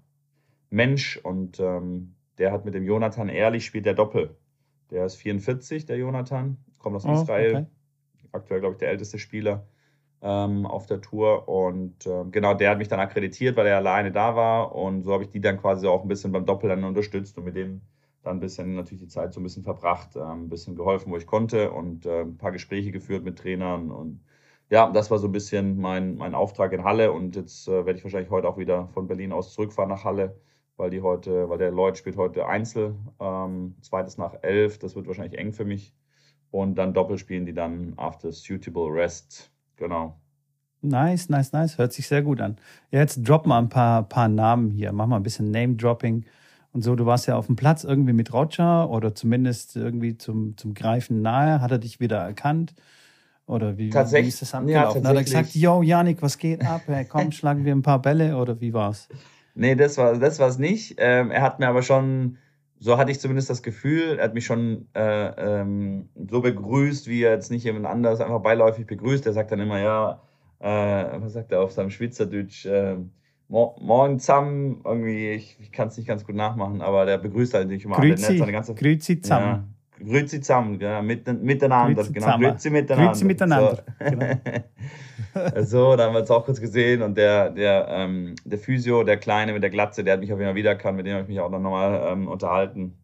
Mensch. 0.71 1.19
Und 1.23 1.61
ähm, 1.61 2.15
der 2.39 2.53
hat 2.53 2.65
mit 2.65 2.75
dem 2.75 2.85
Jonathan 2.85 3.29
Ehrlich 3.29 3.65
spielt 3.65 3.87
der 3.87 3.95
Doppel. 3.95 4.37
Der 4.91 5.07
ist 5.07 5.15
44, 5.17 5.87
der 5.87 5.97
Jonathan, 5.97 6.59
kommt 6.79 6.97
aus 6.97 7.07
oh, 7.07 7.13
Israel. 7.13 7.55
Okay. 7.55 7.67
Aktuell, 8.33 8.61
glaube 8.61 8.75
ich, 8.75 8.79
der 8.81 8.91
älteste 8.91 9.19
Spieler 9.19 9.65
ähm, 10.25 10.67
auf 10.67 10.87
der 10.87 11.01
Tour. 11.01 11.49
Und 11.49 12.07
äh, 12.07 12.25
genau, 12.31 12.55
der 12.55 12.71
hat 12.71 12.79
mich 12.79 12.89
dann 12.89 13.01
akkreditiert, 13.01 13.57
weil 13.57 13.67
er 13.67 13.77
alleine 13.77 14.11
da 14.11 14.35
war. 14.35 14.75
Und 14.75 15.03
so 15.03 15.13
habe 15.13 15.25
ich 15.25 15.31
die 15.31 15.41
dann 15.41 15.59
quasi 15.61 15.87
auch 15.87 16.03
ein 16.03 16.09
bisschen 16.09 16.33
beim 16.33 16.47
Doppel 16.47 16.71
dann 16.71 16.83
unterstützt 16.85 17.39
und 17.39 17.45
mit 17.45 17.57
dem 17.57 17.83
dann 18.23 18.39
ein 18.39 18.41
bisschen 18.41 18.75
natürlich 18.75 19.03
die 19.03 19.09
Zeit 19.09 19.35
so 19.35 19.41
ein 19.41 19.43
bisschen 19.43 19.65
verbracht, 19.65 20.17
äh, 20.17 20.21
ein 20.21 20.49
bisschen 20.49 20.77
geholfen, 20.77 21.13
wo 21.13 21.17
ich 21.19 21.27
konnte 21.27 21.71
und 21.71 22.07
äh, 22.07 22.23
ein 22.23 22.39
paar 22.39 22.53
Gespräche 22.53 22.91
geführt 22.91 23.23
mit 23.25 23.39
Trainern. 23.39 23.91
Und 23.91 24.25
ja, 24.71 24.91
das 24.91 25.11
war 25.11 25.19
so 25.19 25.29
ein 25.29 25.33
bisschen 25.33 25.79
mein, 25.79 26.17
mein 26.17 26.35
Auftrag 26.35 26.73
in 26.73 26.85
Halle. 26.85 27.13
Und 27.13 27.37
jetzt 27.37 27.69
äh, 27.69 27.85
werde 27.87 27.99
ich 27.99 28.05
wahrscheinlich 28.05 28.31
heute 28.31 28.49
auch 28.49 28.59
wieder 28.59 28.89
von 28.95 29.07
Berlin 29.07 29.33
aus 29.33 29.53
zurückfahren 29.53 29.91
nach 29.91 30.05
Halle, 30.05 30.41
weil 30.79 30.91
die 30.91 31.03
heute, 31.03 31.51
weil 31.51 31.59
der 31.59 31.71
Lloyd 31.71 31.99
spielt 31.99 32.17
heute 32.17 32.47
Einzel, 32.47 32.97
ähm, 33.21 33.77
zweites 33.83 34.17
nach 34.19 34.37
elf. 34.43 34.79
Das 34.79 34.97
wird 34.97 35.07
wahrscheinlich 35.07 35.39
eng 35.39 35.53
für 35.53 35.67
mich. 35.67 35.95
Und 36.51 36.77
dann 36.77 36.95
Doppel 36.95 37.19
spielen 37.19 37.47
die 37.47 37.55
dann 37.55 37.95
after 37.99 38.33
suitable 38.33 38.91
rest 38.93 39.54
Genau. 39.77 40.17
Nice, 40.83 41.31
nice, 41.31 41.53
nice. 41.53 41.79
Hört 41.79 41.93
sich 41.93 42.07
sehr 42.07 42.23
gut 42.23 42.41
an. 42.41 42.57
Ja, 42.91 43.01
jetzt 43.01 43.27
drop 43.27 43.47
mal 43.47 43.59
ein 43.59 43.71
paar, 43.71 44.03
paar 44.03 44.29
Namen 44.29 44.71
hier. 44.71 44.93
Mach 44.93 45.07
mal 45.07 45.17
ein 45.17 45.23
bisschen 45.23 45.51
Name-Dropping 45.51 46.25
und 46.73 46.83
so. 46.83 46.95
Du 46.95 47.07
warst 47.07 47.27
ja 47.27 47.37
auf 47.37 47.47
dem 47.47 47.57
Platz 47.57 47.85
irgendwie 47.85 48.13
mit 48.13 48.33
Roger 48.33 48.91
oder 48.91 49.15
zumindest 49.15 49.77
irgendwie 49.77 50.19
zum, 50.19 50.57
zum 50.59 50.75
Greifen 50.75 51.23
nahe. 51.23 51.61
Hat 51.61 51.71
er 51.71 51.79
dich 51.79 52.01
wieder 52.01 52.19
erkannt? 52.19 52.75
Oder 53.47 53.77
wie, 53.77 53.93
wie 53.93 54.29
ist 54.29 54.43
das 54.43 54.55
abgelaufen? 54.55 55.03
Ja, 55.03 55.09
Hat 55.09 55.17
er 55.17 55.23
gesagt, 55.23 55.55
yo, 55.55 55.83
Janik, 55.83 56.23
was 56.23 56.39
geht 56.39 56.65
ab? 56.65 56.83
Hey, 56.87 57.05
komm, 57.05 57.31
schlagen 57.33 57.65
wir 57.65 57.75
ein 57.75 57.83
paar 57.83 58.01
Bälle 58.01 58.37
oder 58.37 58.61
wie 58.61 58.73
war's? 58.73 59.09
Nee, 59.55 59.75
das 59.75 59.99
war 59.99 60.19
das 60.19 60.39
war's 60.39 60.59
nicht. 60.59 60.97
Ähm, 60.99 61.31
er 61.31 61.43
hat 61.43 61.61
mir 61.61 61.69
aber 61.69 61.83
schon 61.83 62.39
so 62.79 62.99
hatte 62.99 63.11
ich 63.11 63.21
zumindest 63.21 63.51
das 63.51 63.63
Gefühl, 63.63 64.19
er 64.19 64.25
hat 64.25 64.35
mich 64.35 64.45
schon 64.45 64.89
äh, 64.95 65.61
ähm, 65.61 66.09
so 66.29 66.41
begrüßt, 66.41 67.09
wie 67.09 67.23
er 67.23 67.33
jetzt 67.33 67.51
nicht 67.51 67.65
jemand 67.65 67.87
anders 67.87 68.21
einfach 68.21 68.41
beiläufig 68.41 68.87
begrüßt. 68.87 69.27
Er 69.27 69.33
sagt 69.33 69.53
dann 69.53 69.61
immer, 69.61 69.81
ja, 69.81 70.21
äh, 70.59 71.21
was 71.21 71.33
sagt 71.33 71.53
er 71.53 71.61
auf 71.61 71.73
seinem 71.73 71.91
Schweizerdeutsch, 71.91 72.67
äh, 72.67 72.97
morgen 73.49 74.19
zusammen, 74.19 74.81
irgendwie, 74.85 75.31
ich, 75.31 75.59
ich 75.61 75.71
kann 75.71 75.89
es 75.89 75.97
nicht 75.97 76.07
ganz 76.07 76.25
gut 76.25 76.35
nachmachen, 76.35 76.81
aber 76.81 77.07
der 77.07 77.19
begrüßt 77.19 77.55
halt 77.55 77.69
nicht 77.69 77.85
immer 77.85 77.97
Grüezi, 77.97 78.27
alle. 78.27 78.39
Seine 78.39 78.53
ganze, 78.53 78.75
Grüezi 78.75 79.21
zusammen. 79.21 79.74
Grüezi 79.99 80.41
zusammen, 80.41 80.81
ja, 80.81 81.03
mit, 81.03 81.27
miteinander. 81.43 82.03
Grüezi 82.03 82.13
genau, 82.13 82.39
Grüezi 82.39 82.71
miteinander. 82.71 83.11
Grüezi 83.11 83.25
miteinander. 83.25 83.77
So. 83.77 84.05
Genau. 84.11 84.35
so, 85.63 85.97
da 85.97 86.07
haben 86.07 86.15
wir 86.15 86.21
uns 86.21 86.31
auch 86.31 86.45
kurz 86.45 86.61
gesehen 86.61 87.03
und 87.03 87.17
der, 87.17 87.51
der, 87.51 87.87
ähm, 87.89 88.35
der 88.45 88.59
Physio, 88.59 89.03
der 89.03 89.17
Kleine 89.17 89.53
mit 89.53 89.63
der 89.63 89.71
Glatze, 89.71 90.05
der 90.05 90.15
hat 90.15 90.21
mich 90.21 90.33
auf 90.33 90.39
jeden 90.39 90.49
Fall 90.49 90.57
wiedererkannt, 90.57 90.97
mit 90.97 91.07
dem 91.07 91.15
habe 91.15 91.23
ich 91.23 91.29
mich 91.29 91.41
auch 91.41 91.51
noch 91.51 91.61
nochmal 91.61 92.13
ähm, 92.13 92.29
unterhalten. 92.29 92.97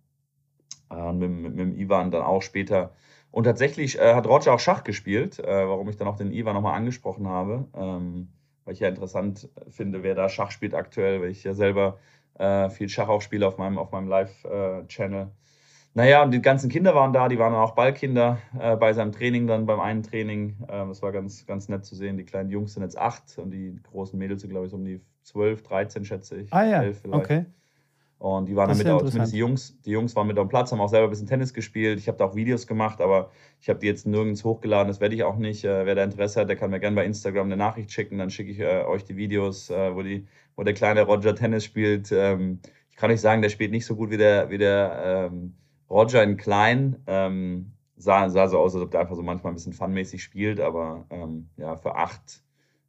Äh, 0.91 1.13
mit, 1.13 1.31
mit, 1.31 1.55
mit, 1.55 1.59
dem 1.59 1.79
Ivan 1.79 2.11
dann 2.11 2.23
auch 2.23 2.43
später. 2.43 2.93
Und 3.31 3.45
tatsächlich 3.45 3.99
äh, 3.99 4.15
hat 4.15 4.27
Roger 4.27 4.55
auch 4.55 4.61
Schach 4.61 4.83
gespielt, 4.85 5.39
äh, 5.39 5.69
warum 5.69 5.89
ich 5.89 5.97
dann 5.97 6.09
auch 6.09 6.17
den 6.17 6.33
Ivan 6.33 6.55
nochmal 6.55 6.75
angesprochen 6.75 7.29
habe. 7.29 7.67
Ähm, 7.75 8.29
weil 8.65 8.75
ich 8.75 8.81
ja 8.81 8.89
interessant 8.89 9.49
finde, 9.69 10.03
wer 10.03 10.15
da 10.15 10.29
Schach 10.29 10.51
spielt 10.51 10.75
aktuell, 10.75 11.21
weil 11.21 11.31
ich 11.31 11.45
ja 11.45 11.55
selber 11.55 11.99
äh, 12.39 12.69
viel 12.71 12.89
Schach 12.89 13.09
auch 13.09 13.23
spiele 13.23 13.47
auf 13.47 13.59
meinem, 13.59 13.79
auf 13.79 13.93
meinem 13.93 14.09
Live-Channel. 14.09 15.29
Naja, 15.95 16.23
und 16.23 16.31
die 16.31 16.41
ganzen 16.41 16.71
Kinder 16.71 16.95
waren 16.95 17.13
da, 17.13 17.29
die 17.29 17.39
waren 17.39 17.53
auch 17.53 17.75
Ballkinder 17.75 18.39
äh, 18.59 18.77
bei 18.77 18.93
seinem 18.93 19.11
Training, 19.11 19.49
dann 19.49 19.67
beim 19.67 19.81
einen 19.81 20.03
Training. 20.05 20.57
Ähm, 20.69 20.89
das 20.89 21.03
war 21.03 21.11
ganz, 21.11 21.47
ganz 21.47 21.69
nett 21.69 21.85
zu 21.85 21.97
sehen. 21.97 22.17
Die 22.17 22.25
kleinen 22.25 22.51
Jungs 22.51 22.75
sind 22.75 22.85
jetzt 22.85 22.97
acht 22.97 23.39
und 23.39 23.51
die 23.51 23.77
großen 23.91 24.19
Mädels 24.19 24.43
sind, 24.43 24.51
glaube 24.51 24.67
ich, 24.67 24.71
so 24.71 24.77
um 24.77 24.85
die 24.85 25.01
zwölf, 25.23 25.63
dreizehn, 25.63 26.05
schätze 26.05 26.37
ich. 26.37 26.53
Ah 26.53 26.65
ja, 26.65 26.85
okay. 27.11 27.47
Und 28.19 28.51
die 28.51 28.55
waren 28.55 28.69
das 28.69 28.79
dann 28.79 28.87
mit, 28.87 29.03
auch, 29.03 29.07
zumindest 29.07 29.33
die 29.33 29.39
Jungs, 29.39 29.81
die 29.81 29.93
Jungs 29.93 30.15
waren 30.15 30.27
mit 30.27 30.39
am 30.39 30.49
Platz, 30.49 30.71
haben 30.71 30.81
auch 30.81 30.91
selber 30.91 31.07
ein 31.07 31.11
bisschen 31.11 31.27
Tennis 31.27 31.55
gespielt. 31.55 31.99
Ich 31.99 32.07
habe 32.07 32.19
da 32.19 32.27
auch 32.27 32.35
Videos 32.35 32.67
gemacht, 32.67 33.01
aber 33.01 33.31
ich 33.61 33.71
habe 33.71 33.79
die 33.79 33.87
jetzt 33.87 34.07
nirgends 34.07 34.45
hochgeladen. 34.45 34.89
Das 34.89 35.01
werde 35.01 35.15
ich 35.15 35.25
auch 35.25 35.39
nicht. 35.39 35.65
Äh, 35.65 35.87
wer 35.87 35.95
da 35.95 36.05
Interesse 36.05 36.41
hat, 36.41 36.49
der 36.51 36.57
kann 36.57 36.71
mir 36.71 36.81
gerne 36.81 36.97
bei 36.97 37.05
Instagram 37.07 37.47
eine 37.47 37.57
Nachricht 37.57 37.91
schicken. 37.91 38.19
Dann 38.19 38.29
schicke 38.31 38.51
ich 38.51 38.61
äh, 38.61 38.85
euch 38.85 39.05
die 39.05 39.17
Videos, 39.17 39.71
äh, 39.71 39.95
wo, 39.95 40.03
die, 40.03 40.27
wo 40.55 40.63
der 40.63 40.75
kleine 40.75 41.03
Roger 41.03 41.35
Tennis 41.35 41.65
spielt. 41.65 42.13
Ähm, 42.13 42.61
ich 42.91 42.97
kann 42.97 43.11
euch 43.11 43.23
sagen, 43.23 43.41
der 43.41 43.49
spielt 43.49 43.71
nicht 43.71 43.87
so 43.87 43.97
gut 43.97 44.11
wie 44.11 44.19
der, 44.19 44.51
wie 44.51 44.59
der 44.59 45.31
ähm, 45.33 45.55
Roger 45.91 46.23
in 46.23 46.37
klein 46.37 47.03
ähm, 47.07 47.73
sah, 47.97 48.29
sah 48.31 48.49
so 48.49 48.59
aus, 48.59 48.75
als 48.75 48.85
ob 48.85 48.91
der 48.91 49.01
einfach 49.01 49.17
so 49.17 49.23
manchmal 49.23 49.53
ein 49.53 49.57
bisschen 49.57 49.73
funmäßig 49.73 50.23
spielt, 50.23 50.61
aber 50.61 51.07
ähm, 51.11 51.49
ja, 51.57 51.77
für 51.77 51.97
acht 51.97 52.43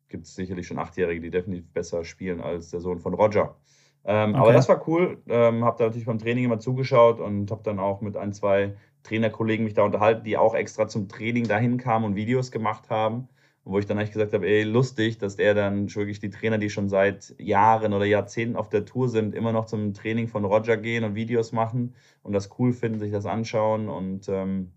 gibt 0.08 0.26
es 0.26 0.36
sicherlich 0.36 0.68
schon 0.68 0.80
Achtjährige, 0.80 1.22
die 1.22 1.32
definitiv 1.32 1.72
besser 1.74 2.04
spielen 2.04 2.42
als 2.42 2.70
der 2.70 2.82
Sohn 2.82 3.00
von 3.00 3.14
Roger. 3.14 3.56
Ähm, 4.04 4.32
okay. 4.32 4.40
Aber 4.40 4.54
das 4.54 4.68
war 4.68 4.88
cool. 4.88 5.22
Ähm, 5.28 5.64
habe 5.64 5.78
da 5.78 5.86
natürlich 5.86 6.06
beim 6.06 6.20
Training 6.20 6.46
immer 6.46 6.60
zugeschaut 6.60 7.20
und 7.20 7.50
habe 7.52 7.64
dann 7.64 7.80
auch 7.80 8.02
mit 8.02 8.18
ein, 8.18 8.34
zwei 8.34 8.76
Trainerkollegen 9.04 9.64
mich 9.64 9.74
da 9.74 9.84
unterhalten, 9.84 10.24
die 10.24 10.38
auch 10.38 10.54
extra 10.54 10.88
zum 10.88 11.08
Training 11.08 11.48
dahin 11.48 11.78
kamen 11.78 12.06
und 12.06 12.16
Videos 12.16 12.52
gemacht 12.52 12.90
haben 12.90 13.30
wo 13.64 13.80
ich 13.80 13.86
dann 13.86 13.98
eigentlich 13.98 14.12
gesagt 14.12 14.34
habe, 14.34 14.48
ey, 14.48 14.64
lustig, 14.64 15.18
dass 15.20 15.36
der 15.36 15.54
dann 15.54 15.94
wirklich 15.94 16.20
die 16.20 16.30
Trainer, 16.30 16.58
die 16.58 16.70
schon 16.70 16.90
seit 16.90 17.36
Jahren 17.38 17.94
oder 17.94 18.06
Jahrzehnten 18.06 18.56
auf 18.56 18.70
der 18.70 18.86
Tour 18.86 19.10
sind, 19.10 19.36
immer 19.36 19.52
noch 19.52 19.66
zum 19.66 19.94
Training 19.94 20.28
von 20.28 20.46
Roger 20.46 20.78
gehen 20.78 21.04
und 21.04 21.16
Videos 21.16 21.52
machen 21.52 21.94
und 22.24 22.34
das 22.34 22.50
cool 22.58 22.74
finden, 22.74 23.00
sich 23.00 23.12
das 23.12 23.26
anschauen 23.26 23.90
und 23.90 24.28
ähm, 24.30 24.72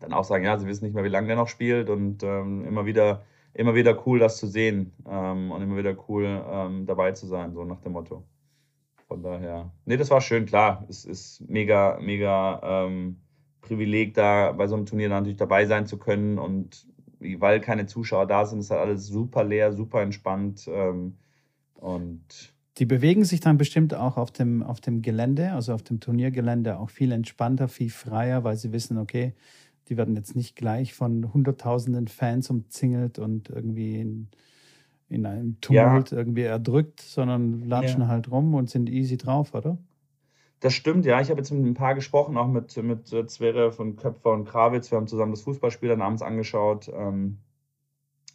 dann 0.00 0.12
auch 0.12 0.24
sagen, 0.24 0.44
ja, 0.44 0.58
sie 0.58 0.66
wissen 0.66 0.84
nicht 0.84 0.94
mehr, 0.94 1.04
wie 1.04 1.08
lange 1.08 1.26
der 1.26 1.36
noch 1.36 1.48
spielt 1.48 1.90
und 1.90 2.22
ähm, 2.22 2.64
immer 2.64 2.86
wieder 2.86 3.24
immer 3.54 3.74
wieder 3.74 4.06
cool, 4.06 4.20
das 4.20 4.36
zu 4.36 4.46
sehen 4.46 4.92
ähm, 5.08 5.50
und 5.50 5.62
immer 5.62 5.76
wieder 5.76 5.96
cool 6.08 6.24
ähm, 6.48 6.86
dabei 6.86 7.12
zu 7.12 7.26
sein, 7.26 7.52
so 7.52 7.64
nach 7.64 7.80
dem 7.80 7.92
Motto. 7.92 8.24
Von 9.08 9.22
daher, 9.22 9.72
nee, 9.84 9.96
das 9.96 10.10
war 10.10 10.20
schön, 10.20 10.46
klar, 10.46 10.84
es 10.88 11.04
ist 11.04 11.40
mega, 11.48 11.98
mega 12.00 12.60
ähm, 12.62 13.16
Privileg, 13.60 14.14
da 14.14 14.52
bei 14.52 14.66
so 14.68 14.76
einem 14.76 14.86
Turnier 14.86 15.08
natürlich 15.08 15.38
dabei 15.38 15.66
sein 15.66 15.86
zu 15.86 15.98
können 15.98 16.38
und 16.38 16.86
weil 17.20 17.60
keine 17.60 17.86
Zuschauer 17.86 18.26
da 18.26 18.46
sind, 18.46 18.60
ist 18.60 18.70
halt 18.70 18.80
alles 18.80 19.06
super 19.06 19.44
leer, 19.44 19.72
super 19.72 20.02
entspannt. 20.02 20.68
Ähm, 20.68 21.16
und 21.74 22.52
die 22.78 22.86
bewegen 22.86 23.24
sich 23.24 23.40
dann 23.40 23.58
bestimmt 23.58 23.94
auch 23.94 24.16
auf 24.16 24.30
dem, 24.30 24.62
auf 24.62 24.80
dem 24.80 25.02
Gelände, 25.02 25.52
also 25.52 25.72
auf 25.72 25.82
dem 25.82 25.98
Turniergelände, 25.98 26.78
auch 26.78 26.90
viel 26.90 27.10
entspannter, 27.10 27.68
viel 27.68 27.90
freier, 27.90 28.44
weil 28.44 28.56
sie 28.56 28.72
wissen, 28.72 28.98
okay, 28.98 29.34
die 29.88 29.96
werden 29.96 30.14
jetzt 30.14 30.36
nicht 30.36 30.54
gleich 30.54 30.94
von 30.94 31.32
hunderttausenden 31.32 32.08
Fans 32.08 32.50
umzingelt 32.50 33.18
und 33.18 33.50
irgendwie 33.50 34.00
in, 34.00 34.28
in 35.08 35.26
einem 35.26 35.60
Tumult 35.60 36.10
ja. 36.12 36.18
irgendwie 36.18 36.42
erdrückt, 36.42 37.00
sondern 37.00 37.66
latschen 37.66 38.02
ja. 38.02 38.08
halt 38.08 38.30
rum 38.30 38.54
und 38.54 38.70
sind 38.70 38.88
easy 38.88 39.16
drauf, 39.16 39.54
oder? 39.54 39.78
Das 40.60 40.74
stimmt, 40.74 41.04
ja. 41.06 41.20
Ich 41.20 41.30
habe 41.30 41.40
jetzt 41.40 41.52
mit 41.52 41.64
ein 41.64 41.74
paar 41.74 41.94
gesprochen, 41.94 42.36
auch 42.36 42.48
mit, 42.48 42.76
mit 42.82 43.12
äh, 43.12 43.26
Zverev 43.26 43.76
von 43.76 43.96
Köpfer 43.96 44.32
und 44.32 44.44
Krawitz. 44.44 44.90
Wir 44.90 44.96
haben 44.98 45.06
zusammen 45.06 45.32
das 45.32 45.42
Fußballspiel 45.42 45.88
dann 45.88 46.02
abends 46.02 46.22
angeschaut. 46.22 46.90
Ähm, 46.92 47.38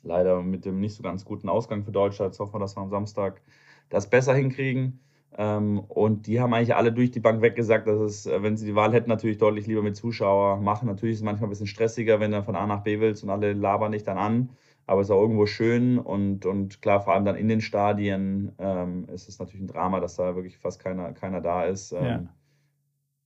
leider 0.04 0.42
mit 0.42 0.66
dem 0.66 0.80
nicht 0.80 0.96
so 0.96 1.04
ganz 1.04 1.26
guten 1.26 1.50
Ausgang 1.50 1.84
für 1.84 1.92
Deutschland. 1.92 2.34
Jetzt 2.34 2.40
hoffen 2.40 2.54
wir, 2.54 2.60
dass 2.60 2.78
wir 2.78 2.82
am 2.82 2.90
Samstag 2.90 3.42
das 3.90 4.10
besser 4.10 4.34
hinkriegen. 4.34 5.02
Ähm, 5.38 5.80
und 5.80 6.28
die 6.28 6.40
haben 6.40 6.54
eigentlich 6.54 6.76
alle 6.76 6.94
durch 6.94 7.12
die 7.12 7.20
Bank 7.20 7.42
weggesagt, 7.42 7.88
dass 7.88 8.00
es, 8.00 8.26
äh, 8.26 8.42
wenn 8.44 8.56
sie 8.56 8.68
die 8.68 8.76
Wahl 8.76 8.94
hätten, 8.94 9.10
natürlich 9.10 9.38
deutlich 9.38 9.68
lieber 9.68 9.82
mit 9.82 9.96
Zuschauer 9.98 10.58
machen. 10.58 10.88
Natürlich 10.88 11.16
ist 11.16 11.20
es 11.20 11.26
manchmal 11.26 11.48
ein 11.48 11.52
bisschen 11.52 11.68
stressiger, 11.68 12.20
wenn 12.20 12.32
du 12.32 12.44
von 12.44 12.56
A 12.56 12.68
nach 12.68 12.84
B 12.84 13.00
willst 13.00 13.24
und 13.24 13.32
alle 13.32 13.54
labern 13.54 13.92
dich 13.92 14.04
dann 14.04 14.18
an 14.18 14.50
aber 14.86 15.02
es 15.02 15.08
ist 15.08 15.12
auch 15.12 15.22
irgendwo 15.22 15.46
schön 15.46 15.98
und, 15.98 16.46
und 16.46 16.82
klar, 16.82 17.02
vor 17.02 17.14
allem 17.14 17.26
dann 17.26 17.36
in 17.36 17.48
den 17.48 17.62
Stadien 17.62 18.52
ähm, 18.60 19.08
ist 19.14 19.30
es 19.30 19.40
natürlich 19.40 19.62
ein 19.62 19.68
Drama, 19.68 20.00
dass 20.00 20.16
da 20.16 20.36
wirklich 20.36 20.58
fast 20.58 20.80
keiner, 20.80 21.14
keiner 21.14 21.42
da 21.42 21.64
ist. 21.64 21.94
Ähm, 21.94 22.04
ja. 22.04 22.24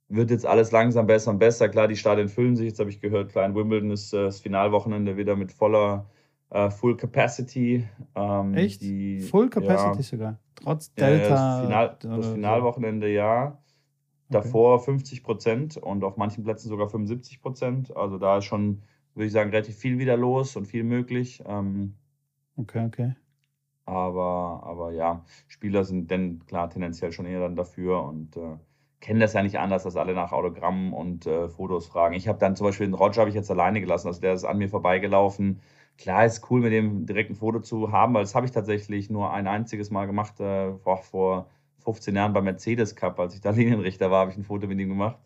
Wird 0.09 0.29
jetzt 0.29 0.45
alles 0.45 0.71
langsam 0.71 1.07
besser 1.07 1.31
und 1.31 1.39
besser. 1.39 1.67
Klar, 1.67 1.87
die 1.87 1.95
Stadien 1.95 2.29
füllen 2.29 2.55
sich. 2.55 2.67
Jetzt 2.67 2.79
habe 2.79 2.89
ich 2.89 3.01
gehört, 3.01 3.31
Klein 3.31 3.55
Wimbledon 3.55 3.91
ist 3.91 4.13
äh, 4.13 4.25
das 4.25 4.39
Finalwochenende 4.39 5.17
wieder 5.17 5.35
mit 5.35 5.51
voller 5.51 6.05
äh, 6.51 6.69
Full 6.69 6.95
Capacity. 6.95 7.87
Ähm, 8.15 8.53
Echt? 8.53 8.81
Die, 8.81 9.19
Full 9.21 9.49
Capacity 9.49 9.97
ja, 9.97 10.03
sogar. 10.03 10.39
Trotz 10.55 10.93
Delta. 10.93 11.29
das, 11.29 11.65
Final, 11.65 11.97
das 11.99 12.27
Finalwochenende 12.33 13.09
ja. 13.11 13.57
Davor 14.29 14.75
okay. 14.75 14.85
50 14.85 15.23
Prozent 15.23 15.77
und 15.77 16.03
auf 16.03 16.17
manchen 16.17 16.43
Plätzen 16.43 16.67
sogar 16.67 16.89
75 16.89 17.41
Prozent. 17.41 17.95
Also 17.95 18.17
da 18.17 18.37
ist 18.37 18.45
schon 18.45 18.83
würde 19.17 19.27
ich 19.27 19.33
sagen, 19.33 19.49
relativ 19.49 19.75
viel 19.75 19.99
wieder 19.99 20.15
los 20.15 20.55
und 20.55 20.67
viel 20.67 20.83
möglich. 20.83 21.43
Ähm, 21.45 21.95
okay, 22.55 22.85
okay. 22.85 23.15
Aber, 23.85 24.63
aber 24.65 24.91
ja, 24.91 25.25
Spieler 25.47 25.83
sind 25.83 26.11
denn 26.11 26.45
klar 26.45 26.69
tendenziell 26.69 27.11
schon 27.11 27.25
eher 27.25 27.39
dann 27.39 27.55
dafür 27.55 28.03
und 28.03 28.35
äh, 28.37 28.57
kennen 28.99 29.19
das 29.19 29.33
ja 29.33 29.43
nicht 29.43 29.59
anders, 29.59 29.83
dass 29.83 29.95
alle 29.95 30.13
nach 30.13 30.31
Autogrammen 30.33 30.93
und 30.93 31.25
äh, 31.25 31.49
Fotos 31.49 31.87
fragen. 31.87 32.13
Ich 32.15 32.27
habe 32.27 32.39
dann 32.39 32.55
zum 32.55 32.67
Beispiel 32.67 32.87
den 32.87 32.93
Roger 32.93 33.21
habe 33.21 33.29
ich 33.29 33.35
jetzt 33.35 33.51
alleine 33.51 33.79
gelassen, 33.81 34.07
also 34.07 34.21
der 34.21 34.33
ist 34.33 34.43
an 34.43 34.57
mir 34.57 34.69
vorbeigelaufen. 34.69 35.61
Klar, 35.97 36.25
ist 36.25 36.49
cool, 36.51 36.61
mit 36.61 36.73
dem 36.73 37.05
direkt 37.05 37.31
ein 37.31 37.35
Foto 37.35 37.59
zu 37.59 37.91
haben, 37.91 38.13
weil 38.13 38.23
das 38.23 38.35
habe 38.35 38.45
ich 38.45 38.51
tatsächlich 38.51 39.09
nur 39.09 39.31
ein 39.33 39.47
einziges 39.47 39.89
Mal 39.89 40.05
gemacht, 40.05 40.39
äh, 40.39 40.75
vor, 40.79 40.97
vor 40.97 41.49
15 41.79 42.15
Jahren 42.15 42.33
beim 42.33 42.43
Mercedes 42.43 42.95
Cup, 42.95 43.19
als 43.19 43.35
ich 43.35 43.41
da 43.41 43.49
Linienrichter 43.51 44.11
war, 44.11 44.21
habe 44.21 44.31
ich 44.31 44.37
ein 44.37 44.43
Foto 44.43 44.67
mit 44.67 44.79
ihm 44.79 44.89
gemacht. 44.89 45.17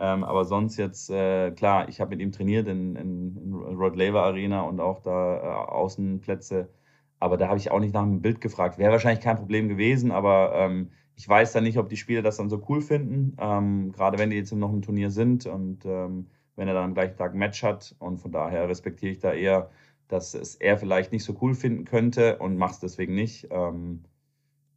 Ähm, 0.00 0.24
aber 0.24 0.46
sonst 0.46 0.78
jetzt, 0.78 1.10
äh, 1.10 1.50
klar, 1.50 1.88
ich 1.90 2.00
habe 2.00 2.10
mit 2.10 2.20
ihm 2.20 2.32
trainiert 2.32 2.66
in, 2.68 2.96
in, 2.96 3.36
in 3.36 3.54
Rod 3.54 3.96
Laver 3.96 4.22
Arena 4.22 4.62
und 4.62 4.80
auch 4.80 5.00
da 5.00 5.36
äh, 5.36 5.70
Außenplätze. 5.70 6.70
Aber 7.18 7.36
da 7.36 7.48
habe 7.48 7.58
ich 7.58 7.70
auch 7.70 7.80
nicht 7.80 7.92
nach 7.92 8.02
einem 8.02 8.22
Bild 8.22 8.40
gefragt. 8.40 8.78
Wäre 8.78 8.92
wahrscheinlich 8.92 9.22
kein 9.22 9.36
Problem 9.36 9.68
gewesen, 9.68 10.10
aber 10.10 10.52
ähm, 10.54 10.90
ich 11.16 11.28
weiß 11.28 11.52
dann 11.52 11.64
nicht, 11.64 11.76
ob 11.76 11.90
die 11.90 11.98
Spieler 11.98 12.22
das 12.22 12.38
dann 12.38 12.48
so 12.48 12.64
cool 12.70 12.80
finden, 12.80 13.36
ähm, 13.38 13.92
gerade 13.92 14.18
wenn 14.18 14.30
die 14.30 14.36
jetzt 14.36 14.52
noch 14.52 14.72
im 14.72 14.80
Turnier 14.80 15.10
sind 15.10 15.44
und 15.44 15.84
ähm, 15.84 16.28
wenn 16.56 16.66
er 16.66 16.72
dann 16.72 16.84
am 16.84 16.94
gleichen 16.94 17.16
Tag 17.18 17.34
ein 17.34 17.38
Match 17.38 17.62
hat. 17.62 17.94
Und 17.98 18.18
von 18.18 18.32
daher 18.32 18.70
respektiere 18.70 19.12
ich 19.12 19.18
da 19.18 19.34
eher, 19.34 19.68
dass 20.08 20.32
es 20.32 20.54
er 20.54 20.78
vielleicht 20.78 21.12
nicht 21.12 21.24
so 21.24 21.36
cool 21.42 21.54
finden 21.54 21.84
könnte 21.84 22.38
und 22.38 22.56
mache 22.56 22.72
es 22.72 22.80
deswegen 22.80 23.14
nicht. 23.14 23.48
Ähm, 23.50 24.04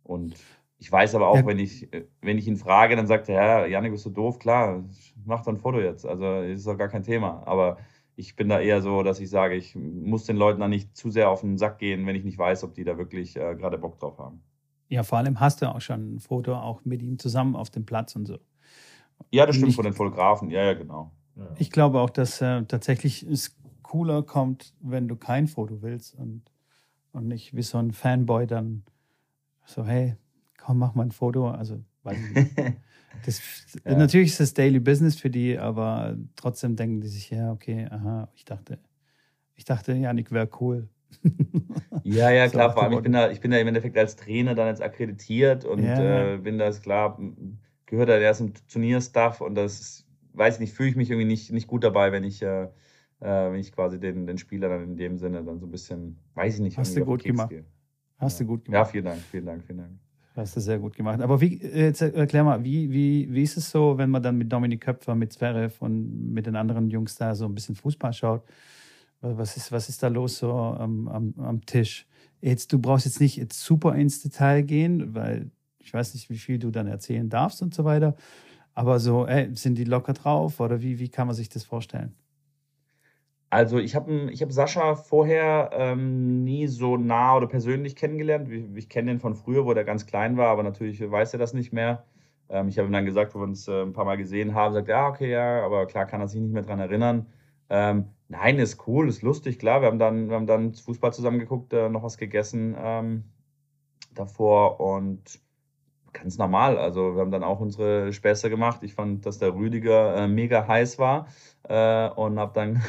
und 0.04 0.36
ich 0.80 0.92
weiß 0.92 1.16
aber 1.16 1.30
auch, 1.30 1.38
ja. 1.38 1.46
wenn, 1.46 1.60
ich, 1.60 1.88
wenn 2.22 2.38
ich 2.38 2.46
ihn 2.46 2.58
frage, 2.58 2.98
dann 2.98 3.08
sagt 3.08 3.30
er, 3.30 3.36
ja, 3.36 3.66
Janik, 3.66 3.94
bist 3.94 4.06
du 4.06 4.10
doof? 4.10 4.38
Klar, 4.38 4.84
mach 5.26 5.42
doch 5.44 5.54
ein 5.54 5.58
Foto 5.58 5.80
jetzt. 5.80 6.06
Also 6.06 6.42
ist 6.42 6.68
doch 6.68 6.78
gar 6.78 6.90
kein 6.90 7.04
Thema. 7.04 7.44
Aber 7.46 7.78
ich 8.16 8.36
bin 8.36 8.50
da 8.50 8.60
eher 8.60 8.82
so, 8.82 9.04
dass 9.04 9.20
ich 9.20 9.30
sage, 9.30 9.56
ich 9.56 9.76
muss 9.76 10.26
den 10.26 10.38
Leuten 10.38 10.60
da 10.60 10.68
nicht 10.68 10.96
zu 10.96 11.10
sehr 11.10 11.30
auf 11.30 11.42
den 11.42 11.58
Sack 11.58 11.80
gehen, 11.80 12.06
wenn 12.06 12.16
ich 12.16 12.24
nicht 12.24 12.38
weiß, 12.38 12.64
ob 12.64 12.74
die 12.74 12.84
da 12.84 12.98
wirklich 12.98 13.36
äh, 13.36 13.56
gerade 13.56 13.78
Bock 13.78 14.00
drauf 14.00 14.20
haben. 14.20 14.44
Ja, 14.90 15.04
vor 15.04 15.18
allem 15.18 15.40
hast 15.40 15.62
du 15.62 15.74
auch 15.74 15.82
schon 15.82 16.16
ein 16.16 16.20
Foto 16.20 16.56
auch 16.56 16.86
mit 16.86 17.02
ihm 17.02 17.18
zusammen 17.18 17.56
auf 17.56 17.70
dem 17.70 17.86
Platz 17.86 18.16
und 18.16 18.26
so. 18.26 18.38
Ja, 19.32 19.46
das 19.46 19.56
stimmt 19.56 19.70
ich, 19.70 19.76
von 19.76 19.86
den 19.86 19.94
Fotografen. 19.94 20.50
Ja, 20.50 20.64
ja, 20.64 20.74
genau. 20.74 21.12
Ja. 21.36 21.48
Ich 21.58 21.72
glaube 21.72 22.00
auch, 22.00 22.10
dass 22.10 22.42
äh, 22.42 22.64
tatsächlich 22.64 23.24
es 23.24 23.58
cooler 23.82 24.24
kommt, 24.24 24.74
wenn 24.82 25.08
du 25.08 25.16
kein 25.16 25.48
Foto 25.48 25.82
willst 25.82 26.16
und, 26.16 26.44
und 27.12 27.28
nicht 27.28 27.56
wie 27.56 27.64
so 27.64 27.78
ein 27.78 27.92
Fanboy 27.92 28.46
dann 28.46 28.84
so, 29.66 29.86
hey, 29.86 30.16
komm, 30.58 30.78
mach 30.78 30.94
mal 30.94 31.04
ein 31.04 31.12
Foto. 31.12 31.50
Also, 31.50 31.84
weiß 32.04 32.18
ich 32.18 32.36
nicht. 32.36 32.58
Das, 33.26 33.42
ja. 33.86 33.96
Natürlich 33.96 34.32
ist 34.32 34.40
das 34.40 34.54
Daily 34.54 34.80
Business 34.80 35.16
für 35.16 35.30
die, 35.30 35.58
aber 35.58 36.18
trotzdem 36.36 36.76
denken 36.76 37.02
die 37.02 37.08
sich, 37.08 37.30
ja, 37.30 37.52
okay, 37.52 37.88
aha, 37.90 38.30
ich 38.36 38.46
dachte, 38.46 38.80
ich 39.56 39.66
dachte, 39.66 39.94
Janik 39.94 40.32
wäre 40.32 40.50
cool. 40.60 40.90
ja, 42.04 42.32
ja, 42.32 42.48
klar, 42.48 42.70
so, 42.70 42.74
vor 42.74 42.84
allem, 42.84 42.94
ich 42.94 43.02
bin, 43.02 43.12
da, 43.12 43.30
ich 43.30 43.40
bin 43.40 43.52
da 43.52 43.58
im 43.58 43.68
Endeffekt 43.68 43.98
als 43.98 44.16
Trainer 44.16 44.56
dann 44.56 44.68
jetzt 44.68 44.82
akkreditiert 44.82 45.64
und 45.64 45.84
ja. 45.84 46.34
äh, 46.34 46.38
bin 46.38 46.58
da, 46.58 46.68
ist 46.68 46.82
klar, 46.82 47.20
gehört 47.86 48.10
da 48.10 48.18
erst 48.18 48.40
zum 48.40 48.54
Turnierstaff 48.68 49.42
und 49.42 49.56
das, 49.56 49.80
ist, 49.80 50.08
weiß 50.34 50.56
ich 50.56 50.60
nicht, 50.60 50.74
fühle 50.74 50.90
ich 50.90 50.96
mich 50.96 51.10
irgendwie 51.10 51.28
nicht, 51.28 51.52
nicht 51.52 51.68
gut 51.68 51.84
dabei, 51.84 52.12
wenn 52.12 52.24
ich, 52.24 52.42
äh, 52.42 52.64
äh, 52.64 52.70
wenn 53.20 53.60
ich 53.60 53.72
quasi 53.72 54.00
den, 54.00 54.28
den 54.28 54.38
Spieler 54.38 54.70
dann 54.70 54.84
in 54.84 54.98
dem 54.98 55.18
Sinne 55.18 55.44
dann 55.44 55.60
so 55.60 55.68
ein 55.68 55.72
bisschen, 55.72 56.18
weiß 56.34 56.56
ich 56.56 56.62
nicht, 56.62 56.78
Hast 56.78 56.96
du 56.96 57.06
gut 57.06 57.24
gemacht. 57.24 57.50
Gehe. 57.50 57.66
Hast 58.18 58.40
ja. 58.40 58.46
du 58.46 58.52
gut 58.52 58.66
gemacht. 58.66 58.80
Ja, 58.80 58.86
vielen 58.86 59.06
Dank, 59.06 59.22
vielen 59.22 59.46
Dank, 59.46 59.64
vielen 59.64 59.78
Dank. 59.78 60.00
Hast 60.36 60.56
du 60.56 60.62
sehr 60.62 60.80
gut 60.80 60.96
gemacht. 60.96 61.22
Aber 61.22 61.40
wie, 61.42 61.62
jetzt 61.62 62.02
erklär 62.02 62.44
mal, 62.44 62.64
wie, 62.64 62.92
wie, 62.92 63.32
wie 63.32 63.44
ist 63.44 63.56
es 63.56 63.70
so, 63.70 63.98
wenn 64.00 64.10
man 64.10 64.24
dann 64.24 64.36
mit 64.38 64.52
Dominik 64.52 64.82
Köpfer, 64.82 65.14
mit 65.14 65.32
Zverev 65.32 65.80
und 65.80 66.34
mit 66.34 66.48
den 66.48 66.56
anderen 66.56 66.90
Jungs 66.90 67.16
da 67.16 67.36
so 67.36 67.46
ein 67.46 67.54
bisschen 67.54 67.76
Fußball 67.76 68.14
schaut? 68.14 68.44
Was 69.22 69.58
ist, 69.58 69.72
was 69.72 69.90
ist 69.90 70.02
da 70.02 70.08
los 70.08 70.40
so 70.40 70.52
am, 70.52 71.08
am, 71.08 71.34
am 71.38 71.66
Tisch? 71.66 72.08
Jetzt, 72.42 72.74
du 72.74 72.80
brauchst 72.80 73.06
jetzt 73.06 73.22
nicht 73.22 73.38
jetzt 73.38 73.60
super 73.60 73.96
ins 73.96 74.22
Detail 74.22 74.64
gehen, 74.64 75.14
weil 75.14 75.52
ich 75.80 75.94
weiß 75.94 76.16
nicht, 76.16 76.30
wie 76.30 76.38
viel 76.38 76.58
du 76.58 76.72
dann 76.72 76.88
erzählen 76.88 77.30
darfst 77.30 77.62
und 77.62 77.74
so 77.76 77.86
weiter. 77.86 78.16
Aber 78.74 79.00
so, 79.00 79.28
ey, 79.28 79.56
sind 79.56 79.78
die 79.78 79.84
locker 79.84 80.14
drauf 80.14 80.60
oder 80.60 80.82
wie, 80.82 80.98
wie 80.98 81.10
kann 81.10 81.28
man 81.28 81.36
sich 81.36 81.50
das 81.50 81.64
vorstellen? 81.64 82.16
Also 83.54 83.78
ich 83.78 83.96
habe 83.96 84.32
ich 84.32 84.42
hab 84.42 84.52
Sascha 84.52 84.96
vorher 84.96 85.70
ähm, 85.74 86.44
nie 86.44 86.66
so 86.66 86.98
nah 86.98 87.38
oder 87.38 87.46
persönlich 87.46 87.96
kennengelernt. 87.96 88.50
Ich, 88.50 88.66
ich 88.74 88.90
kenne 88.90 89.12
ihn 89.12 89.20
von 89.20 89.36
früher, 89.36 89.64
wo 89.64 89.74
er 89.74 89.84
ganz 89.84 90.08
klein 90.08 90.38
war, 90.38 90.48
aber 90.48 90.64
natürlich 90.64 91.00
weiß 91.00 91.34
er 91.34 91.40
das 91.40 91.54
nicht 91.54 91.72
mehr. 91.72 92.04
Ähm, 92.50 92.68
ich 92.68 92.80
habe 92.80 92.90
ihm 92.90 92.94
dann 92.94 93.06
gesagt, 93.06 93.36
wo 93.36 93.40
wir 93.40 93.44
uns 93.44 93.68
äh, 93.68 93.84
ein 93.84 93.94
paar 93.94 94.06
Mal 94.06 94.18
gesehen 94.18 94.56
haben, 94.56 94.74
sagt, 94.74 94.88
ja, 94.88 95.08
okay, 95.08 95.30
ja, 95.30 95.64
aber 95.64 95.86
klar 95.86 96.08
kann 96.08 96.20
er 96.20 96.28
sich 96.28 96.42
nicht 96.42 96.52
mehr 96.52 96.64
daran 96.64 96.80
erinnern. 96.80 97.28
Ähm, 97.70 98.06
nein, 98.28 98.58
ist 98.58 98.88
cool, 98.88 99.08
ist 99.08 99.22
lustig, 99.22 99.60
klar. 99.60 99.82
Wir 99.82 99.88
haben 99.88 100.00
dann, 100.00 100.30
wir 100.30 100.36
haben 100.36 100.48
dann 100.48 100.74
Fußball 100.74 101.14
zusammengeguckt, 101.14 101.74
äh, 101.74 101.90
noch 101.90 102.02
was 102.02 102.18
gegessen 102.18 102.76
ähm, 102.76 103.24
davor 104.16 104.80
und 104.80 105.40
ganz 106.12 106.40
normal. 106.40 106.80
Also 106.80 107.14
wir 107.16 107.22
haben 107.22 107.32
dann 107.32 107.44
auch 107.44 107.60
unsere 107.60 108.14
Späße 108.14 108.50
gemacht. 108.50 108.80
Ich 108.82 108.96
fand, 108.96 109.28
dass 109.28 109.38
der 109.38 109.54
Rüdiger 109.54 110.16
äh, 110.16 110.28
mega 110.28 110.68
heiß 110.68 110.98
war 110.98 111.28
äh, 111.70 112.10
und 112.10 112.40
habe 112.40 112.54
dann 112.56 112.82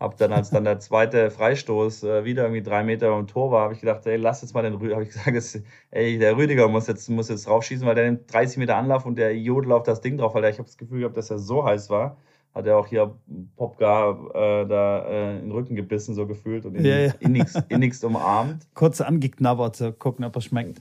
Hab 0.00 0.16
dann, 0.16 0.32
als 0.32 0.48
dann 0.48 0.64
der 0.64 0.80
zweite 0.80 1.30
Freistoß 1.30 2.04
äh, 2.04 2.24
wieder 2.24 2.44
irgendwie 2.44 2.62
drei 2.62 2.82
Meter 2.82 3.10
am 3.10 3.26
Tor 3.26 3.52
war, 3.52 3.64
habe 3.64 3.74
ich 3.74 3.80
gedacht, 3.80 4.06
ey, 4.06 4.16
lass 4.16 4.40
jetzt 4.40 4.54
mal 4.54 4.62
den 4.62 4.72
Rüdiger. 4.72 4.94
Habe 4.94 5.04
ich 5.04 5.10
gesagt, 5.10 5.36
das, 5.36 5.62
ey, 5.90 6.18
der 6.18 6.38
Rüdiger 6.38 6.68
muss 6.68 6.86
jetzt, 6.86 7.10
muss 7.10 7.28
jetzt 7.28 7.46
draufschießen, 7.46 7.86
weil 7.86 7.94
der 7.94 8.06
nimmt 8.06 8.32
30 8.32 8.56
Meter 8.56 8.76
Anlauf 8.76 9.04
und 9.04 9.16
der 9.16 9.34
Idiot 9.34 9.66
läuft 9.66 9.88
das 9.88 10.00
Ding 10.00 10.16
drauf, 10.16 10.34
weil 10.34 10.42
ich 10.46 10.58
habe 10.58 10.66
das 10.66 10.78
Gefühl 10.78 11.00
gehabt, 11.00 11.18
dass 11.18 11.28
er 11.28 11.38
so 11.38 11.66
heiß 11.66 11.90
war. 11.90 12.16
Hat 12.54 12.66
er 12.66 12.78
auch 12.78 12.86
hier 12.86 13.14
Popgar 13.56 14.18
äh, 14.34 14.66
da 14.66 15.06
äh, 15.06 15.36
in 15.36 15.42
den 15.42 15.52
Rücken 15.52 15.76
gebissen, 15.76 16.14
so 16.14 16.26
gefühlt 16.26 16.64
und 16.64 16.76
ihn 16.76 16.84
ja, 16.84 16.98
ja. 16.98 17.12
innigst, 17.20 17.62
innigst 17.68 18.02
umarmt. 18.02 18.66
Kurz 18.74 19.02
angeknabbert, 19.02 19.76
so 19.76 19.92
gucken, 19.92 20.24
ob 20.24 20.34
er 20.34 20.40
schmeckt. 20.40 20.80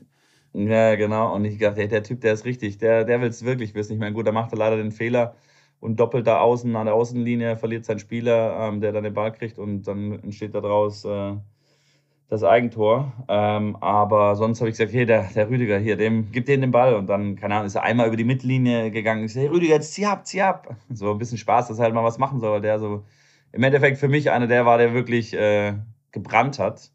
Ja, 0.53 0.95
genau. 0.95 1.35
Und 1.35 1.43
ich 1.43 1.59
dachte, 1.59 1.81
ey, 1.81 1.89
der 1.89 2.03
Typ, 2.03 2.21
der 2.21 2.33
ist 2.33 2.45
richtig, 2.45 2.77
der, 2.77 3.03
der 3.03 3.19
will 3.19 3.29
es 3.29 3.43
wirklich 3.43 3.75
wissen. 3.75 3.93
Ich 3.93 3.99
meine, 3.99 4.15
gut, 4.15 4.25
da 4.25 4.31
macht 4.31 4.53
er 4.53 4.57
leider 4.57 4.77
den 4.77 4.93
Fehler 4.93 5.35
und 5.79 5.99
doppelter 5.99 6.41
Außen 6.41 6.75
an 6.75 6.85
der 6.85 6.95
Außenlinie 6.95 7.57
verliert 7.57 7.85
sein 7.85 7.99
Spieler, 7.99 8.67
ähm, 8.67 8.81
der 8.81 8.91
dann 8.91 9.03
den 9.03 9.13
Ball 9.13 9.31
kriegt 9.31 9.57
und 9.57 9.83
dann 9.83 10.11
entsteht 10.23 10.53
daraus 10.53 11.05
äh, 11.05 11.35
das 12.29 12.43
Eigentor. 12.43 13.13
Ähm, 13.27 13.75
aber 13.77 14.35
sonst 14.35 14.59
habe 14.61 14.69
ich 14.69 14.77
gesagt, 14.77 14.93
hey, 14.93 15.05
der, 15.05 15.29
der 15.33 15.49
Rüdiger 15.49 15.79
hier, 15.79 15.97
dem 15.97 16.31
gibt 16.31 16.47
den 16.47 16.61
den 16.61 16.71
Ball 16.71 16.95
und 16.95 17.07
dann, 17.07 17.35
keine 17.35 17.55
Ahnung, 17.55 17.67
ist 17.67 17.75
er 17.75 17.83
einmal 17.83 18.07
über 18.07 18.17
die 18.17 18.23
Mittellinie 18.23 18.91
gegangen. 18.91 19.25
Ich 19.25 19.33
sage, 19.33 19.47
hey, 19.47 19.55
Rüdiger, 19.55 19.75
jetzt 19.75 19.93
zieh 19.93 20.05
ab, 20.05 20.25
zieh 20.25 20.41
ab. 20.41 20.75
So 20.89 21.11
ein 21.11 21.17
bisschen 21.17 21.37
Spaß, 21.37 21.69
dass 21.69 21.79
er 21.79 21.85
halt 21.85 21.93
mal 21.93 22.03
was 22.03 22.19
machen 22.19 22.39
soll, 22.39 22.61
der 22.61 22.79
so 22.79 23.03
im 23.51 23.63
Endeffekt 23.63 23.97
für 23.97 24.07
mich 24.07 24.29
einer 24.29 24.47
der 24.47 24.65
war, 24.65 24.77
der 24.77 24.93
wirklich 24.93 25.33
äh, 25.33 25.73
gebrannt 26.11 26.59
hat. 26.59 26.91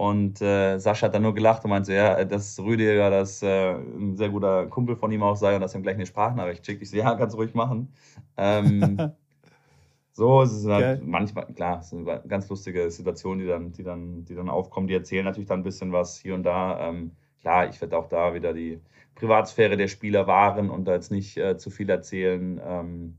Und 0.00 0.40
äh, 0.40 0.78
Sascha 0.78 1.08
hat 1.08 1.14
dann 1.14 1.20
nur 1.20 1.34
gelacht 1.34 1.62
und 1.62 1.68
meinte, 1.68 1.92
ja, 1.92 2.24
dass 2.24 2.58
Rüdiger 2.58 3.10
das 3.10 3.42
äh, 3.42 3.74
ein 3.74 4.16
sehr 4.16 4.30
guter 4.30 4.64
Kumpel 4.64 4.96
von 4.96 5.12
ihm 5.12 5.22
auch 5.22 5.36
sei 5.36 5.54
und 5.54 5.60
dass 5.60 5.74
er 5.74 5.80
ihm 5.80 5.82
gleich 5.82 5.96
eine 5.96 6.06
Sprachnachricht 6.06 6.64
schickt. 6.64 6.80
Ich 6.80 6.88
so, 6.88 6.96
ja, 6.96 7.14
kannst 7.16 7.36
ruhig 7.36 7.52
machen. 7.52 7.92
Ähm, 8.38 8.96
so 10.12 10.40
es 10.40 10.52
ist 10.52 10.66
halt 10.66 11.06
manchmal, 11.06 11.52
klar, 11.52 11.80
es 11.80 11.90
sind 11.90 12.08
ganz 12.28 12.48
lustige 12.48 12.90
Situationen, 12.90 13.40
die 13.40 13.46
dann, 13.46 13.72
die, 13.72 13.82
dann, 13.82 14.24
die 14.24 14.34
dann 14.34 14.48
aufkommen. 14.48 14.86
Die 14.86 14.94
erzählen 14.94 15.22
natürlich 15.22 15.50
dann 15.50 15.60
ein 15.60 15.64
bisschen 15.64 15.92
was 15.92 16.16
hier 16.16 16.34
und 16.34 16.44
da. 16.44 16.88
Ähm, 16.88 17.10
klar, 17.42 17.68
ich 17.68 17.78
werde 17.82 17.98
auch 17.98 18.08
da 18.08 18.32
wieder 18.32 18.54
die 18.54 18.80
Privatsphäre 19.16 19.76
der 19.76 19.88
Spieler 19.88 20.26
wahren 20.26 20.70
und 20.70 20.86
da 20.86 20.94
jetzt 20.94 21.10
nicht 21.10 21.36
äh, 21.36 21.58
zu 21.58 21.68
viel 21.68 21.90
erzählen. 21.90 22.58
Ähm, 22.64 23.18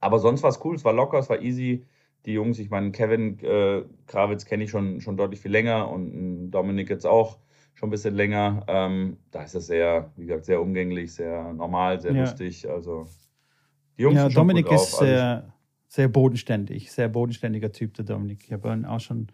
aber 0.00 0.20
sonst 0.20 0.42
war 0.42 0.48
es 0.48 0.64
cool, 0.64 0.76
es 0.76 0.86
war 0.86 0.94
locker, 0.94 1.18
es 1.18 1.28
war 1.28 1.42
easy 1.42 1.84
die 2.26 2.32
Jungs, 2.32 2.58
ich 2.58 2.70
meine, 2.70 2.90
Kevin 2.90 3.38
äh, 3.38 3.84
Krawitz 4.06 4.44
kenne 4.44 4.64
ich 4.64 4.70
schon, 4.70 5.00
schon 5.00 5.16
deutlich 5.16 5.40
viel 5.40 5.52
länger 5.52 5.88
und 5.88 6.50
Dominik 6.50 6.90
jetzt 6.90 7.06
auch 7.06 7.38
schon 7.74 7.88
ein 7.88 7.90
bisschen 7.90 8.14
länger. 8.14 8.64
Ähm, 8.66 9.18
da 9.30 9.42
ist 9.42 9.54
das 9.54 9.68
sehr, 9.68 10.10
wie 10.16 10.26
gesagt, 10.26 10.44
sehr 10.44 10.60
umgänglich, 10.60 11.14
sehr 11.14 11.52
normal, 11.52 12.00
sehr 12.00 12.12
ja. 12.12 12.22
lustig. 12.22 12.68
Also 12.68 13.06
die 13.96 14.02
Jungs 14.02 14.16
ja, 14.16 14.24
sind 14.24 14.36
Dominik 14.36 14.66
ist 14.66 14.94
also 14.94 15.04
sehr, 15.04 15.52
sehr 15.86 16.08
bodenständig, 16.08 16.90
sehr 16.90 17.08
bodenständiger 17.08 17.70
Typ, 17.70 17.94
der 17.94 18.04
Dominik. 18.04 18.42
Ich 18.44 18.52
habe 18.52 18.82
auch 18.88 19.00
schon 19.00 19.28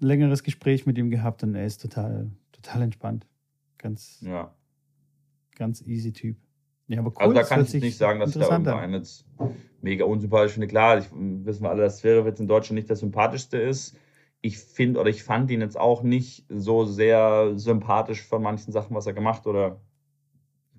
ein 0.00 0.06
längeres 0.06 0.44
Gespräch 0.44 0.86
mit 0.86 0.96
ihm 0.98 1.10
gehabt 1.10 1.42
und 1.42 1.56
er 1.56 1.66
ist 1.66 1.82
total, 1.82 2.30
total 2.52 2.82
entspannt. 2.82 3.26
Ganz, 3.78 4.20
ja. 4.20 4.54
ganz 5.56 5.82
easy 5.82 6.12
Typ. 6.12 6.36
Ja, 6.86 7.00
aber 7.00 7.10
cool, 7.10 7.22
also 7.22 7.34
da 7.34 7.42
kann 7.42 7.64
ich 7.64 7.72
nicht 7.74 7.96
sagen, 7.96 8.20
dass 8.20 8.36
ich 8.36 8.42
da 8.42 8.50
irgendeinen 8.50 8.94
jetzt 8.94 9.24
mega 9.82 10.04
unsympathisch 10.04 10.52
finde. 10.52 10.68
Klar, 10.68 10.98
ich, 10.98 11.06
wissen 11.12 11.62
wir 11.64 11.70
alle, 11.70 11.82
dass 11.82 11.98
Zverev 11.98 12.28
in 12.38 12.48
Deutschland 12.48 12.76
nicht 12.76 12.88
der 12.88 12.96
sympathischste 12.96 13.58
ist. 13.58 13.96
Ich 14.40 14.58
finde 14.58 15.00
oder 15.00 15.10
ich 15.10 15.22
fand 15.22 15.50
ihn 15.50 15.60
jetzt 15.60 15.78
auch 15.78 16.02
nicht 16.02 16.44
so 16.48 16.84
sehr 16.84 17.52
sympathisch 17.56 18.22
von 18.22 18.42
manchen 18.42 18.72
Sachen, 18.72 18.96
was 18.96 19.06
er 19.06 19.12
gemacht 19.12 19.46
oder 19.46 19.80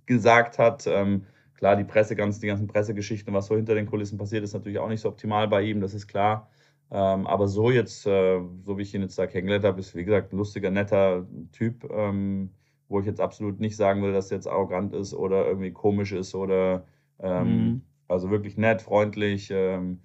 gesagt 0.05 0.59
hat. 0.59 0.85
Ähm, 0.87 1.25
klar, 1.55 1.75
die 1.75 1.85
Presse, 1.85 2.15
ganz, 2.15 2.39
die 2.39 2.47
ganzen 2.47 2.67
Pressegeschichten, 2.67 3.33
was 3.33 3.47
so 3.47 3.55
hinter 3.55 3.75
den 3.75 3.85
Kulissen 3.85 4.17
passiert, 4.17 4.43
ist 4.43 4.53
natürlich 4.53 4.79
auch 4.79 4.89
nicht 4.89 5.01
so 5.01 5.09
optimal 5.09 5.47
bei 5.47 5.61
ihm, 5.61 5.79
das 5.79 5.93
ist 5.93 6.07
klar. 6.07 6.49
Ähm, 6.91 7.25
aber 7.25 7.47
so 7.47 7.71
jetzt, 7.71 8.05
äh, 8.05 8.41
so 8.65 8.77
wie 8.77 8.81
ich 8.81 8.93
ihn 8.93 9.01
jetzt 9.01 9.17
da 9.17 9.27
kennengelernt 9.27 9.65
habe, 9.65 9.79
ist 9.79 9.95
wie 9.95 10.03
gesagt 10.03 10.33
ein 10.33 10.37
lustiger, 10.37 10.69
netter 10.69 11.25
Typ. 11.51 11.89
Ähm, 11.89 12.49
wo 12.93 12.99
ich 12.99 13.07
jetzt 13.07 13.19
absolut 13.19 13.59
nicht 13.59 13.75
sagen 13.75 14.03
will, 14.03 14.13
dass 14.13 14.31
er 14.31 14.37
jetzt 14.37 14.47
arrogant 14.47 14.93
ist 14.93 15.15
oder 15.15 15.47
irgendwie 15.47 15.71
komisch 15.71 16.11
ist 16.11 16.35
oder 16.35 16.85
ähm, 17.19 17.47
mhm. 17.47 17.81
Also 18.13 18.29
wirklich 18.29 18.57
nett, 18.57 18.81
freundlich. 18.81 19.49
Ähm, 19.51 20.01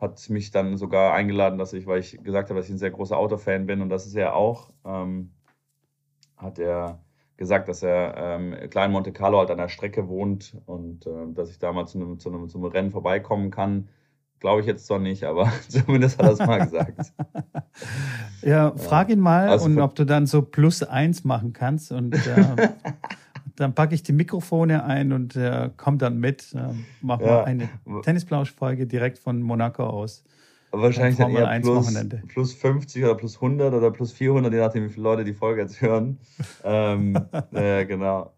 hat 0.00 0.28
mich 0.28 0.50
dann 0.50 0.76
sogar 0.76 1.14
eingeladen, 1.14 1.58
dass 1.58 1.72
ich, 1.72 1.86
weil 1.86 2.00
ich 2.00 2.22
gesagt 2.22 2.50
habe, 2.50 2.60
dass 2.60 2.66
ich 2.66 2.74
ein 2.74 2.78
sehr 2.78 2.90
großer 2.90 3.16
Autofan 3.16 3.66
bin 3.66 3.80
und 3.80 3.88
das 3.88 4.06
ist 4.06 4.14
er 4.14 4.34
auch, 4.34 4.70
ähm, 4.84 5.32
hat 6.36 6.58
er 6.58 7.00
gesagt, 7.36 7.68
dass 7.68 7.82
er 7.82 8.14
ähm, 8.16 8.70
klein 8.70 8.92
Monte 8.92 9.12
Carlo 9.12 9.38
halt 9.38 9.50
an 9.50 9.58
der 9.58 9.68
Strecke 9.68 10.08
wohnt 10.08 10.56
und 10.66 11.06
äh, 11.06 11.32
dass 11.32 11.50
ich 11.50 11.58
da 11.58 11.72
mal 11.72 11.86
zu 11.86 11.98
einem, 11.98 12.18
zu, 12.18 12.28
einem, 12.30 12.64
Rennen 12.64 12.90
vorbeikommen 12.90 13.50
kann. 13.50 13.88
Glaube 14.38 14.60
ich 14.60 14.66
jetzt 14.66 14.86
zwar 14.86 14.98
nicht, 14.98 15.24
aber 15.24 15.50
zumindest 15.68 16.18
hat 16.18 16.26
er 16.26 16.32
es 16.32 16.38
mal 16.38 16.58
gesagt. 16.58 17.12
ja, 18.42 18.72
frag 18.76 19.08
ihn 19.10 19.20
mal 19.20 19.48
also, 19.48 19.64
und 19.64 19.78
ob 19.80 19.94
du 19.94 20.04
dann 20.04 20.26
so 20.26 20.42
plus 20.42 20.82
eins 20.82 21.24
machen 21.24 21.52
kannst 21.54 21.90
und 21.92 22.14
äh, 22.14 22.68
dann 23.56 23.74
packe 23.74 23.94
ich 23.94 24.02
die 24.02 24.12
Mikrofone 24.12 24.84
ein 24.84 25.12
und 25.12 25.36
äh, 25.36 25.70
komme 25.76 25.98
dann 25.98 26.18
mit. 26.18 26.54
Äh, 26.54 26.74
machen 27.00 27.24
ja. 27.24 27.26
wir 27.26 27.44
eine 27.44 27.68
Tennisplausch-Folge 28.02 28.86
direkt 28.86 29.18
von 29.18 29.42
Monaco 29.42 29.84
aus. 29.84 30.24
Wahrscheinlich 30.72 31.16
dann 31.16 31.30
eher 31.30 31.60
plus, 31.60 31.94
plus 32.28 32.54
50 32.54 33.04
oder 33.04 33.14
plus 33.14 33.36
100 33.36 33.72
oder 33.72 33.90
plus 33.90 34.12
400, 34.12 34.52
je 34.52 34.58
nachdem, 34.58 34.84
wie 34.84 34.88
viele 34.90 35.04
Leute 35.04 35.24
die 35.24 35.32
Folge 35.32 35.62
jetzt 35.62 35.80
hören. 35.80 36.18
ähm, 36.64 37.16
äh, 37.52 37.86
genau. 37.86 38.32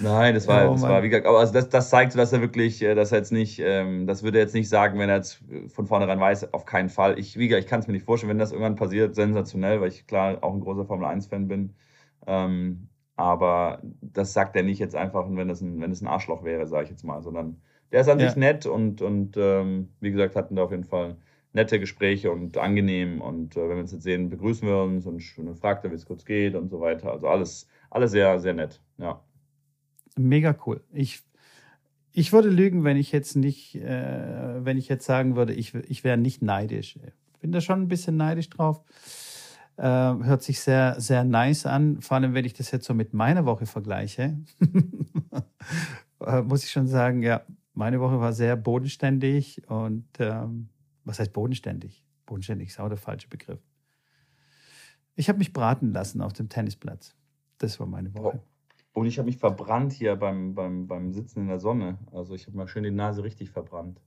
Nein, 0.00 0.34
das 0.34 0.48
war, 0.48 0.68
oh, 0.68 0.72
das 0.72 0.82
war 0.82 1.02
wie 1.02 1.08
gesagt, 1.08 1.26
aber 1.26 1.38
also 1.38 1.52
das, 1.52 1.68
das 1.68 1.90
zeigt, 1.90 2.16
dass 2.16 2.32
er 2.32 2.40
wirklich, 2.40 2.82
äh, 2.82 2.94
dass 2.94 3.12
er 3.12 3.18
jetzt 3.18 3.30
nicht, 3.30 3.60
ähm, 3.60 4.06
das 4.06 4.22
würde 4.22 4.38
er 4.38 4.44
jetzt 4.44 4.54
nicht 4.54 4.68
sagen, 4.68 4.98
wenn 4.98 5.08
er 5.08 5.16
jetzt 5.16 5.40
von 5.68 5.86
vornherein 5.86 6.18
weiß, 6.18 6.52
auf 6.52 6.64
keinen 6.64 6.88
Fall. 6.88 7.18
Ich, 7.18 7.38
wie 7.38 7.48
gesagt, 7.48 7.64
ich 7.64 7.70
kann 7.70 7.80
es 7.80 7.86
mir 7.86 7.92
nicht 7.92 8.04
vorstellen, 8.04 8.30
wenn 8.30 8.38
das 8.38 8.52
irgendwann 8.52 8.76
passiert, 8.76 9.14
sensationell, 9.14 9.80
weil 9.80 9.88
ich 9.88 10.06
klar 10.06 10.38
auch 10.42 10.54
ein 10.54 10.60
großer 10.60 10.86
Formel 10.86 11.06
1-Fan 11.06 11.46
bin. 11.46 11.74
Ähm, 12.26 12.88
aber 13.16 13.82
das 14.00 14.32
sagt 14.32 14.56
er 14.56 14.62
nicht 14.62 14.78
jetzt 14.78 14.96
einfach, 14.96 15.26
wenn 15.28 15.50
es 15.50 15.60
ein, 15.60 15.80
wenn 15.80 15.90
es 15.90 16.00
ein 16.00 16.08
Arschloch 16.08 16.44
wäre, 16.44 16.66
sage 16.66 16.84
ich 16.84 16.90
jetzt 16.90 17.04
mal, 17.04 17.22
sondern 17.22 17.60
der 17.92 18.00
ist 18.00 18.08
an 18.08 18.18
ja. 18.18 18.28
sich 18.28 18.36
nett 18.36 18.66
und, 18.66 19.02
und 19.02 19.36
ähm, 19.36 19.88
wie 20.00 20.10
gesagt, 20.10 20.34
hatten 20.34 20.56
da 20.56 20.64
auf 20.64 20.70
jeden 20.70 20.84
Fall 20.84 21.16
nette 21.52 21.78
Gespräche 21.78 22.30
und 22.30 22.56
angenehm. 22.56 23.20
Und 23.20 23.56
äh, 23.56 23.68
wenn 23.68 23.76
wir 23.76 23.82
uns 23.82 23.92
jetzt 23.92 24.02
sehen, 24.02 24.30
begrüßen 24.30 24.66
wir 24.66 24.82
uns 24.82 25.06
und 25.06 25.22
fragt 25.58 25.84
er, 25.84 25.90
wie 25.90 25.94
es 25.94 26.06
kurz 26.06 26.24
geht 26.24 26.54
und 26.54 26.70
so 26.70 26.80
weiter. 26.80 27.12
Also 27.12 27.28
alles, 27.28 27.68
alles 27.90 28.10
sehr, 28.10 28.38
sehr 28.40 28.54
nett. 28.54 28.80
Ja. 28.98 29.22
Mega 30.16 30.56
cool. 30.66 30.82
Ich, 30.92 31.22
ich 32.12 32.32
würde 32.32 32.48
lügen, 32.48 32.84
wenn 32.84 32.96
ich 32.96 33.12
jetzt 33.12 33.36
nicht, 33.36 33.74
äh, 33.76 34.64
wenn 34.64 34.78
ich 34.78 34.88
jetzt 34.88 35.04
sagen 35.04 35.36
würde, 35.36 35.52
ich, 35.52 35.74
ich 35.74 36.04
wäre 36.04 36.16
nicht 36.16 36.42
neidisch. 36.42 36.96
Ich 36.96 37.40
bin 37.40 37.52
da 37.52 37.60
schon 37.60 37.82
ein 37.82 37.88
bisschen 37.88 38.16
neidisch 38.16 38.48
drauf. 38.48 38.82
Äh, 39.76 39.84
hört 39.84 40.42
sich 40.42 40.60
sehr, 40.60 41.00
sehr 41.00 41.24
nice 41.24 41.66
an. 41.66 42.00
Vor 42.00 42.16
allem, 42.16 42.34
wenn 42.34 42.44
ich 42.44 42.54
das 42.54 42.70
jetzt 42.70 42.84
so 42.84 42.94
mit 42.94 43.14
meiner 43.14 43.46
Woche 43.46 43.66
vergleiche, 43.66 44.38
äh, 46.20 46.42
muss 46.42 46.64
ich 46.64 46.70
schon 46.70 46.86
sagen, 46.86 47.22
ja, 47.22 47.42
meine 47.74 48.00
Woche 48.00 48.20
war 48.20 48.32
sehr 48.32 48.56
bodenständig 48.56 49.68
und 49.68 50.06
ähm, 50.18 50.68
was 51.04 51.18
heißt 51.18 51.32
bodenständig? 51.32 52.04
Bodenständig 52.26 52.68
ist 52.68 52.80
auch 52.80 52.88
der 52.88 52.98
falsche 52.98 53.28
Begriff. 53.28 53.60
Ich 55.14 55.28
habe 55.28 55.38
mich 55.38 55.52
braten 55.52 55.92
lassen 55.92 56.20
auf 56.20 56.32
dem 56.32 56.48
Tennisplatz. 56.48 57.14
Das 57.58 57.80
war 57.80 57.86
meine 57.86 58.14
Woche. 58.14 58.40
Oh. 58.94 59.00
Und 59.00 59.06
ich 59.06 59.18
habe 59.18 59.26
mich 59.26 59.38
verbrannt 59.38 59.92
hier 59.92 60.16
beim, 60.16 60.54
beim, 60.54 60.86
beim 60.86 61.12
Sitzen 61.12 61.40
in 61.40 61.48
der 61.48 61.60
Sonne. 61.60 61.98
Also 62.12 62.34
ich 62.34 62.46
habe 62.46 62.56
mal 62.56 62.68
schön 62.68 62.84
die 62.84 62.90
Nase 62.90 63.24
richtig 63.24 63.50
verbrannt. 63.50 64.00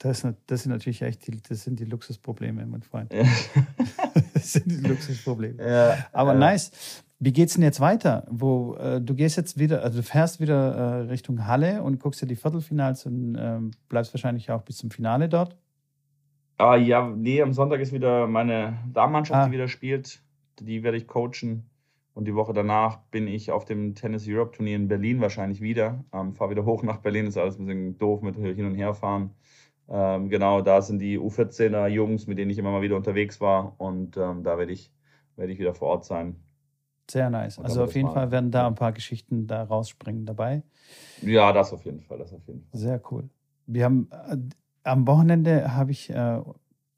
Das, 0.00 0.26
das 0.46 0.62
sind 0.62 0.72
natürlich 0.72 1.02
echt 1.02 1.26
die, 1.26 1.42
das 1.46 1.62
sind 1.62 1.78
die 1.78 1.84
Luxusprobleme, 1.84 2.64
mein 2.64 2.82
Freund. 2.82 3.12
Ja. 3.12 3.22
das 4.34 4.54
sind 4.54 4.66
die 4.66 4.88
Luxusprobleme. 4.88 5.62
Ja, 5.62 6.06
Aber 6.12 6.32
ja. 6.32 6.38
nice. 6.38 7.04
Wie 7.18 7.34
geht's 7.34 7.52
denn 7.52 7.62
jetzt 7.62 7.80
weiter? 7.80 8.26
Wo 8.30 8.76
äh, 8.76 8.98
du 8.98 9.14
gehst 9.14 9.36
jetzt 9.36 9.58
wieder, 9.58 9.82
also 9.82 9.98
du 9.98 10.02
fährst 10.02 10.40
wieder 10.40 10.74
äh, 10.74 11.00
Richtung 11.02 11.46
Halle 11.46 11.82
und 11.82 12.00
guckst 12.00 12.22
dir 12.22 12.26
die 12.26 12.36
Viertelfinals 12.36 13.04
und 13.04 13.34
äh, 13.34 13.58
bleibst 13.90 14.14
wahrscheinlich 14.14 14.50
auch 14.50 14.62
bis 14.62 14.78
zum 14.78 14.90
Finale 14.90 15.28
dort. 15.28 15.54
Ah, 16.56 16.76
ja, 16.76 17.06
nee, 17.06 17.42
am 17.42 17.52
Sonntag 17.52 17.80
ist 17.80 17.92
wieder 17.92 18.26
meine 18.26 18.78
Damenmannschaft, 18.90 19.38
ah. 19.38 19.46
die 19.46 19.52
wieder 19.52 19.68
spielt. 19.68 20.22
Die 20.60 20.82
werde 20.82 20.96
ich 20.96 21.06
coachen. 21.06 21.66
Und 22.14 22.24
die 22.24 22.34
Woche 22.34 22.54
danach 22.54 23.00
bin 23.10 23.28
ich 23.28 23.50
auf 23.50 23.66
dem 23.66 23.94
Tennis 23.94 24.26
Europe 24.26 24.56
Turnier 24.56 24.76
in 24.76 24.88
Berlin 24.88 25.20
wahrscheinlich 25.20 25.60
wieder. 25.60 26.02
Ähm, 26.14 26.34
Fahre 26.34 26.52
wieder 26.52 26.64
hoch 26.64 26.82
nach 26.82 26.98
Berlin, 26.98 27.26
ist 27.26 27.36
alles 27.36 27.58
ein 27.58 27.66
bisschen 27.66 27.98
doof 27.98 28.22
mit 28.22 28.36
hin 28.36 28.64
und 28.64 28.74
her 28.74 28.94
fahren. 28.94 29.30
Ähm, 29.90 30.28
genau, 30.28 30.60
da 30.62 30.80
sind 30.82 31.00
die 31.00 31.18
U14er 31.18 31.88
Jungs, 31.88 32.26
mit 32.26 32.38
denen 32.38 32.50
ich 32.50 32.58
immer 32.58 32.70
mal 32.70 32.82
wieder 32.82 32.96
unterwegs 32.96 33.40
war. 33.40 33.74
Und 33.78 34.16
ähm, 34.16 34.44
da 34.44 34.56
werde 34.56 34.72
ich, 34.72 34.92
werde 35.36 35.52
ich 35.52 35.58
wieder 35.58 35.74
vor 35.74 35.88
Ort 35.88 36.04
sein. 36.04 36.36
Sehr 37.10 37.28
nice. 37.28 37.58
Also 37.58 37.82
auf 37.82 37.94
jeden 37.94 38.10
Fall 38.10 38.30
werden 38.30 38.52
da 38.52 38.68
ein 38.68 38.76
paar 38.76 38.92
Geschichten 38.92 39.48
da 39.48 39.64
rausspringen 39.64 40.26
dabei. 40.26 40.62
Ja, 41.22 41.52
das 41.52 41.72
auf 41.72 41.84
jeden 41.84 42.00
Fall, 42.00 42.18
das 42.18 42.32
auf 42.32 42.46
jeden 42.46 42.62
Fall. 42.62 42.78
Sehr 42.80 43.02
cool. 43.10 43.28
Wir 43.66 43.84
haben 43.84 44.08
äh, 44.12 44.36
am 44.84 45.06
Wochenende 45.08 45.74
habe 45.74 45.90
ich 45.90 46.10
äh, 46.10 46.40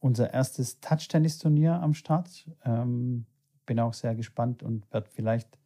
unser 0.00 0.32
erstes 0.34 0.80
Touch-Tennis-Turnier 0.80 1.80
am 1.80 1.94
Start. 1.94 2.46
Ähm, 2.64 3.24
bin 3.64 3.80
auch 3.80 3.94
sehr 3.94 4.14
gespannt 4.14 4.62
und 4.62 4.92
werde 4.92 5.08
vielleicht 5.10 5.58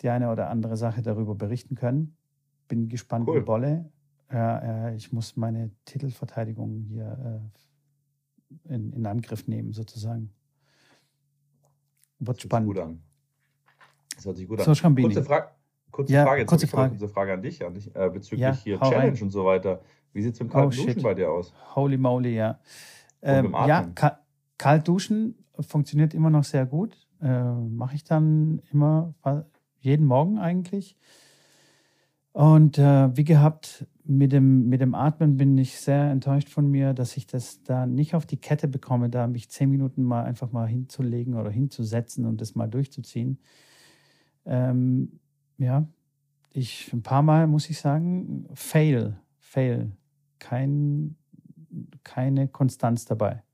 die 0.00 0.08
eine 0.08 0.30
oder 0.30 0.48
andere 0.48 0.78
Sache 0.78 1.02
darüber 1.02 1.34
berichten 1.34 1.74
können. 1.74 2.16
Bin 2.66 2.88
gespannt 2.88 3.28
cool. 3.28 3.40
wie 3.40 3.44
Bolle. 3.44 3.92
Äh, 4.32 4.94
ich 4.96 5.12
muss 5.12 5.36
meine 5.36 5.70
Titelverteidigung 5.84 6.84
hier 6.88 7.42
äh, 8.68 8.74
in, 8.74 8.92
in, 8.92 9.06
Angriff 9.06 9.48
nehmen, 9.48 9.72
sozusagen. 9.72 10.30
Wird 12.18 12.36
das 12.36 12.42
spannend. 12.42 12.68
Gut 12.68 12.78
an. 12.78 13.02
Das 14.14 14.26
hört 14.26 14.36
sich 14.36 14.46
gut 14.46 14.60
an. 14.60 14.74
So, 14.74 14.90
kurze, 14.90 15.24
Fra 15.24 15.50
kurze 15.90 16.12
ja, 16.12 16.24
Frage, 16.24 16.40
jetzt 16.40 16.48
kurze 16.48 16.66
Frage. 16.66 16.90
kurze 16.90 17.08
Frage 17.08 17.32
an 17.32 17.42
dich, 17.42 17.64
an 17.64 17.74
dich 17.74 17.94
äh, 17.94 18.10
bezüglich 18.10 18.40
ja, 18.40 18.52
hier 18.52 18.78
Challenge 18.78 19.12
rein. 19.12 19.22
und 19.22 19.30
so 19.30 19.44
weiter. 19.44 19.80
Wie 20.12 20.22
sieht 20.22 20.34
es 20.34 20.40
mit 20.40 20.50
dem 20.50 20.52
kalten 20.52 20.78
oh, 20.78 20.84
Duschen 20.84 21.02
bei 21.02 21.14
dir 21.14 21.30
aus? 21.30 21.54
Holy 21.74 21.96
moly, 21.96 22.34
ja. 22.34 22.60
Ähm, 23.22 23.52
ja, 23.52 23.84
ka 23.94 24.20
kalt 24.58 24.86
duschen 24.86 25.36
funktioniert 25.58 26.14
immer 26.14 26.30
noch 26.30 26.44
sehr 26.44 26.66
gut. 26.66 26.96
Äh, 27.22 27.52
Mache 27.52 27.94
ich 27.94 28.04
dann 28.04 28.62
immer 28.70 29.14
jeden 29.80 30.06
Morgen 30.06 30.38
eigentlich. 30.38 30.96
Und 32.32 32.78
äh, 32.78 33.16
wie 33.16 33.24
gehabt, 33.24 33.86
mit 34.10 34.32
dem, 34.32 34.68
mit 34.68 34.80
dem 34.80 34.96
Atmen 34.96 35.36
bin 35.36 35.56
ich 35.56 35.78
sehr 35.78 36.10
enttäuscht 36.10 36.48
von 36.48 36.68
mir, 36.68 36.94
dass 36.94 37.16
ich 37.16 37.28
das 37.28 37.62
da 37.62 37.86
nicht 37.86 38.16
auf 38.16 38.26
die 38.26 38.38
Kette 38.38 38.66
bekomme, 38.66 39.08
da 39.08 39.28
mich 39.28 39.48
zehn 39.50 39.70
Minuten 39.70 40.02
mal 40.02 40.24
einfach 40.24 40.50
mal 40.50 40.66
hinzulegen 40.66 41.34
oder 41.34 41.50
hinzusetzen 41.50 42.26
und 42.26 42.40
das 42.40 42.56
mal 42.56 42.66
durchzuziehen. 42.66 43.38
Ähm, 44.46 45.20
ja, 45.58 45.86
ich 46.52 46.92
ein 46.92 47.02
paar 47.02 47.22
Mal 47.22 47.46
muss 47.46 47.70
ich 47.70 47.78
sagen, 47.78 48.48
fail, 48.52 49.16
fail 49.38 49.92
kein, 50.40 51.14
keine 52.02 52.48
Konstanz 52.48 53.04
dabei. 53.04 53.44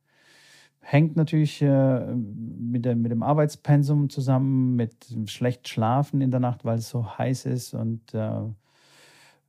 Hängt 0.81 1.17
natürlich 1.17 1.61
äh, 1.61 2.15
mit, 2.15 2.87
der, 2.87 2.97
mit 2.97 3.11
dem 3.11 3.23
Arbeitspensum 3.23 4.09
zusammen, 4.09 4.75
mit 4.75 4.95
schlecht 5.27 5.69
Schlafen 5.69 6.23
in 6.23 6.31
der 6.31 6.41
Nacht, 6.41 6.65
weil 6.65 6.79
es 6.79 6.89
so 6.89 7.19
heiß 7.19 7.45
ist 7.45 7.75
und 7.75 8.15
äh, 8.15 8.41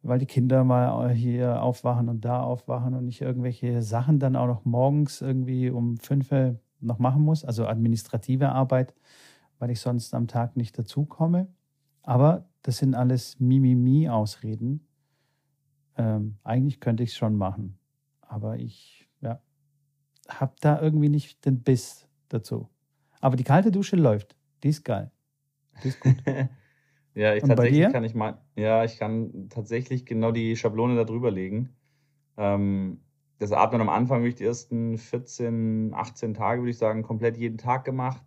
weil 0.02 0.20
die 0.20 0.26
Kinder 0.26 0.64
mal 0.64 1.12
hier 1.12 1.62
aufwachen 1.62 2.10
und 2.10 2.24
da 2.24 2.42
aufwachen 2.42 2.94
und 2.94 3.08
ich 3.08 3.22
irgendwelche 3.22 3.82
Sachen 3.82 4.20
dann 4.20 4.36
auch 4.36 4.48
noch 4.48 4.66
morgens 4.66 5.22
irgendwie 5.22 5.70
um 5.70 5.98
fünf 5.98 6.32
noch 6.80 7.00
machen 7.00 7.24
muss, 7.24 7.44
also 7.44 7.66
administrative 7.68 8.50
Arbeit, 8.50 8.94
weil 9.60 9.72
ich 9.72 9.80
sonst 9.80 10.14
am 10.14 10.28
Tag 10.28 10.56
nicht 10.56 10.78
dazukomme. 10.78 11.48
Aber 12.04 12.46
das 12.62 12.78
sind 12.78 12.96
alles 12.96 13.40
Mimimi-Ausreden, 13.40 14.88
ähm, 15.98 16.38
eigentlich 16.44 16.80
könnte 16.80 17.04
ich 17.04 17.10
es 17.10 17.16
schon 17.16 17.36
machen, 17.36 17.78
aber 18.22 18.58
ich 18.58 19.10
ja, 19.22 19.42
habe 20.30 20.54
da 20.62 20.80
irgendwie 20.80 21.10
nicht 21.10 21.44
den 21.46 21.64
Biss 21.64 22.08
dazu. 22.30 22.70
Aber 23.20 23.36
die 23.36 23.44
kalte 23.44 23.72
Dusche 23.72 23.96
läuft. 23.96 24.36
Die 24.64 24.70
ist 24.70 24.84
geil. 24.84 25.12
Die 25.84 25.88
ist 25.90 26.00
gut. 26.00 26.16
ja, 27.18 27.34
ich 27.34 27.42
Und 27.42 27.50
tatsächlich 27.50 27.92
kann 27.92 28.04
ich 28.04 28.14
mal, 28.14 28.38
ja, 28.56 28.84
ich 28.84 29.00
kann 29.00 29.50
tatsächlich 29.50 30.06
genau 30.06 30.32
die 30.32 30.56
Schablone 30.56 30.96
da 30.96 31.04
drüber 31.04 31.32
legen. 31.32 31.76
Ähm, 32.38 33.02
das 33.40 33.52
Atmen 33.52 33.82
am 33.82 33.90
Anfang 33.90 34.20
habe 34.20 34.30
ich 34.30 34.36
die 34.36 34.46
ersten 34.46 34.98
14, 35.00 35.94
18 35.96 36.36
Tage, 36.36 36.62
würde 36.62 36.70
ich 36.70 36.78
sagen, 36.78 37.02
komplett 37.02 37.38
jeden 37.38 37.58
Tag 37.58 37.86
gemacht. 37.86 38.24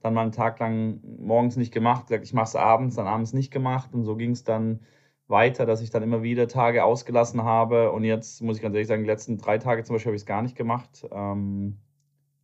Dann 0.00 0.14
mal 0.14 0.22
einen 0.22 0.32
Tag 0.32 0.58
lang 0.60 1.00
morgens 1.18 1.56
nicht 1.56 1.74
gemacht, 1.74 2.06
gesagt, 2.06 2.24
ich 2.24 2.32
mache 2.32 2.46
es 2.46 2.56
abends, 2.56 2.96
dann 2.96 3.06
abends 3.06 3.34
nicht 3.34 3.52
gemacht. 3.52 3.92
Und 3.92 4.04
so 4.04 4.16
ging 4.16 4.30
es 4.30 4.44
dann 4.44 4.80
weiter, 5.28 5.66
dass 5.66 5.82
ich 5.82 5.90
dann 5.90 6.02
immer 6.02 6.22
wieder 6.22 6.48
Tage 6.48 6.84
ausgelassen 6.84 7.42
habe. 7.44 7.92
Und 7.92 8.04
jetzt 8.04 8.40
muss 8.40 8.56
ich 8.56 8.62
ganz 8.62 8.74
ehrlich 8.74 8.88
sagen, 8.88 9.02
die 9.02 9.10
letzten 9.10 9.36
drei 9.36 9.58
Tage 9.58 9.84
zum 9.84 9.94
Beispiel 9.94 10.08
habe 10.08 10.16
ich 10.16 10.22
es 10.22 10.26
gar 10.26 10.40
nicht 10.40 10.56
gemacht. 10.56 11.06
Ähm, 11.12 11.76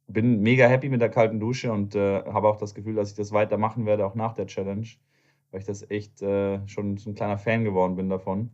bin 0.06 0.40
mega 0.40 0.66
happy 0.66 0.88
mit 0.90 1.00
der 1.00 1.10
kalten 1.10 1.40
Dusche 1.40 1.72
und 1.72 1.94
äh, 1.94 2.22
habe 2.24 2.48
auch 2.48 2.56
das 2.56 2.74
Gefühl, 2.74 2.94
dass 2.94 3.10
ich 3.10 3.16
das 3.16 3.32
weitermachen 3.32 3.86
werde, 3.86 4.06
auch 4.06 4.14
nach 4.14 4.34
der 4.34 4.46
Challenge, 4.46 4.86
weil 5.50 5.60
ich 5.60 5.66
das 5.66 5.88
echt 5.90 6.22
äh, 6.22 6.66
schon 6.66 6.96
so 6.96 7.10
ein 7.10 7.14
kleiner 7.14 7.38
Fan 7.38 7.64
geworden 7.64 7.96
bin 7.96 8.08
davon. 8.08 8.50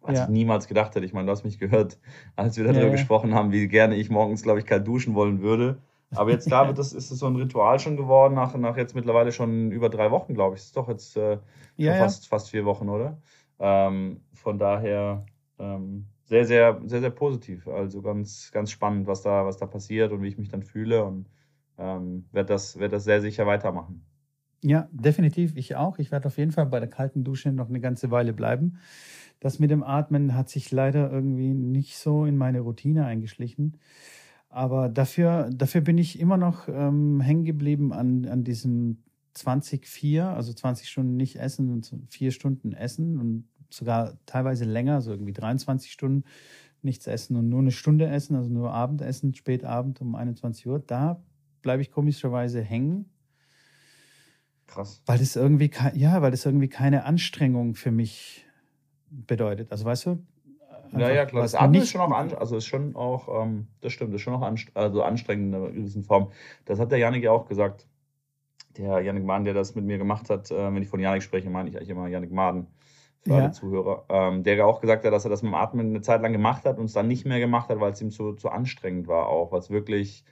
Was 0.00 0.16
ja. 0.16 0.24
ich 0.24 0.30
niemals 0.30 0.66
gedacht 0.66 0.94
hätte. 0.94 1.04
Ich 1.04 1.12
meine, 1.12 1.26
du 1.26 1.32
hast 1.32 1.44
mich 1.44 1.58
gehört, 1.58 1.98
als 2.36 2.56
wir 2.56 2.64
darüber 2.64 2.86
ja, 2.86 2.90
gesprochen 2.90 3.34
haben, 3.34 3.52
wie 3.52 3.68
gerne 3.68 3.96
ich 3.96 4.10
morgens, 4.10 4.42
glaube 4.42 4.58
ich, 4.58 4.66
kalt 4.66 4.86
duschen 4.86 5.14
wollen 5.14 5.40
würde. 5.40 5.78
Aber 6.12 6.30
jetzt, 6.30 6.46
klar, 6.46 6.66
wird 6.68 6.78
das, 6.78 6.92
ist 6.92 7.10
es 7.10 7.18
so 7.18 7.26
ein 7.26 7.36
Ritual 7.36 7.78
schon 7.78 7.96
geworden, 7.96 8.34
nach, 8.34 8.56
nach 8.56 8.76
jetzt 8.76 8.94
mittlerweile 8.94 9.30
schon 9.30 9.70
über 9.70 9.88
drei 9.88 10.10
Wochen, 10.10 10.34
glaube 10.34 10.56
ich. 10.56 10.60
Das 10.62 10.66
ist 10.68 10.76
doch 10.76 10.88
jetzt 10.88 11.16
äh, 11.16 11.38
fast, 11.78 12.28
fast 12.28 12.50
vier 12.50 12.64
Wochen, 12.64 12.88
oder? 12.88 13.18
Ähm, 13.58 14.22
von 14.32 14.58
daher 14.58 15.26
ähm, 15.58 16.06
sehr, 16.24 16.46
sehr, 16.46 16.80
sehr, 16.86 17.00
sehr 17.00 17.10
positiv. 17.10 17.68
Also 17.68 18.02
ganz, 18.02 18.50
ganz 18.52 18.70
spannend, 18.70 19.06
was 19.06 19.22
da, 19.22 19.44
was 19.44 19.58
da 19.58 19.66
passiert 19.66 20.12
und 20.12 20.22
wie 20.22 20.28
ich 20.28 20.38
mich 20.38 20.48
dann 20.48 20.62
fühle 20.62 21.04
und 21.04 21.28
ähm, 21.78 22.26
werde 22.32 22.48
das, 22.48 22.78
werd 22.78 22.92
das 22.92 23.04
sehr 23.04 23.20
sicher 23.20 23.46
weitermachen. 23.46 24.04
Ja, 24.62 24.88
definitiv. 24.92 25.56
Ich 25.56 25.76
auch. 25.76 25.98
Ich 25.98 26.10
werde 26.10 26.26
auf 26.26 26.36
jeden 26.36 26.52
Fall 26.52 26.66
bei 26.66 26.80
der 26.80 26.88
kalten 26.90 27.24
Dusche 27.24 27.50
noch 27.52 27.68
eine 27.68 27.80
ganze 27.80 28.10
Weile 28.10 28.32
bleiben. 28.32 28.78
Das 29.40 29.58
mit 29.58 29.70
dem 29.70 29.82
Atmen 29.82 30.34
hat 30.34 30.50
sich 30.50 30.70
leider 30.70 31.10
irgendwie 31.10 31.54
nicht 31.54 31.96
so 31.96 32.26
in 32.26 32.36
meine 32.36 32.60
Routine 32.60 33.06
eingeschlichen. 33.06 33.78
Aber 34.50 34.88
dafür, 34.88 35.48
dafür 35.54 35.80
bin 35.80 35.96
ich 35.96 36.20
immer 36.20 36.36
noch 36.36 36.68
ähm, 36.68 37.20
hängen 37.20 37.44
geblieben 37.44 37.92
an, 37.92 38.26
an 38.26 38.44
diesem 38.44 38.98
20-4, 39.34 40.34
also 40.34 40.52
20 40.52 40.88
Stunden 40.88 41.16
nicht 41.16 41.36
essen 41.36 41.70
und 41.70 41.94
vier 42.10 42.32
Stunden 42.32 42.72
essen 42.72 43.18
und 43.18 43.44
sogar 43.70 44.18
teilweise 44.26 44.64
länger, 44.64 45.00
so 45.00 45.12
irgendwie 45.12 45.32
23 45.32 45.90
Stunden 45.92 46.24
nichts 46.82 47.06
essen 47.06 47.36
und 47.36 47.48
nur 47.48 47.60
eine 47.60 47.70
Stunde 47.70 48.06
essen, 48.08 48.36
also 48.36 48.50
nur 48.50 48.72
Abendessen, 48.72 49.34
Spätabend 49.34 50.00
um 50.00 50.14
21 50.14 50.66
Uhr. 50.66 50.80
Da 50.80 51.22
bleibe 51.62 51.82
ich 51.82 51.92
komischerweise 51.92 52.60
hängen. 52.60 53.06
Krass. 54.70 55.02
Weil 55.06 55.18
das 55.18 55.36
irgendwie, 55.36 55.70
ja, 55.94 56.22
weil 56.22 56.30
das 56.30 56.46
irgendwie 56.46 56.68
keine 56.68 57.04
Anstrengung 57.04 57.74
für 57.74 57.90
mich 57.90 58.46
bedeutet. 59.10 59.72
Also 59.72 59.84
weißt 59.84 60.06
du? 60.06 60.24
Ja, 60.92 61.10
ja, 61.10 61.24
klar. 61.26 61.42
Das 61.42 61.54
Atmen 61.54 61.82
ist 61.82 61.90
schon 61.90 62.00
auch, 62.00 62.10
an, 62.10 62.32
also 62.34 62.56
ist 62.56 62.66
schon 62.66 62.96
auch, 62.96 63.42
ähm, 63.42 63.68
das 63.80 63.92
stimmt, 63.92 64.14
ist 64.14 64.22
schon 64.22 64.34
auch 64.34 64.42
anst 64.42 64.70
also 64.74 65.02
anstrengend 65.02 65.54
in 65.54 65.60
einer 65.60 65.72
gewissen 65.72 66.02
Form. 66.02 66.32
Das 66.64 66.78
hat 66.78 66.90
der 66.90 66.98
Janik 66.98 67.22
ja 67.22 67.30
auch 67.32 67.46
gesagt. 67.46 67.86
Der 68.76 69.00
Janik 69.00 69.24
Maden, 69.24 69.44
der 69.44 69.54
das 69.54 69.74
mit 69.74 69.84
mir 69.84 69.98
gemacht 69.98 70.30
hat, 70.30 70.50
äh, 70.50 70.72
wenn 70.72 70.82
ich 70.82 70.88
von 70.88 71.00
Janik 71.00 71.22
spreche, 71.22 71.50
meine 71.50 71.68
ich 71.68 71.76
eigentlich 71.76 71.90
immer 71.90 72.08
Janik 72.08 72.32
Maden 72.32 72.68
für 73.22 73.30
ja. 73.30 73.36
alle 73.38 73.50
Zuhörer, 73.50 74.04
ähm, 74.08 74.42
der 74.42 74.54
ja 74.54 74.64
auch 74.64 74.80
gesagt 74.80 75.04
hat, 75.04 75.12
dass 75.12 75.24
er 75.24 75.30
das 75.30 75.42
mit 75.42 75.52
dem 75.52 75.54
Atmen 75.54 75.88
eine 75.88 76.00
Zeit 76.00 76.22
lang 76.22 76.32
gemacht 76.32 76.64
hat 76.64 76.78
und 76.78 76.86
es 76.86 76.92
dann 76.92 77.08
nicht 77.08 77.26
mehr 77.26 77.40
gemacht 77.40 77.68
hat, 77.68 77.80
weil 77.80 77.92
es 77.92 78.00
ihm 78.00 78.10
zu, 78.10 78.34
zu 78.34 78.48
anstrengend 78.48 79.08
war 79.08 79.28
auch, 79.28 79.52
weil 79.52 79.58
es 79.58 79.70
wirklich, 79.70 80.24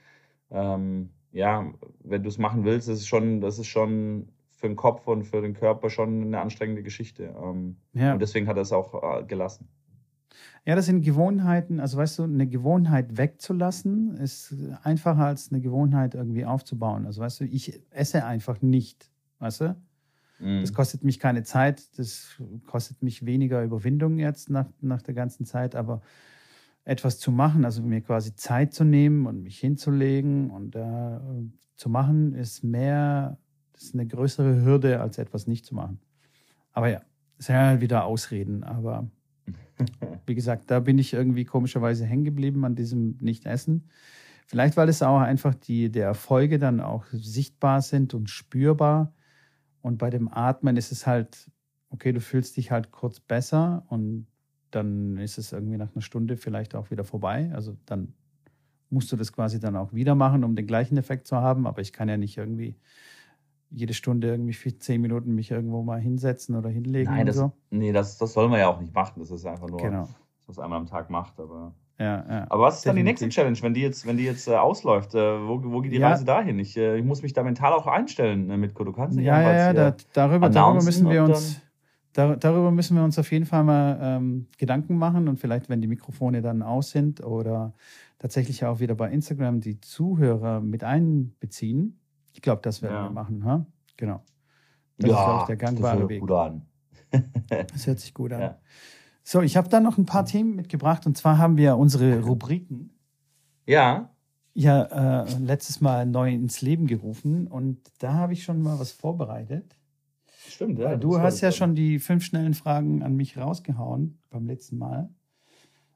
ähm, 0.49 1.11
ja, 1.31 1.71
wenn 2.03 2.23
du 2.23 2.29
es 2.29 2.37
machen 2.37 2.63
willst, 2.65 2.89
ist 2.89 2.99
es 2.99 3.07
schon, 3.07 3.41
das 3.41 3.59
ist 3.59 3.67
schon 3.67 4.29
für 4.49 4.67
den 4.67 4.75
Kopf 4.75 5.07
und 5.07 5.23
für 5.23 5.41
den 5.41 5.53
Körper 5.53 5.89
schon 5.89 6.23
eine 6.23 6.39
anstrengende 6.39 6.83
Geschichte. 6.83 7.33
Ähm, 7.41 7.77
ja. 7.93 8.13
Und 8.13 8.21
deswegen 8.21 8.47
hat 8.47 8.57
er 8.57 8.63
es 8.63 8.73
auch 8.73 9.21
äh, 9.21 9.23
gelassen. 9.23 9.67
Ja, 10.65 10.75
das 10.75 10.85
sind 10.85 11.01
Gewohnheiten. 11.01 11.79
Also 11.79 11.97
weißt 11.97 12.19
du, 12.19 12.23
eine 12.23 12.47
Gewohnheit 12.47 13.17
wegzulassen 13.17 14.17
ist 14.17 14.53
einfacher 14.83 15.25
als 15.25 15.51
eine 15.51 15.61
Gewohnheit 15.61 16.15
irgendwie 16.15 16.45
aufzubauen. 16.45 17.05
Also 17.05 17.21
weißt 17.21 17.39
du, 17.39 17.45
ich 17.45 17.81
esse 17.89 18.25
einfach 18.25 18.61
nicht, 18.61 19.09
weißt 19.39 19.61
du? 19.61 19.75
Mhm. 20.39 20.61
Das 20.61 20.73
kostet 20.73 21.03
mich 21.03 21.19
keine 21.19 21.43
Zeit, 21.43 21.97
das 21.97 22.41
kostet 22.67 23.01
mich 23.01 23.25
weniger 23.25 23.63
Überwindung 23.63 24.19
jetzt 24.19 24.49
nach, 24.49 24.67
nach 24.81 25.01
der 25.01 25.13
ganzen 25.13 25.45
Zeit, 25.45 25.75
aber 25.75 26.01
etwas 26.89 27.19
zu 27.19 27.31
machen, 27.31 27.65
also 27.65 27.83
mir 27.83 28.01
quasi 28.01 28.35
Zeit 28.35 28.73
zu 28.73 28.83
nehmen 28.83 29.27
und 29.27 29.43
mich 29.43 29.59
hinzulegen 29.59 30.49
und 30.49 30.75
äh, 30.75 31.19
zu 31.75 31.87
machen, 31.87 32.33
ist 32.33 32.63
mehr, 32.63 33.37
das 33.73 33.83
ist 33.83 33.93
eine 33.93 34.07
größere 34.07 34.63
Hürde, 34.63 34.99
als 34.99 35.19
etwas 35.19 35.45
nicht 35.45 35.67
zu 35.67 35.75
machen. 35.75 35.99
Aber 36.73 36.89
ja, 36.89 37.01
es 37.37 37.45
sind 37.45 37.57
halt 37.57 37.81
wieder 37.81 38.05
Ausreden, 38.05 38.63
aber 38.63 39.07
wie 40.25 40.33
gesagt, 40.33 40.71
da 40.71 40.79
bin 40.79 40.97
ich 40.97 41.13
irgendwie 41.13 41.45
komischerweise 41.45 42.05
hängen 42.05 42.25
geblieben 42.25 42.65
an 42.65 42.75
diesem 42.75 43.17
Nicht-Essen. 43.19 43.87
Vielleicht, 44.47 44.75
weil 44.75 44.89
es 44.89 45.03
auch 45.03 45.19
einfach 45.19 45.53
die, 45.53 45.91
die 45.91 45.99
Erfolge 45.99 46.57
dann 46.57 46.81
auch 46.81 47.05
sichtbar 47.11 47.83
sind 47.83 48.15
und 48.15 48.31
spürbar. 48.31 49.13
Und 49.81 49.99
bei 49.99 50.09
dem 50.09 50.27
Atmen 50.27 50.75
ist 50.75 50.91
es 50.91 51.05
halt, 51.05 51.51
okay, 51.91 52.13
du 52.13 52.19
fühlst 52.19 52.57
dich 52.57 52.71
halt 52.71 52.89
kurz 52.89 53.19
besser 53.19 53.85
und 53.89 54.25
dann 54.71 55.17
ist 55.17 55.37
es 55.37 55.51
irgendwie 55.51 55.77
nach 55.77 55.93
einer 55.93 56.01
Stunde 56.01 56.37
vielleicht 56.37 56.75
auch 56.75 56.91
wieder 56.91 57.03
vorbei. 57.03 57.51
Also 57.53 57.75
dann 57.85 58.13
musst 58.89 59.11
du 59.11 59.15
das 59.15 59.33
quasi 59.33 59.59
dann 59.59 59.75
auch 59.75 59.93
wieder 59.93 60.15
machen, 60.15 60.43
um 60.43 60.55
den 60.55 60.67
gleichen 60.67 60.97
Effekt 60.97 61.27
zu 61.27 61.37
haben. 61.37 61.67
Aber 61.67 61.81
ich 61.81 61.93
kann 61.93 62.09
ja 62.09 62.17
nicht 62.17 62.37
irgendwie 62.37 62.75
jede 63.71 63.93
Stunde 63.93 64.29
irgendwie 64.29 64.53
für 64.53 64.75
zehn 64.77 65.01
Minuten 65.01 65.35
mich 65.35 65.51
irgendwo 65.51 65.83
mal 65.83 65.99
hinsetzen 65.99 66.55
oder 66.55 66.69
hinlegen. 66.69 67.11
Nein, 67.11 67.25
das, 67.25 67.37
so. 67.37 67.51
nee, 67.69 67.91
das, 67.91 68.17
das 68.17 68.33
soll 68.33 68.49
man 68.49 68.59
ja 68.59 68.67
auch 68.67 68.79
nicht 68.79 68.93
machen. 68.93 69.19
Das 69.19 69.31
ist 69.31 69.45
einfach 69.45 69.67
nur, 69.67 69.77
genau. 69.77 70.01
dass 70.01 70.47
man 70.47 70.51
es 70.51 70.59
einmal 70.59 70.79
am 70.79 70.87
Tag 70.87 71.09
macht. 71.09 71.39
Aber, 71.39 71.73
ja, 71.99 72.25
ja. 72.27 72.45
aber 72.49 72.63
was 72.63 72.77
ist 72.77 72.85
dann 72.87 72.95
die 72.95 73.03
nächste 73.03 73.29
Challenge, 73.29 73.57
wenn 73.61 73.73
die 73.73 73.81
jetzt, 73.81 74.07
wenn 74.07 74.17
die 74.17 74.23
jetzt 74.23 74.47
äh, 74.47 74.55
ausläuft? 74.55 75.13
Äh, 75.13 75.47
wo, 75.47 75.61
wo 75.63 75.81
geht 75.81 75.91
die 75.91 75.97
ja. 75.97 76.09
Reise 76.09 76.25
dahin? 76.25 76.57
Ich, 76.57 76.75
äh, 76.77 76.97
ich 76.97 77.05
muss 77.05 77.21
mich 77.21 77.33
da 77.33 77.43
mental 77.43 77.73
auch 77.73 77.85
einstellen, 77.85 78.49
äh, 78.49 78.57
Mitko. 78.57 78.83
Du 78.83 78.91
kannst 78.91 79.15
nicht 79.15 79.25
Ja, 79.25 79.41
ja, 79.41 79.53
ja 79.53 79.73
da, 79.73 79.95
darüber, 80.13 80.49
darüber 80.49 80.83
müssen 80.83 81.09
wir 81.09 81.23
uns. 81.23 81.61
Da, 82.19 82.35
darüber 82.35 82.69
müssen 82.69 82.97
wir 82.97 83.03
uns 83.05 83.17
auf 83.17 83.31
jeden 83.31 83.45
Fall 83.45 83.63
mal 83.63 83.97
ähm, 84.01 84.47
Gedanken 84.57 84.97
machen 84.97 85.29
und 85.29 85.39
vielleicht, 85.39 85.69
wenn 85.69 85.79
die 85.79 85.87
Mikrofone 85.87 86.41
dann 86.41 86.61
aus 86.61 86.91
sind 86.91 87.23
oder 87.23 87.73
tatsächlich 88.17 88.65
auch 88.65 88.81
wieder 88.81 88.93
bei 88.93 89.09
Instagram 89.09 89.61
die 89.61 89.79
Zuhörer 89.79 90.59
mit 90.59 90.83
einbeziehen. 90.83 91.97
Ich 92.33 92.41
glaube, 92.41 92.61
das 92.61 92.81
werden 92.81 92.93
ja. 92.93 93.03
wir 93.05 93.11
machen. 93.11 93.45
Ha? 93.45 93.65
Genau. 93.95 94.21
Das 94.97 95.11
ja, 95.11 95.39
ist, 95.39 95.47
der 95.47 95.55
gangbare 95.55 96.01
das 96.01 96.09
Weg. 96.09 96.19
Gut 96.19 96.31
an. 96.31 96.65
das 97.47 97.87
hört 97.87 97.99
sich 98.01 98.13
gut 98.13 98.33
an. 98.33 98.41
Ja. 98.41 98.57
So, 99.23 99.41
ich 99.41 99.55
habe 99.55 99.69
da 99.69 99.79
noch 99.79 99.97
ein 99.97 100.05
paar 100.05 100.25
Themen 100.25 100.57
mitgebracht 100.57 101.05
und 101.05 101.17
zwar 101.17 101.37
haben 101.37 101.55
wir 101.55 101.77
unsere 101.77 102.19
Rubriken. 102.19 102.89
Ja. 103.65 104.09
Ja, 104.53 105.23
äh, 105.23 105.37
letztes 105.39 105.79
Mal 105.79 106.05
neu 106.05 106.33
ins 106.33 106.59
Leben 106.61 106.85
gerufen 106.85 107.47
und 107.47 107.79
da 107.99 108.15
habe 108.15 108.33
ich 108.33 108.43
schon 108.43 108.61
mal 108.61 108.77
was 108.77 108.91
vorbereitet. 108.91 109.78
Stimmt, 110.59 110.77
ja. 110.77 110.97
Du 110.97 111.21
hast 111.21 111.39
ja 111.39 111.53
schon 111.53 111.73
die 111.73 111.99
fünf 111.99 112.25
schnellen 112.25 112.53
Fragen 112.53 113.01
an 113.01 113.15
mich 113.15 113.37
rausgehauen 113.37 114.21
beim 114.29 114.45
letzten 114.45 114.77
Mal. 114.77 115.09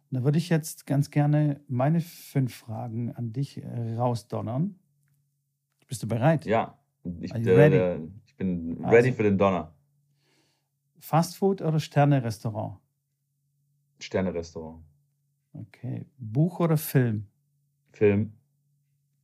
Da 0.10 0.24
würde 0.24 0.38
ich 0.38 0.48
jetzt 0.48 0.88
ganz 0.88 1.12
gerne 1.12 1.60
meine 1.68 2.00
fünf 2.00 2.56
Fragen 2.56 3.12
an 3.12 3.34
dich 3.34 3.62
äh, 3.62 3.96
rausdonnern. 3.96 4.80
Bist 5.90 6.02
du 6.02 6.08
bereit? 6.08 6.46
Ja. 6.46 6.80
Ich, 7.20 7.36
äh, 7.36 8.00
ich 8.26 8.38
bin 8.38 8.86
ready 8.86 9.10
also, 9.10 9.18
für 9.18 9.24
den 9.24 9.38
Donner. 9.38 9.76
Fastfood 10.98 11.62
oder 11.62 11.82
Sterne-Restaurant? 11.82 12.80
Sterne-Restaurant. 14.00 14.82
Okay. 15.52 16.06
Buch 16.18 16.62
oder 16.62 16.78
Film? 16.78 17.28
Film. 17.92 18.32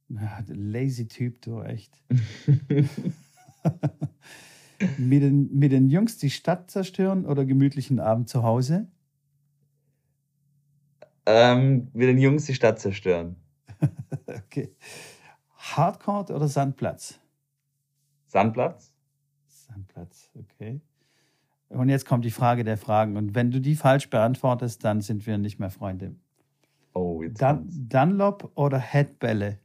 Ja, 0.10 0.44
lazy 0.48 1.08
Typ, 1.08 1.42
du, 1.42 1.62
echt. 1.62 2.04
mit, 4.98 5.22
den, 5.24 5.58
mit 5.58 5.72
den 5.72 5.90
Jungs 5.90 6.18
die 6.18 6.30
Stadt 6.30 6.72
zerstören 6.72 7.26
oder 7.26 7.46
gemütlichen 7.46 8.00
Abend 8.00 8.30
zu 8.30 8.44
Hause? 8.44 8.88
Ähm, 11.26 11.90
mit 11.94 12.08
den 12.08 12.18
Jungs 12.18 12.46
die 12.46 12.54
Stadt 12.54 12.80
zerstören. 12.80 13.36
okay. 14.28 14.74
Hardcore 15.56 16.34
oder 16.34 16.48
Sandplatz? 16.48 17.20
Sandplatz? 18.28 18.94
Sandplatz, 19.48 20.32
okay. 20.36 20.82
Und 21.70 21.90
jetzt 21.90 22.06
kommt 22.06 22.26
die 22.26 22.32
Frage 22.32 22.64
der 22.64 22.78
Fragen. 22.78 23.16
Und 23.16 23.36
wenn 23.36 23.52
du 23.52 23.62
die 23.62 23.76
falsch 23.76 24.10
beantwortest, 24.10 24.84
dann 24.84 25.02
sind 25.02 25.28
wir 25.28 25.38
nicht 25.38 25.60
mehr 25.60 25.70
Freunde. 25.70 26.16
Oh, 26.94 27.22
jetzt 27.22 27.42
Dun 27.42 27.68
Dunlop 27.70 28.52
oder 28.56 28.80
Headbälle? 28.80 29.60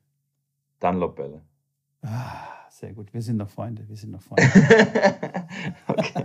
Dunlop-Bälle. 0.81 1.41
Ah, 2.03 2.54
sehr 2.85 2.93
gut. 2.93 3.15
Wir 3.15 3.23
sind 3.23 3.39
noch 3.39 3.49
Freunde. 3.49 3.83
Wir 3.89 3.97
sind 3.97 4.11
noch 4.11 4.21
Freunde. 4.29 4.45
okay. 5.87 6.25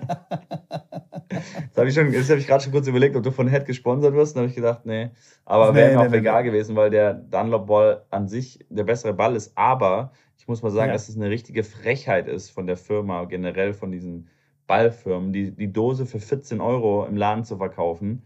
Das 1.29 1.77
habe 1.77 1.87
ich, 1.87 1.95
schon, 1.95 2.07
hab 2.13 2.37
ich 2.37 2.47
gerade 2.47 2.63
schon 2.63 2.73
kurz 2.73 2.87
überlegt, 2.87 3.15
ob 3.15 3.23
du 3.23 3.31
von 3.31 3.47
Head 3.47 3.65
gesponsert 3.65 4.13
wirst. 4.13 4.35
Dann 4.35 4.41
habe 4.41 4.49
ich 4.49 4.55
gedacht, 4.55 4.85
nee. 4.85 5.09
Aber 5.45 5.73
wäre 5.73 5.89
nee, 5.89 5.95
mir 5.95 6.01
auch 6.01 6.09
nee, 6.09 6.17
egal 6.17 6.43
nee. 6.43 6.49
gewesen, 6.49 6.75
weil 6.75 6.89
der 6.89 7.13
Dunlop-Ball 7.13 8.03
an 8.09 8.27
sich 8.27 8.59
der 8.69 8.83
bessere 8.83 9.13
Ball 9.13 9.37
ist. 9.37 9.57
Aber 9.57 10.11
ich 10.37 10.49
muss 10.49 10.61
mal 10.61 10.71
sagen, 10.71 10.87
ja. 10.87 10.93
dass 10.93 11.07
es 11.07 11.15
eine 11.15 11.29
richtige 11.29 11.63
Frechheit 11.63 12.27
ist 12.27 12.49
von 12.49 12.67
der 12.67 12.75
Firma, 12.75 13.23
generell 13.23 13.73
von 13.73 13.91
diesen 13.91 14.27
Ballfirmen, 14.67 15.31
die, 15.31 15.51
die 15.51 15.71
Dose 15.71 16.05
für 16.05 16.19
14 16.19 16.59
Euro 16.59 17.05
im 17.05 17.15
Laden 17.15 17.45
zu 17.45 17.55
verkaufen. 17.55 18.23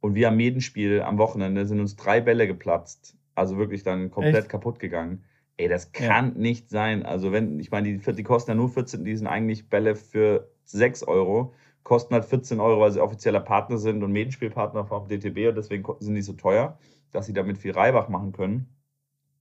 Und 0.00 0.14
wir 0.14 0.28
am 0.28 0.36
Medenspiel 0.36 1.00
am 1.00 1.16
Wochenende 1.16 1.64
sind 1.64 1.80
uns 1.80 1.96
drei 1.96 2.20
Bälle 2.20 2.46
geplatzt. 2.46 3.16
Also 3.34 3.56
wirklich 3.56 3.84
dann 3.84 4.10
komplett 4.10 4.36
Echt? 4.36 4.48
kaputt 4.50 4.78
gegangen. 4.78 5.24
Ey, 5.60 5.68
das 5.68 5.92
kann 5.92 6.32
ja. 6.34 6.40
nicht 6.40 6.70
sein. 6.70 7.04
Also 7.04 7.32
wenn, 7.32 7.60
ich 7.60 7.70
meine, 7.70 7.98
die, 7.98 8.12
die 8.14 8.22
kosten 8.22 8.52
ja 8.52 8.54
nur 8.54 8.70
14, 8.70 9.04
die 9.04 9.16
sind 9.16 9.26
eigentlich 9.26 9.68
Bälle 9.68 9.94
für 9.94 10.50
6 10.64 11.02
Euro 11.04 11.52
kosten 11.82 12.14
halt 12.14 12.24
14 12.24 12.60
Euro, 12.60 12.80
weil 12.80 12.92
sie 12.92 13.00
offizieller 13.00 13.40
Partner 13.40 13.78
sind 13.78 14.02
und 14.02 14.12
Medienspielpartner 14.12 14.84
vom 14.84 15.08
DTB 15.08 15.48
und 15.48 15.56
deswegen 15.56 15.84
sind 16.00 16.14
die 16.14 16.22
so 16.22 16.34
teuer, 16.34 16.78
dass 17.10 17.26
sie 17.26 17.32
damit 17.32 17.58
viel 17.58 17.72
Reibach 17.72 18.08
machen 18.08 18.32
können. 18.32 18.68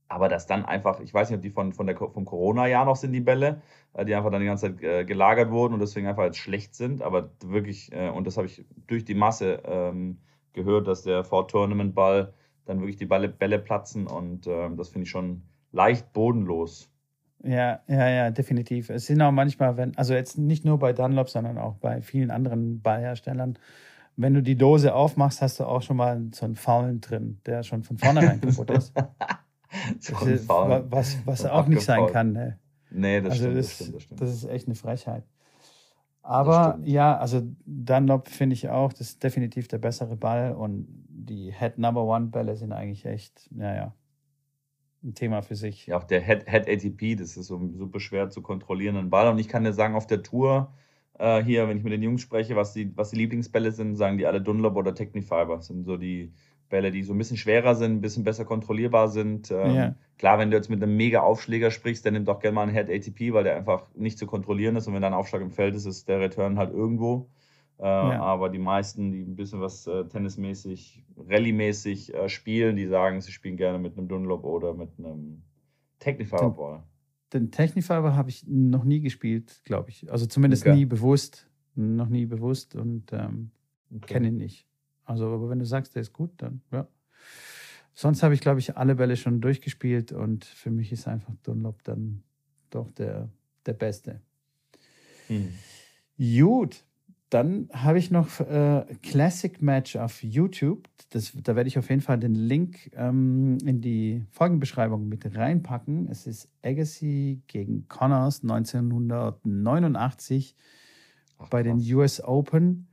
Aber 0.07 0.30
das 0.30 0.47
dann 0.47 0.65
einfach, 0.65 0.99
ich 1.01 1.13
weiß 1.13 1.30
nicht, 1.30 1.38
ob 1.38 1.43
die 1.43 1.51
von, 1.51 1.74
von 1.74 1.86
der, 1.86 1.95
vom 1.95 2.26
Corona-Jahr 2.26 2.86
noch 2.86 2.95
sind, 2.95 3.11
die 3.11 3.20
Bälle, 3.20 3.61
äh, 3.93 4.05
die 4.05 4.15
einfach 4.15 4.32
dann 4.32 4.41
die 4.41 4.47
ganze 4.47 4.67
Zeit 4.76 4.84
äh, 4.84 5.05
gelagert 5.05 5.51
wurden 5.51 5.74
und 5.76 5.80
deswegen 5.80 6.07
einfach 6.07 6.24
jetzt 6.24 6.39
schlecht 6.39 6.74
sind. 6.74 7.03
Aber 7.03 7.30
wirklich, 7.45 7.91
äh, 7.93 8.09
und 8.09 8.26
das 8.26 8.38
habe 8.38 8.47
ich 8.47 8.65
durch 8.88 9.05
die 9.05 9.13
Masse 9.13 9.61
ähm, 9.65 10.20
gehört, 10.53 10.88
dass 10.88 11.03
der 11.03 11.24
Ford-Tournament-Ball 11.24 12.34
dann 12.65 12.80
wirklich 12.80 12.97
die 12.97 13.05
Bälle, 13.05 13.30
Bälle 13.30 13.59
platzen 13.59 14.07
und 14.07 14.47
ähm, 14.47 14.78
das 14.78 14.89
finde 14.89 15.03
ich 15.03 15.11
schon 15.11 15.43
leicht 15.72 16.13
bodenlos. 16.13 16.89
Ja, 17.43 17.80
ja, 17.88 18.09
ja, 18.09 18.32
definitiv. 18.32 18.89
Es 18.89 19.05
sind 19.05 19.22
auch 19.22 19.32
manchmal, 19.32 19.78
wenn, 19.78 19.95
also 19.97 20.13
jetzt 20.13 20.38
nicht 20.38 20.65
nur 20.65 20.78
bei 20.78 20.91
Dunlop, 20.91 21.30
sondern 21.30 21.57
auch 21.57 21.76
bei 21.76 22.01
vielen 22.01 22.32
anderen 22.32 22.82
Ballherstellern, 22.82 23.57
wenn 24.17 24.34
du 24.34 24.43
die 24.43 24.57
Dose 24.57 24.93
aufmachst, 24.93 25.41
hast 25.41 25.59
du 25.61 25.63
auch 25.63 25.82
schon 25.82 25.95
mal 25.95 26.22
so 26.34 26.45
einen 26.45 26.55
Faulen 26.55 26.99
drin, 26.99 27.39
der 27.45 27.63
schon 27.63 27.84
von 27.84 27.97
vornherein 27.97 28.41
kaputt 28.41 28.70
ist. 28.72 28.93
so 29.99 30.26
ist 30.26 30.49
was 30.49 31.17
was 31.26 31.45
auch 31.45 31.67
nicht 31.67 31.84
sein 31.84 32.07
kann. 32.07 32.34
Ne? 32.34 32.59
Nee, 32.91 33.22
das, 33.22 33.34
also 33.34 33.43
stimmt, 33.43 33.57
das, 33.57 33.67
das, 33.67 33.76
stimmt, 33.76 33.95
das 33.95 34.03
stimmt. 34.03 34.22
Das 34.22 34.30
ist 34.32 34.43
echt 34.45 34.67
eine 34.67 34.76
Frechheit. 34.76 35.24
Aber 36.22 36.80
ja, 36.84 37.17
also 37.17 37.41
Dunlop 37.65 38.28
finde 38.28 38.55
ich 38.55 38.67
auch, 38.70 38.91
das 38.91 39.01
ist 39.01 39.24
definitiv 39.24 39.67
der 39.67 39.78
bessere 39.78 40.17
Ball 40.17 40.51
und 40.51 40.88
die 41.07 41.53
Head 41.57 41.78
Number 41.78 42.03
One 42.03 42.28
Bälle 42.28 42.55
sind 42.57 42.74
eigentlich 42.74 43.05
echt, 43.05 43.47
naja, 43.51 43.93
ein 45.03 45.13
Thema 45.13 45.41
für 45.41 45.55
sich. 45.55 45.87
Ja, 45.87 45.97
auch 45.97 46.03
der 46.03 46.21
Head, 46.21 46.49
Head 46.49 46.67
ATP, 46.67 47.15
das 47.15 47.37
ist 47.37 47.47
so 47.47 47.69
super 47.73 47.99
schwer 47.99 48.29
zu 48.29 48.41
kontrollierenden 48.41 49.09
Ball. 49.09 49.27
Und 49.29 49.39
ich 49.39 49.47
kann 49.47 49.63
dir 49.63 49.73
sagen, 49.73 49.95
auf 49.95 50.07
der 50.07 50.23
Tour 50.23 50.73
äh, 51.17 51.43
hier, 51.43 51.67
wenn 51.67 51.77
ich 51.77 51.83
mit 51.83 51.93
den 51.93 52.03
Jungs 52.03 52.21
spreche, 52.21 52.55
was 52.55 52.73
die, 52.73 52.91
was 52.95 53.11
die 53.11 53.17
Lieblingsbälle 53.17 53.71
sind, 53.71 53.95
sagen 53.95 54.17
die 54.17 54.25
alle 54.25 54.41
Dunlop 54.41 54.75
oder 54.75 54.95
Technifiber. 54.95 55.57
Das 55.57 55.67
sind 55.67 55.85
so 55.85 55.97
die 55.97 56.33
Bälle, 56.69 56.91
die 56.91 57.03
so 57.03 57.13
ein 57.13 57.17
bisschen 57.17 57.37
schwerer 57.37 57.75
sind, 57.75 57.93
ein 57.93 58.01
bisschen 58.01 58.23
besser 58.23 58.45
kontrollierbar 58.45 59.09
sind. 59.09 59.51
Ähm, 59.51 59.75
ja. 59.75 59.95
Klar, 60.17 60.39
wenn 60.39 60.51
du 60.51 60.57
jetzt 60.57 60.69
mit 60.69 60.81
einem 60.81 60.95
mega 60.95 61.21
Aufschläger 61.21 61.71
sprichst, 61.71 62.05
dann 62.05 62.13
nimm 62.13 62.25
doch 62.25 62.39
gerne 62.39 62.55
mal 62.55 62.63
einen 62.63 62.73
Head 62.73 62.89
ATP, 62.89 63.33
weil 63.33 63.43
der 63.43 63.55
einfach 63.55 63.87
nicht 63.95 64.17
zu 64.17 64.27
kontrollieren 64.27 64.75
ist. 64.75 64.87
Und 64.87 64.93
wenn 64.93 65.01
da 65.01 65.07
ein 65.07 65.13
Aufschlag 65.13 65.41
im 65.41 65.51
Feld 65.51 65.75
ist, 65.75 65.85
ist 65.85 66.07
der 66.07 66.19
Return 66.19 66.57
halt 66.57 66.73
irgendwo. 66.73 67.29
Äh, 67.80 67.84
ja. 67.84 68.21
Aber 68.21 68.49
die 68.49 68.59
meisten, 68.59 69.11
die 69.11 69.21
ein 69.21 69.36
bisschen 69.36 69.61
was 69.61 69.88
äh, 69.88 70.03
tennismäßig, 70.05 71.05
rallymäßig 71.17 72.13
äh, 72.13 72.27
spielen, 72.27 72.75
die 72.75 72.88
sagen, 72.88 73.21
sie 73.21 73.32
spielen 73.32 73.55
gerne 73.55 73.80
mit 73.80 73.97
einem 73.97 74.07
Dunlop 74.09 74.43
oder 74.43 74.73
mit 74.73 74.89
einem 74.97 75.43
Technifiber 75.99 76.49
Ball. 76.49 76.84
Den, 77.32 77.43
den 77.43 77.51
Technifiber 77.51 78.15
habe 78.15 78.30
ich 78.30 78.45
noch 78.47 78.84
nie 78.84 78.99
gespielt, 78.99 79.61
glaube 79.63 79.91
ich. 79.91 80.11
Also 80.11 80.25
zumindest 80.25 80.65
okay. 80.65 80.75
nie 80.75 80.86
bewusst. 80.86 81.47
Noch 81.75 82.09
nie 82.09 82.25
bewusst 82.25 82.75
und 82.75 83.13
ähm, 83.13 83.51
okay. 83.95 84.13
kenne 84.13 84.27
ihn 84.27 84.38
nicht. 84.38 84.67
Also, 85.05 85.27
aber 85.27 85.49
wenn 85.49 85.59
du 85.59 85.65
sagst, 85.65 85.95
der 85.95 86.01
ist 86.01 86.11
gut, 86.11 86.32
dann 86.38 86.61
ja. 86.71 86.88
Sonst 87.93 88.23
habe 88.23 88.34
ich, 88.34 88.41
glaube 88.41 88.59
ich, 88.59 88.77
alle 88.77 88.95
Bälle 88.95 89.15
schon 89.15 89.41
durchgespielt 89.41 90.11
und 90.11 90.45
für 90.45 90.71
mich 90.71 90.91
ist 90.91 91.07
einfach 91.07 91.34
Dunlop 91.43 91.84
dann 91.84 92.23
doch 92.69 92.91
der, 92.91 93.30
der 93.65 93.73
Beste. 93.73 94.21
Hm. 95.27 95.53
Gut, 96.17 96.86
dann 97.30 97.69
habe 97.73 97.99
ich 97.99 98.11
noch 98.11 98.39
äh, 98.39 98.86
Classic 99.03 99.61
Match 99.61 99.95
auf 99.95 100.23
YouTube. 100.23 100.88
Das, 101.11 101.34
da 101.43 101.55
werde 101.55 101.67
ich 101.67 101.77
auf 101.77 101.89
jeden 101.89 102.01
Fall 102.01 102.19
den 102.19 102.36
Link 102.36 102.91
ähm, 102.95 103.57
in 103.65 103.82
die 103.82 104.25
Folgenbeschreibung 104.32 105.07
mit 105.07 105.36
reinpacken. 105.36 106.07
Es 106.09 106.25
ist 106.27 106.49
Agassi 106.63 107.41
gegen 107.47 107.88
Connors 107.88 108.43
1989 108.43 110.55
Ach, 111.38 111.49
bei 111.49 111.63
den 111.63 111.80
US 111.93 112.23
Open 112.23 112.89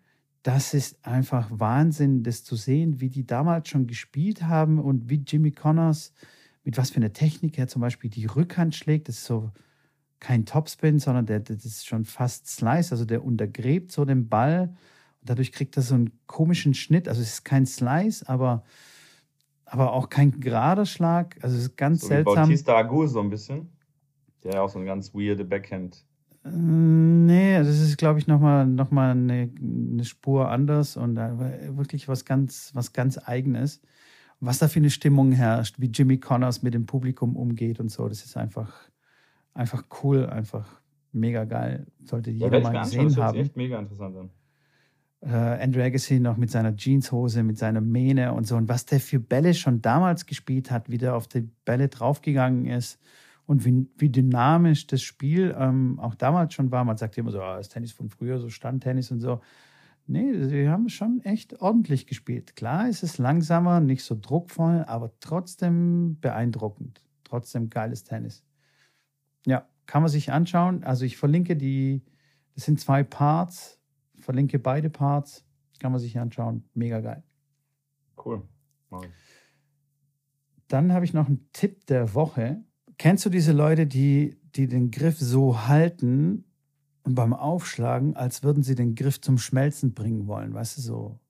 das 0.46 0.74
ist 0.74 1.04
einfach 1.04 1.48
Wahnsinn, 1.50 2.22
das 2.22 2.44
zu 2.44 2.54
sehen, 2.54 3.00
wie 3.00 3.08
die 3.08 3.26
damals 3.26 3.68
schon 3.68 3.88
gespielt 3.88 4.44
haben 4.44 4.78
und 4.78 5.10
wie 5.10 5.24
Jimmy 5.26 5.50
Connors, 5.50 6.12
mit 6.62 6.78
was 6.78 6.90
für 6.90 6.98
einer 6.98 7.12
Technik 7.12 7.58
er 7.58 7.66
zum 7.66 7.82
Beispiel 7.82 8.10
die 8.10 8.26
Rückhand 8.26 8.76
schlägt. 8.76 9.08
Das 9.08 9.16
ist 9.16 9.24
so 9.24 9.50
kein 10.20 10.46
Topspin, 10.46 10.98
sondern 10.98 11.26
der, 11.26 11.40
das 11.40 11.64
ist 11.64 11.86
schon 11.86 12.04
fast 12.04 12.48
Slice, 12.48 12.92
also 12.92 13.04
der 13.04 13.24
untergräbt 13.24 13.92
so 13.92 14.04
den 14.04 14.28
Ball 14.28 14.74
und 15.20 15.30
dadurch 15.30 15.52
kriegt 15.52 15.76
er 15.76 15.82
so 15.82 15.94
einen 15.94 16.18
komischen 16.26 16.74
Schnitt. 16.74 17.08
Also 17.08 17.20
es 17.20 17.34
ist 17.34 17.44
kein 17.44 17.66
Slice, 17.66 18.28
aber, 18.28 18.64
aber 19.64 19.92
auch 19.92 20.08
kein 20.08 20.40
gerader 20.40 20.86
Schlag. 20.86 21.36
Also 21.42 21.56
es 21.56 21.62
ist 21.64 21.76
ganz 21.76 22.02
so 22.02 22.08
seltsam. 22.08 22.34
Wie 22.34 22.52
Bautista 22.52 22.76
Agu 22.76 23.06
so 23.06 23.20
ein 23.20 23.30
bisschen, 23.30 23.68
der 24.44 24.62
auch 24.62 24.68
so 24.68 24.78
eine 24.78 24.86
ganz 24.86 25.14
weirde 25.14 25.44
Backhand 25.44 26.04
Nee, 26.52 27.58
das 27.58 27.80
ist, 27.80 27.98
glaube 27.98 28.20
ich, 28.20 28.28
nochmal 28.28 28.66
noch 28.66 28.90
mal 28.90 29.10
eine, 29.10 29.50
eine 29.60 30.04
Spur 30.04 30.48
anders 30.48 30.96
und 30.96 31.16
wirklich 31.16 32.08
was 32.08 32.24
ganz, 32.24 32.70
was 32.74 32.92
ganz 32.92 33.18
Eigenes. 33.18 33.80
Was 34.38 34.58
da 34.58 34.68
für 34.68 34.78
eine 34.78 34.90
Stimmung 34.90 35.32
herrscht, 35.32 35.76
wie 35.80 35.86
Jimmy 35.86 36.18
Connors 36.18 36.62
mit 36.62 36.74
dem 36.74 36.86
Publikum 36.86 37.36
umgeht 37.36 37.80
und 37.80 37.90
so, 37.90 38.06
das 38.08 38.24
ist 38.24 38.36
einfach, 38.36 38.70
einfach 39.56 39.84
cool, 40.02 40.26
einfach 40.26 40.80
mega 41.12 41.44
geil. 41.44 41.86
Sollte 42.04 42.30
jeder 42.30 42.58
ja, 42.58 42.70
mal 42.70 42.82
gesehen 42.82 43.04
das 43.06 43.16
haben. 43.16 43.38
Echt 43.38 43.56
mega 43.56 43.78
interessant 43.78 44.16
an. 44.16 44.30
Äh, 45.22 45.62
Andrew 45.62 45.82
Agassi 45.82 46.20
noch 46.20 46.36
mit 46.36 46.50
seiner 46.50 46.76
Jeanshose, 46.76 47.42
mit 47.42 47.58
seiner 47.58 47.80
Mähne 47.80 48.34
und 48.34 48.46
so. 48.46 48.56
Und 48.56 48.68
was 48.68 48.84
der 48.84 49.00
für 49.00 49.18
Bälle 49.18 49.54
schon 49.54 49.80
damals 49.80 50.26
gespielt 50.26 50.70
hat, 50.70 50.90
wie 50.90 50.98
der 50.98 51.16
auf 51.16 51.26
die 51.26 51.48
Bälle 51.64 51.88
draufgegangen 51.88 52.66
ist 52.66 53.00
und 53.46 53.64
wie, 53.64 53.88
wie 53.96 54.10
dynamisch 54.10 54.86
das 54.86 55.02
Spiel 55.02 55.54
ähm, 55.58 55.98
auch 55.98 56.14
damals 56.14 56.54
schon 56.54 56.70
war. 56.70 56.84
Man 56.84 56.96
sagt 56.96 57.16
immer 57.16 57.30
so, 57.30 57.40
ah, 57.40 57.56
das 57.56 57.70
Tennis 57.70 57.92
von 57.92 58.10
früher, 58.10 58.38
so 58.38 58.50
Standtennis 58.50 59.10
und 59.10 59.20
so. 59.20 59.40
Nee, 60.06 60.44
sie 60.44 60.68
haben 60.68 60.88
schon 60.88 61.20
echt 61.24 61.60
ordentlich 61.60 62.06
gespielt. 62.06 62.54
Klar 62.54 62.88
ist 62.88 63.02
es 63.02 63.18
langsamer, 63.18 63.80
nicht 63.80 64.04
so 64.04 64.16
druckvoll, 64.20 64.84
aber 64.86 65.10
trotzdem 65.18 66.18
beeindruckend. 66.20 67.02
Trotzdem 67.24 67.70
geiles 67.70 68.04
Tennis. 68.04 68.44
Ja, 69.46 69.66
kann 69.86 70.02
man 70.02 70.10
sich 70.10 70.32
anschauen. 70.32 70.84
Also 70.84 71.04
ich 71.04 71.16
verlinke 71.16 71.56
die, 71.56 72.02
das 72.54 72.64
sind 72.64 72.78
zwei 72.78 73.02
Parts, 73.02 73.80
verlinke 74.18 74.58
beide 74.58 74.90
Parts, 74.90 75.44
kann 75.78 75.92
man 75.92 76.00
sich 76.00 76.18
anschauen. 76.18 76.64
Mega 76.74 77.00
geil. 77.00 77.22
Cool. 78.22 78.42
Dann 80.68 80.92
habe 80.92 81.04
ich 81.04 81.14
noch 81.14 81.28
einen 81.28 81.48
Tipp 81.52 81.86
der 81.86 82.14
Woche. 82.14 82.62
Kennst 82.98 83.24
du 83.24 83.30
diese 83.30 83.52
Leute, 83.52 83.86
die, 83.86 84.36
die 84.56 84.66
den 84.66 84.90
Griff 84.90 85.18
so 85.18 85.66
halten 85.66 86.44
und 87.04 87.14
beim 87.14 87.32
Aufschlagen, 87.32 88.16
als 88.16 88.42
würden 88.42 88.62
sie 88.62 88.74
den 88.74 88.94
Griff 88.94 89.20
zum 89.20 89.38
Schmelzen 89.38 89.94
bringen 89.94 90.26
wollen? 90.26 90.54
Weißt 90.54 90.78
du, 90.78 90.80
so, 90.80 91.20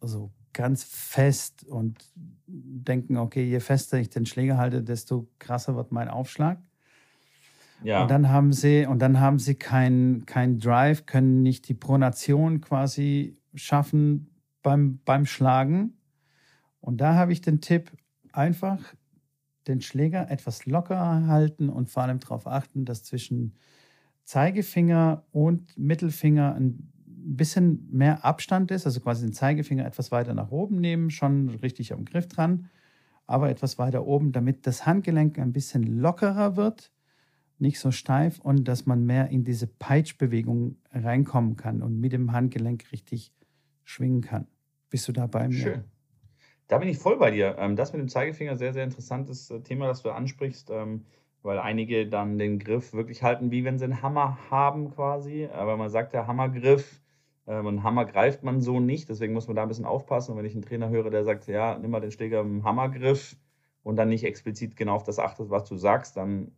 so 0.00 0.32
ganz 0.52 0.82
fest 0.82 1.64
und 1.64 2.12
denken, 2.46 3.16
okay, 3.16 3.44
je 3.44 3.60
fester 3.60 3.98
ich 3.98 4.08
den 4.08 4.26
Schläger 4.26 4.56
halte, 4.56 4.82
desto 4.82 5.28
krasser 5.38 5.76
wird 5.76 5.92
mein 5.92 6.08
Aufschlag. 6.08 6.58
Ja. 7.84 8.02
Und 8.02 8.10
dann 8.10 8.30
haben 8.30 8.52
sie, 8.52 8.86
und 8.86 9.00
dann 9.00 9.20
haben 9.20 9.38
sie 9.38 9.54
keinen 9.56 10.24
kein 10.24 10.58
Drive, 10.58 11.04
können 11.04 11.42
nicht 11.42 11.68
die 11.68 11.74
Pronation 11.74 12.62
quasi 12.62 13.36
schaffen 13.54 14.30
beim, 14.62 15.00
beim 15.04 15.26
Schlagen. 15.26 15.98
Und 16.80 17.00
da 17.00 17.14
habe 17.14 17.32
ich 17.32 17.42
den 17.42 17.60
Tipp, 17.60 17.92
einfach 18.32 18.94
den 19.68 19.80
Schläger 19.80 20.30
etwas 20.30 20.66
lockerer 20.66 21.26
halten 21.26 21.68
und 21.68 21.90
vor 21.90 22.02
allem 22.02 22.20
darauf 22.20 22.46
achten, 22.46 22.84
dass 22.84 23.04
zwischen 23.04 23.54
Zeigefinger 24.24 25.24
und 25.30 25.76
Mittelfinger 25.78 26.54
ein 26.54 26.90
bisschen 27.06 27.86
mehr 27.90 28.24
Abstand 28.24 28.70
ist, 28.70 28.86
also 28.86 29.00
quasi 29.00 29.26
den 29.26 29.32
Zeigefinger 29.32 29.86
etwas 29.86 30.10
weiter 30.10 30.34
nach 30.34 30.50
oben 30.50 30.80
nehmen, 30.80 31.10
schon 31.10 31.50
richtig 31.62 31.92
am 31.92 32.04
Griff 32.04 32.28
dran, 32.28 32.68
aber 33.26 33.50
etwas 33.50 33.78
weiter 33.78 34.06
oben, 34.06 34.32
damit 34.32 34.66
das 34.66 34.86
Handgelenk 34.86 35.38
ein 35.38 35.52
bisschen 35.52 36.00
lockerer 36.00 36.56
wird, 36.56 36.93
nicht 37.64 37.80
so 37.80 37.90
steif 37.90 38.38
und 38.38 38.68
dass 38.68 38.86
man 38.86 39.04
mehr 39.04 39.30
in 39.30 39.42
diese 39.42 39.66
Peitschbewegung 39.66 40.76
reinkommen 40.92 41.56
kann 41.56 41.82
und 41.82 41.98
mit 41.98 42.12
dem 42.12 42.30
Handgelenk 42.30 42.92
richtig 42.92 43.32
schwingen 43.82 44.20
kann. 44.20 44.46
Bist 44.90 45.08
du 45.08 45.12
da 45.12 45.26
bei 45.26 45.48
mir? 45.48 45.54
Schön. 45.54 45.84
Da 46.68 46.78
bin 46.78 46.88
ich 46.88 46.98
voll 46.98 47.18
bei 47.18 47.30
dir. 47.30 47.56
Ähm, 47.58 47.74
das 47.74 47.92
mit 47.92 48.00
dem 48.00 48.08
Zeigefinger, 48.08 48.56
sehr, 48.56 48.72
sehr 48.72 48.84
interessantes 48.84 49.50
äh, 49.50 49.60
Thema, 49.60 49.86
das 49.86 50.02
du 50.02 50.10
ansprichst, 50.10 50.70
ähm, 50.70 51.04
weil 51.42 51.58
einige 51.58 52.08
dann 52.08 52.38
den 52.38 52.58
Griff 52.58 52.92
wirklich 52.92 53.22
halten, 53.22 53.50
wie 53.50 53.64
wenn 53.64 53.78
sie 53.78 53.84
einen 53.84 54.02
Hammer 54.02 54.38
haben 54.50 54.90
quasi. 54.90 55.48
Aber 55.52 55.76
man 55.76 55.90
sagt 55.90 56.12
ja 56.12 56.26
Hammergriff, 56.26 57.02
ähm, 57.46 57.66
einen 57.66 57.82
Hammer 57.82 58.04
greift 58.04 58.42
man 58.42 58.60
so 58.60 58.80
nicht, 58.80 59.08
deswegen 59.08 59.34
muss 59.34 59.46
man 59.46 59.56
da 59.56 59.62
ein 59.62 59.68
bisschen 59.68 59.84
aufpassen. 59.84 60.32
Und 60.32 60.38
wenn 60.38 60.46
ich 60.46 60.54
einen 60.54 60.62
Trainer 60.62 60.88
höre, 60.88 61.10
der 61.10 61.24
sagt, 61.24 61.46
ja, 61.48 61.78
nimm 61.78 61.90
mal 61.90 62.00
den 62.00 62.10
Schläger 62.10 62.40
im 62.40 62.64
Hammergriff 62.64 63.36
und 63.82 63.96
dann 63.96 64.08
nicht 64.08 64.24
explizit 64.24 64.76
genau 64.76 64.94
auf 64.94 65.04
das 65.04 65.18
achtest, 65.18 65.50
was 65.50 65.64
du 65.64 65.76
sagst, 65.76 66.16
dann 66.16 66.52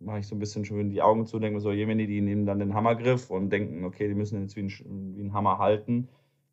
mache 0.00 0.20
ich 0.20 0.26
so 0.26 0.34
ein 0.34 0.38
bisschen 0.38 0.64
schon 0.64 0.90
die 0.90 1.02
Augen 1.02 1.26
zu, 1.26 1.38
denke 1.38 1.56
mir 1.56 1.60
so, 1.60 1.72
jemini, 1.72 2.06
die 2.06 2.20
nehmen 2.20 2.46
dann 2.46 2.58
den 2.58 2.74
Hammergriff 2.74 3.30
und 3.30 3.50
denken, 3.50 3.84
okay, 3.84 4.08
die 4.08 4.14
müssen 4.14 4.40
jetzt 4.40 4.56
wie 4.56 4.62
ein, 4.62 5.14
wie 5.16 5.22
ein 5.22 5.32
Hammer 5.32 5.58
halten. 5.58 6.08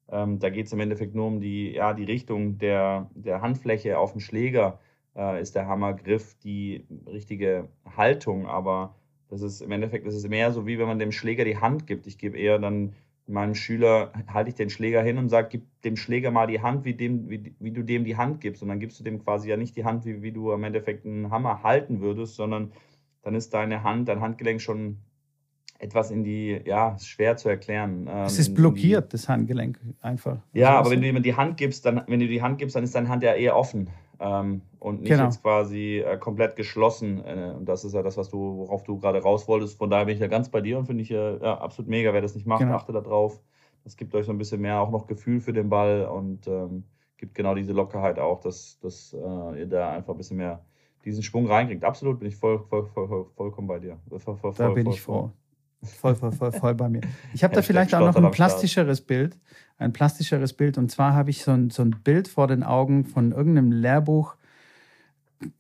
Ähm, 0.10 0.40
da 0.40 0.50
geht 0.50 0.68
es 0.68 0.74
im 0.74 0.80
Endeffekt 0.80 1.16
nur 1.16 1.28
um 1.28 1.42
die, 1.42 1.72
ja, 1.72 1.94
die 1.94 2.04
Richtung 2.04 2.58
der, 2.58 3.10
der 3.16 3.42
Handfläche 3.42 3.98
auf 3.98 4.12
dem 4.12 4.22
Schläger. 4.22 4.80
Äh, 5.16 5.42
ist 5.42 5.56
der 5.56 5.68
Hammergriff 5.68 6.36
die 6.44 6.86
richtige 7.08 7.70
Haltung, 7.96 8.48
aber 8.48 8.96
das 9.30 9.42
ist 9.42 9.62
im 9.62 9.72
Endeffekt 9.72 10.06
das 10.08 10.16
ist 10.16 10.30
mehr 10.30 10.52
so, 10.52 10.66
wie 10.68 10.80
wenn 10.80 10.88
man 10.88 11.00
dem 11.00 11.12
Schläger 11.12 11.44
die 11.44 11.58
Hand 11.58 11.88
gibt. 11.88 12.08
Ich 12.08 12.18
gebe 12.18 12.38
eher 12.38 12.60
dann 12.60 12.94
meinem 13.28 13.56
Schüler, 13.56 14.14
halte 14.34 14.50
ich 14.50 14.56
den 14.56 14.70
Schläger 14.70 15.04
hin 15.04 15.18
und 15.18 15.30
sage, 15.30 15.50
gib 15.52 15.82
dem 15.82 15.98
Schläger 15.98 16.32
mal 16.32 16.48
die 16.48 16.62
Hand, 16.62 16.86
wie, 16.86 16.94
dem, 16.94 17.30
wie, 17.30 17.54
wie 17.60 17.72
du 17.72 17.84
dem 17.84 18.06
die 18.06 18.16
Hand 18.16 18.40
gibst. 18.40 18.64
Und 18.64 18.70
dann 18.70 18.80
gibst 18.80 19.00
du 19.00 19.04
dem 19.04 19.22
quasi 19.24 19.50
ja 19.50 19.58
nicht 19.58 19.76
die 19.76 19.84
Hand, 19.84 20.06
wie, 20.06 20.22
wie 20.22 20.32
du 20.32 20.52
im 20.54 20.64
Endeffekt 20.64 21.06
einen 21.06 21.30
Hammer 21.30 21.62
halten 21.64 22.00
würdest, 22.00 22.36
sondern 22.36 22.72
dann 23.28 23.36
ist 23.36 23.54
deine 23.54 23.84
Hand, 23.84 24.08
dein 24.08 24.22
Handgelenk 24.22 24.62
schon 24.62 25.00
etwas 25.80 26.12
in 26.12 26.24
die, 26.24 26.62
ja, 26.64 26.98
schwer 26.98 27.36
zu 27.36 27.50
erklären. 27.50 28.08
Ähm, 28.10 28.24
es 28.24 28.40
ist 28.40 28.56
blockiert, 28.56 29.14
das 29.14 29.28
Handgelenk 29.28 29.78
einfach. 30.02 30.38
Ja, 30.54 30.80
aber 30.80 30.92
wenn 30.92 31.02
du 31.02 31.08
jemand 31.08 31.26
die 31.26 31.36
Hand 31.36 31.58
gibst, 31.58 31.86
dann, 31.86 32.04
wenn 32.08 32.22
du 32.22 32.28
die 32.30 32.42
Hand 32.42 32.58
gibst, 32.58 32.78
dann 32.78 32.86
ist 32.86 32.96
deine 32.96 33.10
Hand 33.10 33.24
ja 33.24 33.34
eher 33.34 33.58
offen 33.58 33.90
ähm, 34.22 34.62
und 34.80 35.02
nicht 35.02 35.10
genau. 35.10 35.26
jetzt 35.26 35.42
quasi 35.42 35.98
äh, 35.98 36.18
komplett 36.18 36.56
geschlossen. 36.56 37.22
Äh, 37.26 37.54
und 37.58 37.66
das 37.66 37.84
ist 37.84 37.94
ja 37.94 38.02
das, 38.02 38.16
was 38.16 38.30
du, 38.30 38.38
worauf 38.38 38.84
du 38.84 38.98
gerade 38.98 39.22
raus 39.22 39.46
wolltest. 39.50 39.78
Von 39.78 39.90
daher 39.90 40.06
bin 40.06 40.16
ich 40.16 40.22
ja 40.22 40.28
ganz 40.28 40.48
bei 40.48 40.62
dir 40.62 40.78
und 40.78 40.86
finde 40.86 41.04
ich 41.04 41.12
äh, 41.12 41.38
ja, 41.38 41.58
absolut 41.58 41.90
mega. 41.90 42.14
Wer 42.14 42.22
das 42.22 42.34
nicht 42.34 42.48
macht, 42.48 42.62
genau. 42.62 42.76
achte 42.76 42.94
da 42.94 43.02
drauf. 43.02 43.42
Das 43.84 43.98
gibt 43.98 44.16
euch 44.16 44.26
so 44.26 44.32
ein 44.32 44.38
bisschen 44.38 44.62
mehr 44.62 44.80
auch 44.80 44.90
noch 44.90 45.06
Gefühl 45.06 45.42
für 45.42 45.52
den 45.52 45.68
Ball 45.68 46.06
und 46.06 46.48
ähm, 46.48 46.86
gibt 47.18 47.36
genau 47.36 47.56
diese 47.56 47.74
Lockerheit 47.74 48.20
auch, 48.20 48.40
dass, 48.40 48.80
dass 48.80 49.14
äh, 49.14 49.60
ihr 49.60 49.68
da 49.68 49.92
einfach 49.92 50.14
ein 50.14 50.18
bisschen 50.18 50.38
mehr 50.38 50.64
diesen 51.08 51.24
Schwung 51.24 51.48
reinkriegt. 51.48 51.84
Absolut, 51.84 52.20
bin 52.20 52.28
ich 52.28 52.36
voll, 52.36 52.60
voll, 52.70 52.86
voll, 52.94 53.26
vollkommen 53.36 53.68
bei 53.68 53.80
dir. 53.80 53.98
Voll, 54.18 54.38
voll, 54.38 54.54
da 54.56 54.70
bin 54.70 54.88
ich 54.88 55.02
froh. 55.02 55.32
Voll, 55.82 56.16
voll, 56.16 56.32
voll, 56.32 56.52
voll 56.52 56.76
bei 56.76 56.90
mir. 56.90 57.02
Ich 57.34 57.44
habe 57.44 57.56
da 57.56 57.62
vielleicht 57.62 57.96
auch 57.96 58.02
noch 58.02 58.16
ein 58.16 58.32
plastischeres 58.32 59.02
Bild. 59.02 59.38
Ein 59.78 59.94
plastischeres 59.94 60.54
Bild. 60.54 60.78
Und 60.78 60.92
zwar 60.92 61.14
habe 61.14 61.30
ich 61.30 61.44
so 61.44 61.52
ein, 61.52 61.70
so 61.70 61.82
ein 61.82 61.92
Bild 62.04 62.28
vor 62.28 62.48
den 62.48 62.64
Augen 62.64 63.06
von 63.06 63.32
irgendeinem 63.32 63.72
Lehrbuch, 63.72 64.36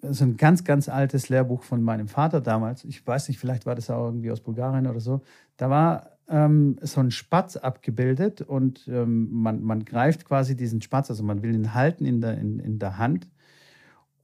so 0.01 0.25
ein 0.25 0.37
ganz, 0.37 0.63
ganz 0.63 0.89
altes 0.89 1.29
Lehrbuch 1.29 1.63
von 1.63 1.81
meinem 1.81 2.07
Vater 2.07 2.41
damals. 2.41 2.83
Ich 2.83 3.05
weiß 3.05 3.29
nicht, 3.29 3.39
vielleicht 3.39 3.65
war 3.65 3.75
das 3.75 3.89
auch 3.89 4.05
irgendwie 4.05 4.31
aus 4.31 4.41
Bulgarien 4.41 4.87
oder 4.87 4.99
so. 4.99 5.21
Da 5.55 5.69
war 5.69 6.11
ähm, 6.27 6.77
so 6.81 6.99
ein 6.99 7.11
Spatz 7.11 7.55
abgebildet 7.55 8.41
und 8.41 8.87
ähm, 8.87 9.29
man, 9.31 9.63
man 9.63 9.85
greift 9.85 10.25
quasi 10.25 10.57
diesen 10.57 10.81
Spatz, 10.81 11.09
also 11.09 11.23
man 11.23 11.41
will 11.41 11.53
ihn 11.53 11.73
halten 11.73 12.05
in 12.05 12.19
der, 12.19 12.37
in, 12.37 12.59
in 12.59 12.79
der 12.79 12.97
Hand 12.97 13.27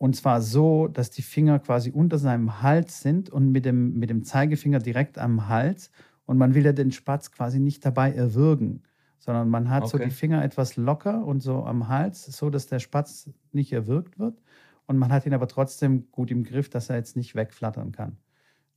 und 0.04 0.18
zwar 0.18 0.41
so, 0.41 0.89
dass 0.89 1.12
die 1.12 1.22
Finger 1.22 1.60
quasi 1.60 1.89
unter 1.89 2.18
seinem 2.18 2.62
Hals 2.62 2.99
sind 2.99 3.30
und 3.30 3.54
mit 3.54 3.64
dem, 3.64 3.97
mit 3.97 4.10
dem 4.10 4.26
Zeigefinger 4.26 4.80
direkt 4.80 5.18
am 5.18 5.47
Hals. 5.47 5.91
Und 6.26 6.38
man 6.38 6.56
will 6.56 6.66
ja 6.66 6.74
den 6.74 6.91
Spatz 6.91 7.32
quasi 7.32 7.62
nicht 7.62 7.86
dabei 7.86 8.12
erwürgen, 8.12 8.84
sondern 9.18 9.49
man 9.49 9.70
hat 9.70 9.84
okay. 9.84 9.91
so 9.91 9.97
die 9.99 10.10
Finger 10.10 10.43
etwas 10.43 10.76
locker 10.76 11.24
und 11.26 11.39
so 11.39 11.64
am 11.64 11.88
Hals, 11.88 12.26
so 12.26 12.49
dass 12.49 12.68
der 12.68 12.80
Spatz 12.80 13.30
nicht 13.54 13.72
erwürgt 13.72 14.20
wird. 14.20 14.41
Und 14.88 14.97
man 14.97 15.10
hat 15.10 15.26
ihn 15.26 15.34
aber 15.34 15.47
trotzdem 15.47 16.12
gut 16.12 16.32
im 16.32 16.43
Griff, 16.43 16.70
dass 16.70 16.89
er 16.89 16.97
jetzt 16.97 17.16
nicht 17.16 17.34
wegflattern 17.34 17.93
kann. 17.93 18.18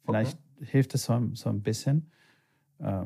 Vielleicht 0.04 0.38
okay. 0.58 0.66
hilft 0.70 0.94
es 0.94 1.06
so, 1.06 1.30
so 1.32 1.48
ein 1.48 1.60
bisschen 1.60 2.12
äh, 2.78 3.02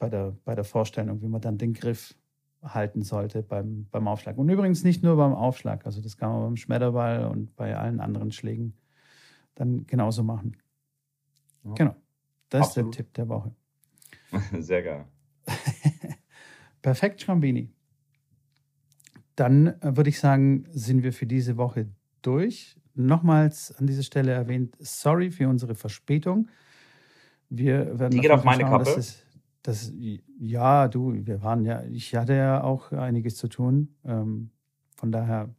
bei, 0.00 0.08
der, 0.08 0.36
bei 0.44 0.56
der 0.56 0.64
Vorstellung, 0.64 1.22
wie 1.22 1.28
man 1.28 1.40
dann 1.40 1.56
den 1.56 1.72
Griff 1.72 2.16
halten 2.62 3.02
sollte 3.02 3.42
beim, 3.42 3.86
beim 3.90 4.08
Aufschlag. 4.08 4.36
Und 4.38 4.48
übrigens 4.48 4.84
nicht 4.84 5.02
nur 5.02 5.16
beim 5.16 5.34
Aufschlag, 5.34 5.86
also 5.86 6.00
das 6.00 6.16
kann 6.16 6.30
man 6.30 6.42
beim 6.42 6.56
Schmetterball 6.56 7.26
und 7.26 7.54
bei 7.56 7.76
allen 7.76 8.00
anderen 8.00 8.32
Schlägen 8.32 8.74
dann 9.54 9.86
genauso 9.86 10.22
machen. 10.22 10.56
Ja. 11.64 11.72
Genau. 11.74 11.96
Das 12.48 12.68
Absolut. 12.68 12.90
ist 12.90 12.98
der 12.98 13.04
Tipp 13.04 13.14
der 13.14 13.28
Woche. 13.28 13.54
Sehr 14.60 14.82
geil. 14.82 15.04
Perfekt, 16.82 17.22
Schrambini. 17.22 17.70
Dann 19.36 19.68
äh, 19.80 19.96
würde 19.96 20.10
ich 20.10 20.18
sagen, 20.18 20.64
sind 20.70 21.02
wir 21.02 21.12
für 21.12 21.26
diese 21.26 21.56
Woche 21.56 21.88
durch. 22.22 22.76
Nochmals 22.94 23.72
an 23.78 23.86
dieser 23.86 24.02
Stelle 24.02 24.32
erwähnt, 24.32 24.76
sorry 24.80 25.30
für 25.30 25.48
unsere 25.48 25.74
Verspätung. 25.74 26.48
Wir 27.48 27.98
werden 27.98 28.10
Die 28.10 28.20
geht 28.20 28.30
auf 28.30 28.44
meine 28.44 28.62
schauen, 28.62 28.84
Kappe. 28.84 29.04
Das, 29.68 29.92
ja, 30.40 30.88
du, 30.88 31.12
wir 31.26 31.42
waren 31.42 31.66
ja, 31.66 31.82
ich 31.92 32.14
hatte 32.14 32.32
ja 32.32 32.64
auch 32.64 32.90
einiges 32.90 33.36
zu 33.36 33.48
tun. 33.48 33.94
Ähm, 34.02 34.48
von 34.96 35.12
daher 35.12 35.54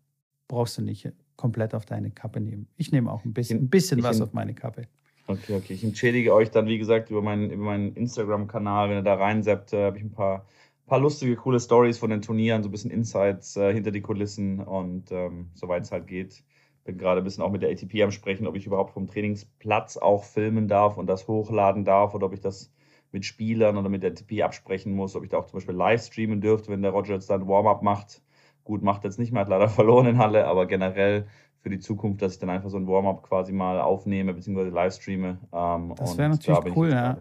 brauchst 0.47 0.79
du 0.79 0.81
nicht 0.81 1.13
komplett 1.35 1.75
auf 1.75 1.85
deine 1.85 2.09
Kappe 2.09 2.41
nehmen. 2.41 2.67
Ich 2.75 2.91
nehme 2.91 3.11
auch 3.11 3.23
ein 3.23 3.33
bisschen, 3.33 3.59
ein 3.59 3.69
bisschen 3.69 4.01
was 4.01 4.19
auf 4.19 4.33
meine 4.33 4.55
Kappe. 4.55 4.87
Okay, 5.27 5.57
okay. 5.57 5.73
Ich 5.73 5.83
entschädige 5.83 6.33
euch 6.33 6.49
dann, 6.49 6.65
wie 6.65 6.79
gesagt, 6.79 7.11
über 7.11 7.21
meinen, 7.21 7.51
über 7.51 7.65
meinen 7.65 7.93
Instagram-Kanal. 7.93 8.89
Wenn 8.89 8.97
ihr 8.97 9.03
da 9.03 9.13
reinseppt, 9.13 9.73
äh, 9.73 9.85
habe 9.85 9.99
ich 9.99 10.03
ein 10.03 10.11
paar, 10.11 10.47
paar 10.87 10.99
lustige, 10.99 11.35
coole 11.35 11.59
Stories 11.59 11.99
von 11.99 12.09
den 12.09 12.23
Turnieren, 12.23 12.63
so 12.63 12.69
ein 12.69 12.71
bisschen 12.71 12.89
Insights 12.89 13.57
äh, 13.57 13.71
hinter 13.71 13.91
die 13.91 14.01
Kulissen 14.01 14.59
und 14.59 15.11
ähm, 15.11 15.51
soweit 15.53 15.83
es 15.83 15.91
halt 15.91 16.07
geht. 16.07 16.43
Bin 16.83 16.97
gerade 16.97 17.21
ein 17.21 17.23
bisschen 17.25 17.43
auch 17.43 17.51
mit 17.51 17.61
der 17.61 17.69
ATP 17.69 18.01
am 18.01 18.09
Sprechen, 18.09 18.47
ob 18.47 18.55
ich 18.55 18.65
überhaupt 18.65 18.93
vom 18.93 19.05
Trainingsplatz 19.05 19.97
auch 19.97 20.23
filmen 20.23 20.67
darf 20.67 20.97
und 20.97 21.05
das 21.05 21.27
hochladen 21.27 21.85
darf 21.85 22.15
oder 22.15 22.25
ob 22.25 22.33
ich 22.33 22.41
das 22.41 22.71
mit 23.11 23.25
Spielern 23.25 23.77
oder 23.77 23.89
mit 23.89 24.03
der 24.03 24.13
TP 24.13 24.43
absprechen 24.43 24.93
muss, 24.93 25.15
ob 25.15 25.23
ich 25.23 25.29
da 25.29 25.37
auch 25.37 25.45
zum 25.45 25.57
Beispiel 25.57 25.75
live 25.75 26.01
streamen 26.01 26.41
dürfte, 26.41 26.71
wenn 26.71 26.81
der 26.81 26.91
Roger 26.91 27.15
jetzt 27.15 27.29
dann 27.29 27.47
Warm-up 27.47 27.81
macht. 27.81 28.21
Gut, 28.63 28.83
macht 28.83 29.03
jetzt 29.03 29.17
nicht 29.17 29.31
mehr, 29.31 29.41
hat 29.41 29.49
leider 29.49 29.69
verloren 29.69 30.05
in 30.05 30.17
Halle, 30.17 30.45
aber 30.45 30.65
generell 30.67 31.25
für 31.61 31.69
die 31.69 31.79
Zukunft, 31.79 32.21
dass 32.21 32.33
ich 32.33 32.39
dann 32.39 32.49
einfach 32.49 32.69
so 32.69 32.77
ein 32.77 32.87
Warm-up 32.87 33.23
quasi 33.23 33.51
mal 33.51 33.81
aufnehme, 33.81 34.33
beziehungsweise 34.33 34.69
live 34.69 34.93
streame. 34.93 35.37
Ähm, 35.51 35.93
das 35.97 36.17
wäre 36.17 36.29
natürlich 36.29 36.59
da 36.59 36.71
cool, 36.75 36.89
ja. 36.89 37.17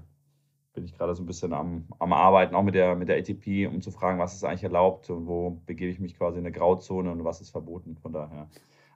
bin 0.74 0.84
ich 0.84 0.97
gerade 0.97 1.14
so 1.14 1.22
ein 1.22 1.26
bisschen 1.26 1.53
am, 1.53 1.86
am 1.99 2.12
Arbeiten, 2.12 2.55
auch 2.55 2.62
mit 2.62 2.74
der, 2.74 2.95
mit 2.95 3.09
der 3.09 3.16
ATP, 3.16 3.66
um 3.66 3.80
zu 3.80 3.91
fragen, 3.91 4.18
was 4.18 4.34
ist 4.34 4.45
eigentlich 4.45 4.64
erlaubt 4.64 5.11
und 5.11 5.26
wo 5.26 5.61
begebe 5.66 5.91
ich 5.91 5.99
mich 5.99 6.16
quasi 6.16 6.39
in 6.39 6.45
eine 6.45 6.53
Grauzone 6.53 7.11
und 7.11 7.24
was 7.24 7.41
ist 7.41 7.51
verboten. 7.51 7.97
Von 7.97 8.12
daher. 8.12 8.49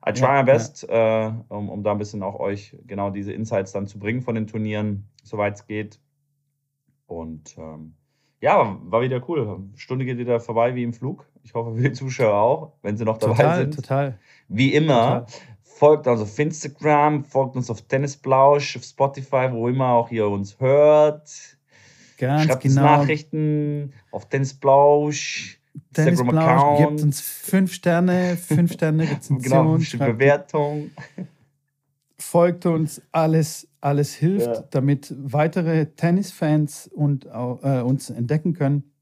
I 0.06 0.12
try 0.12 0.26
ja, 0.26 0.42
my 0.42 0.44
best, 0.44 0.86
ja. 0.88 1.28
äh, 1.28 1.32
um, 1.48 1.70
um 1.70 1.82
da 1.82 1.92
ein 1.92 1.98
bisschen 1.98 2.22
auch 2.22 2.38
euch 2.38 2.76
genau 2.86 3.10
diese 3.10 3.32
Insights 3.32 3.72
dann 3.72 3.86
zu 3.86 3.98
bringen 3.98 4.20
von 4.20 4.34
den 4.34 4.46
Turnieren, 4.46 5.08
soweit 5.22 5.54
es 5.54 5.66
geht. 5.66 6.00
Und 7.20 7.56
ähm, 7.58 7.94
ja, 8.40 8.76
war 8.84 9.02
wieder 9.02 9.22
cool. 9.28 9.60
Stunde 9.76 10.04
geht 10.04 10.18
wieder 10.18 10.40
vorbei 10.40 10.74
wie 10.74 10.82
im 10.82 10.92
Flug. 10.92 11.26
Ich 11.44 11.54
hoffe 11.54 11.74
für 11.74 11.82
die 11.82 11.92
Zuschauer 11.92 12.34
auch, 12.34 12.72
wenn 12.82 12.96
sie 12.96 13.04
noch 13.04 13.18
dabei 13.18 13.34
total, 13.34 13.58
sind. 13.60 13.74
Total. 13.74 14.18
Wie 14.48 14.74
immer, 14.74 15.26
total. 15.26 15.26
folgt 15.62 16.06
uns 16.06 16.20
auf 16.20 16.38
Instagram, 16.38 17.24
folgt 17.24 17.56
uns 17.56 17.70
auf 17.70 17.82
Tennisblausch, 17.82 18.76
auf 18.76 18.84
Spotify, 18.84 19.48
wo 19.50 19.68
immer 19.68 19.90
auch 19.90 20.10
ihr 20.10 20.26
uns 20.26 20.58
hört. 20.58 21.30
Ganz 22.18 22.44
Schreibt 22.44 22.62
genau. 22.62 22.74
uns 22.74 22.74
Nachrichten 22.74 23.92
auf 24.10 24.28
Tennisblausch. 24.28 25.58
Tennisblausch, 25.94 26.78
gebt 26.78 27.02
uns 27.02 27.20
fünf 27.20 27.72
Sterne, 27.72 28.36
fünf 28.36 28.72
Sterne 28.72 29.02
Rezension. 29.10 29.78
genau, 29.80 30.06
Bewertung 30.06 30.90
folgt 32.22 32.66
uns, 32.66 33.02
alles, 33.12 33.68
alles 33.80 34.14
hilft, 34.14 34.46
ja. 34.46 34.64
damit 34.70 35.14
weitere 35.18 35.86
Tennisfans 35.86 36.88
und, 36.88 37.26
äh, 37.26 37.80
uns 37.82 38.10
entdecken 38.10 38.54
können. 38.54 38.92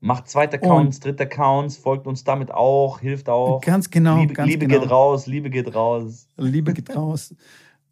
Macht 0.00 0.28
zweite 0.28 0.56
Accounts, 0.56 0.96
und 0.96 1.04
dritte 1.04 1.24
Accounts, 1.24 1.76
folgt 1.76 2.06
uns 2.06 2.24
damit 2.24 2.50
auch, 2.50 3.00
hilft 3.00 3.28
auch. 3.28 3.60
Ganz 3.60 3.90
genau. 3.90 4.18
Liebe, 4.18 4.32
ganz 4.32 4.48
Liebe 4.50 4.66
genau. 4.66 4.80
geht 4.80 4.90
raus, 4.90 5.26
Liebe 5.26 5.50
geht 5.50 5.74
raus. 5.74 6.26
Liebe 6.38 6.72
geht 6.72 6.96
raus. 6.96 7.34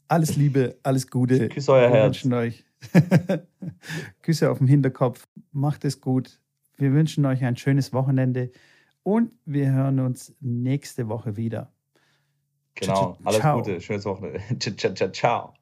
Alles 0.08 0.36
Liebe, 0.36 0.78
alles 0.82 1.10
Gute. 1.10 1.48
Küsse 1.48 1.72
euer 1.72 1.90
Wir 1.90 1.96
Herz. 1.98 2.06
wünschen 2.06 2.32
euch 2.32 2.64
Küsse 4.22 4.50
auf 4.50 4.58
dem 4.58 4.66
Hinterkopf. 4.66 5.28
Macht 5.52 5.84
es 5.84 6.00
gut. 6.00 6.40
Wir 6.78 6.92
wünschen 6.92 7.26
euch 7.26 7.44
ein 7.44 7.56
schönes 7.56 7.92
Wochenende 7.92 8.52
und 9.02 9.32
wir 9.44 9.70
hören 9.72 10.00
uns 10.00 10.34
nächste 10.40 11.08
Woche 11.08 11.36
wieder. 11.36 11.72
Genau, 12.80 13.16
alles 13.24 13.40
Ciao. 13.40 13.58
Gute, 13.58 13.80
schönes 13.80 14.04
Wochenende. 14.04 15.12
Ciao. 15.12 15.54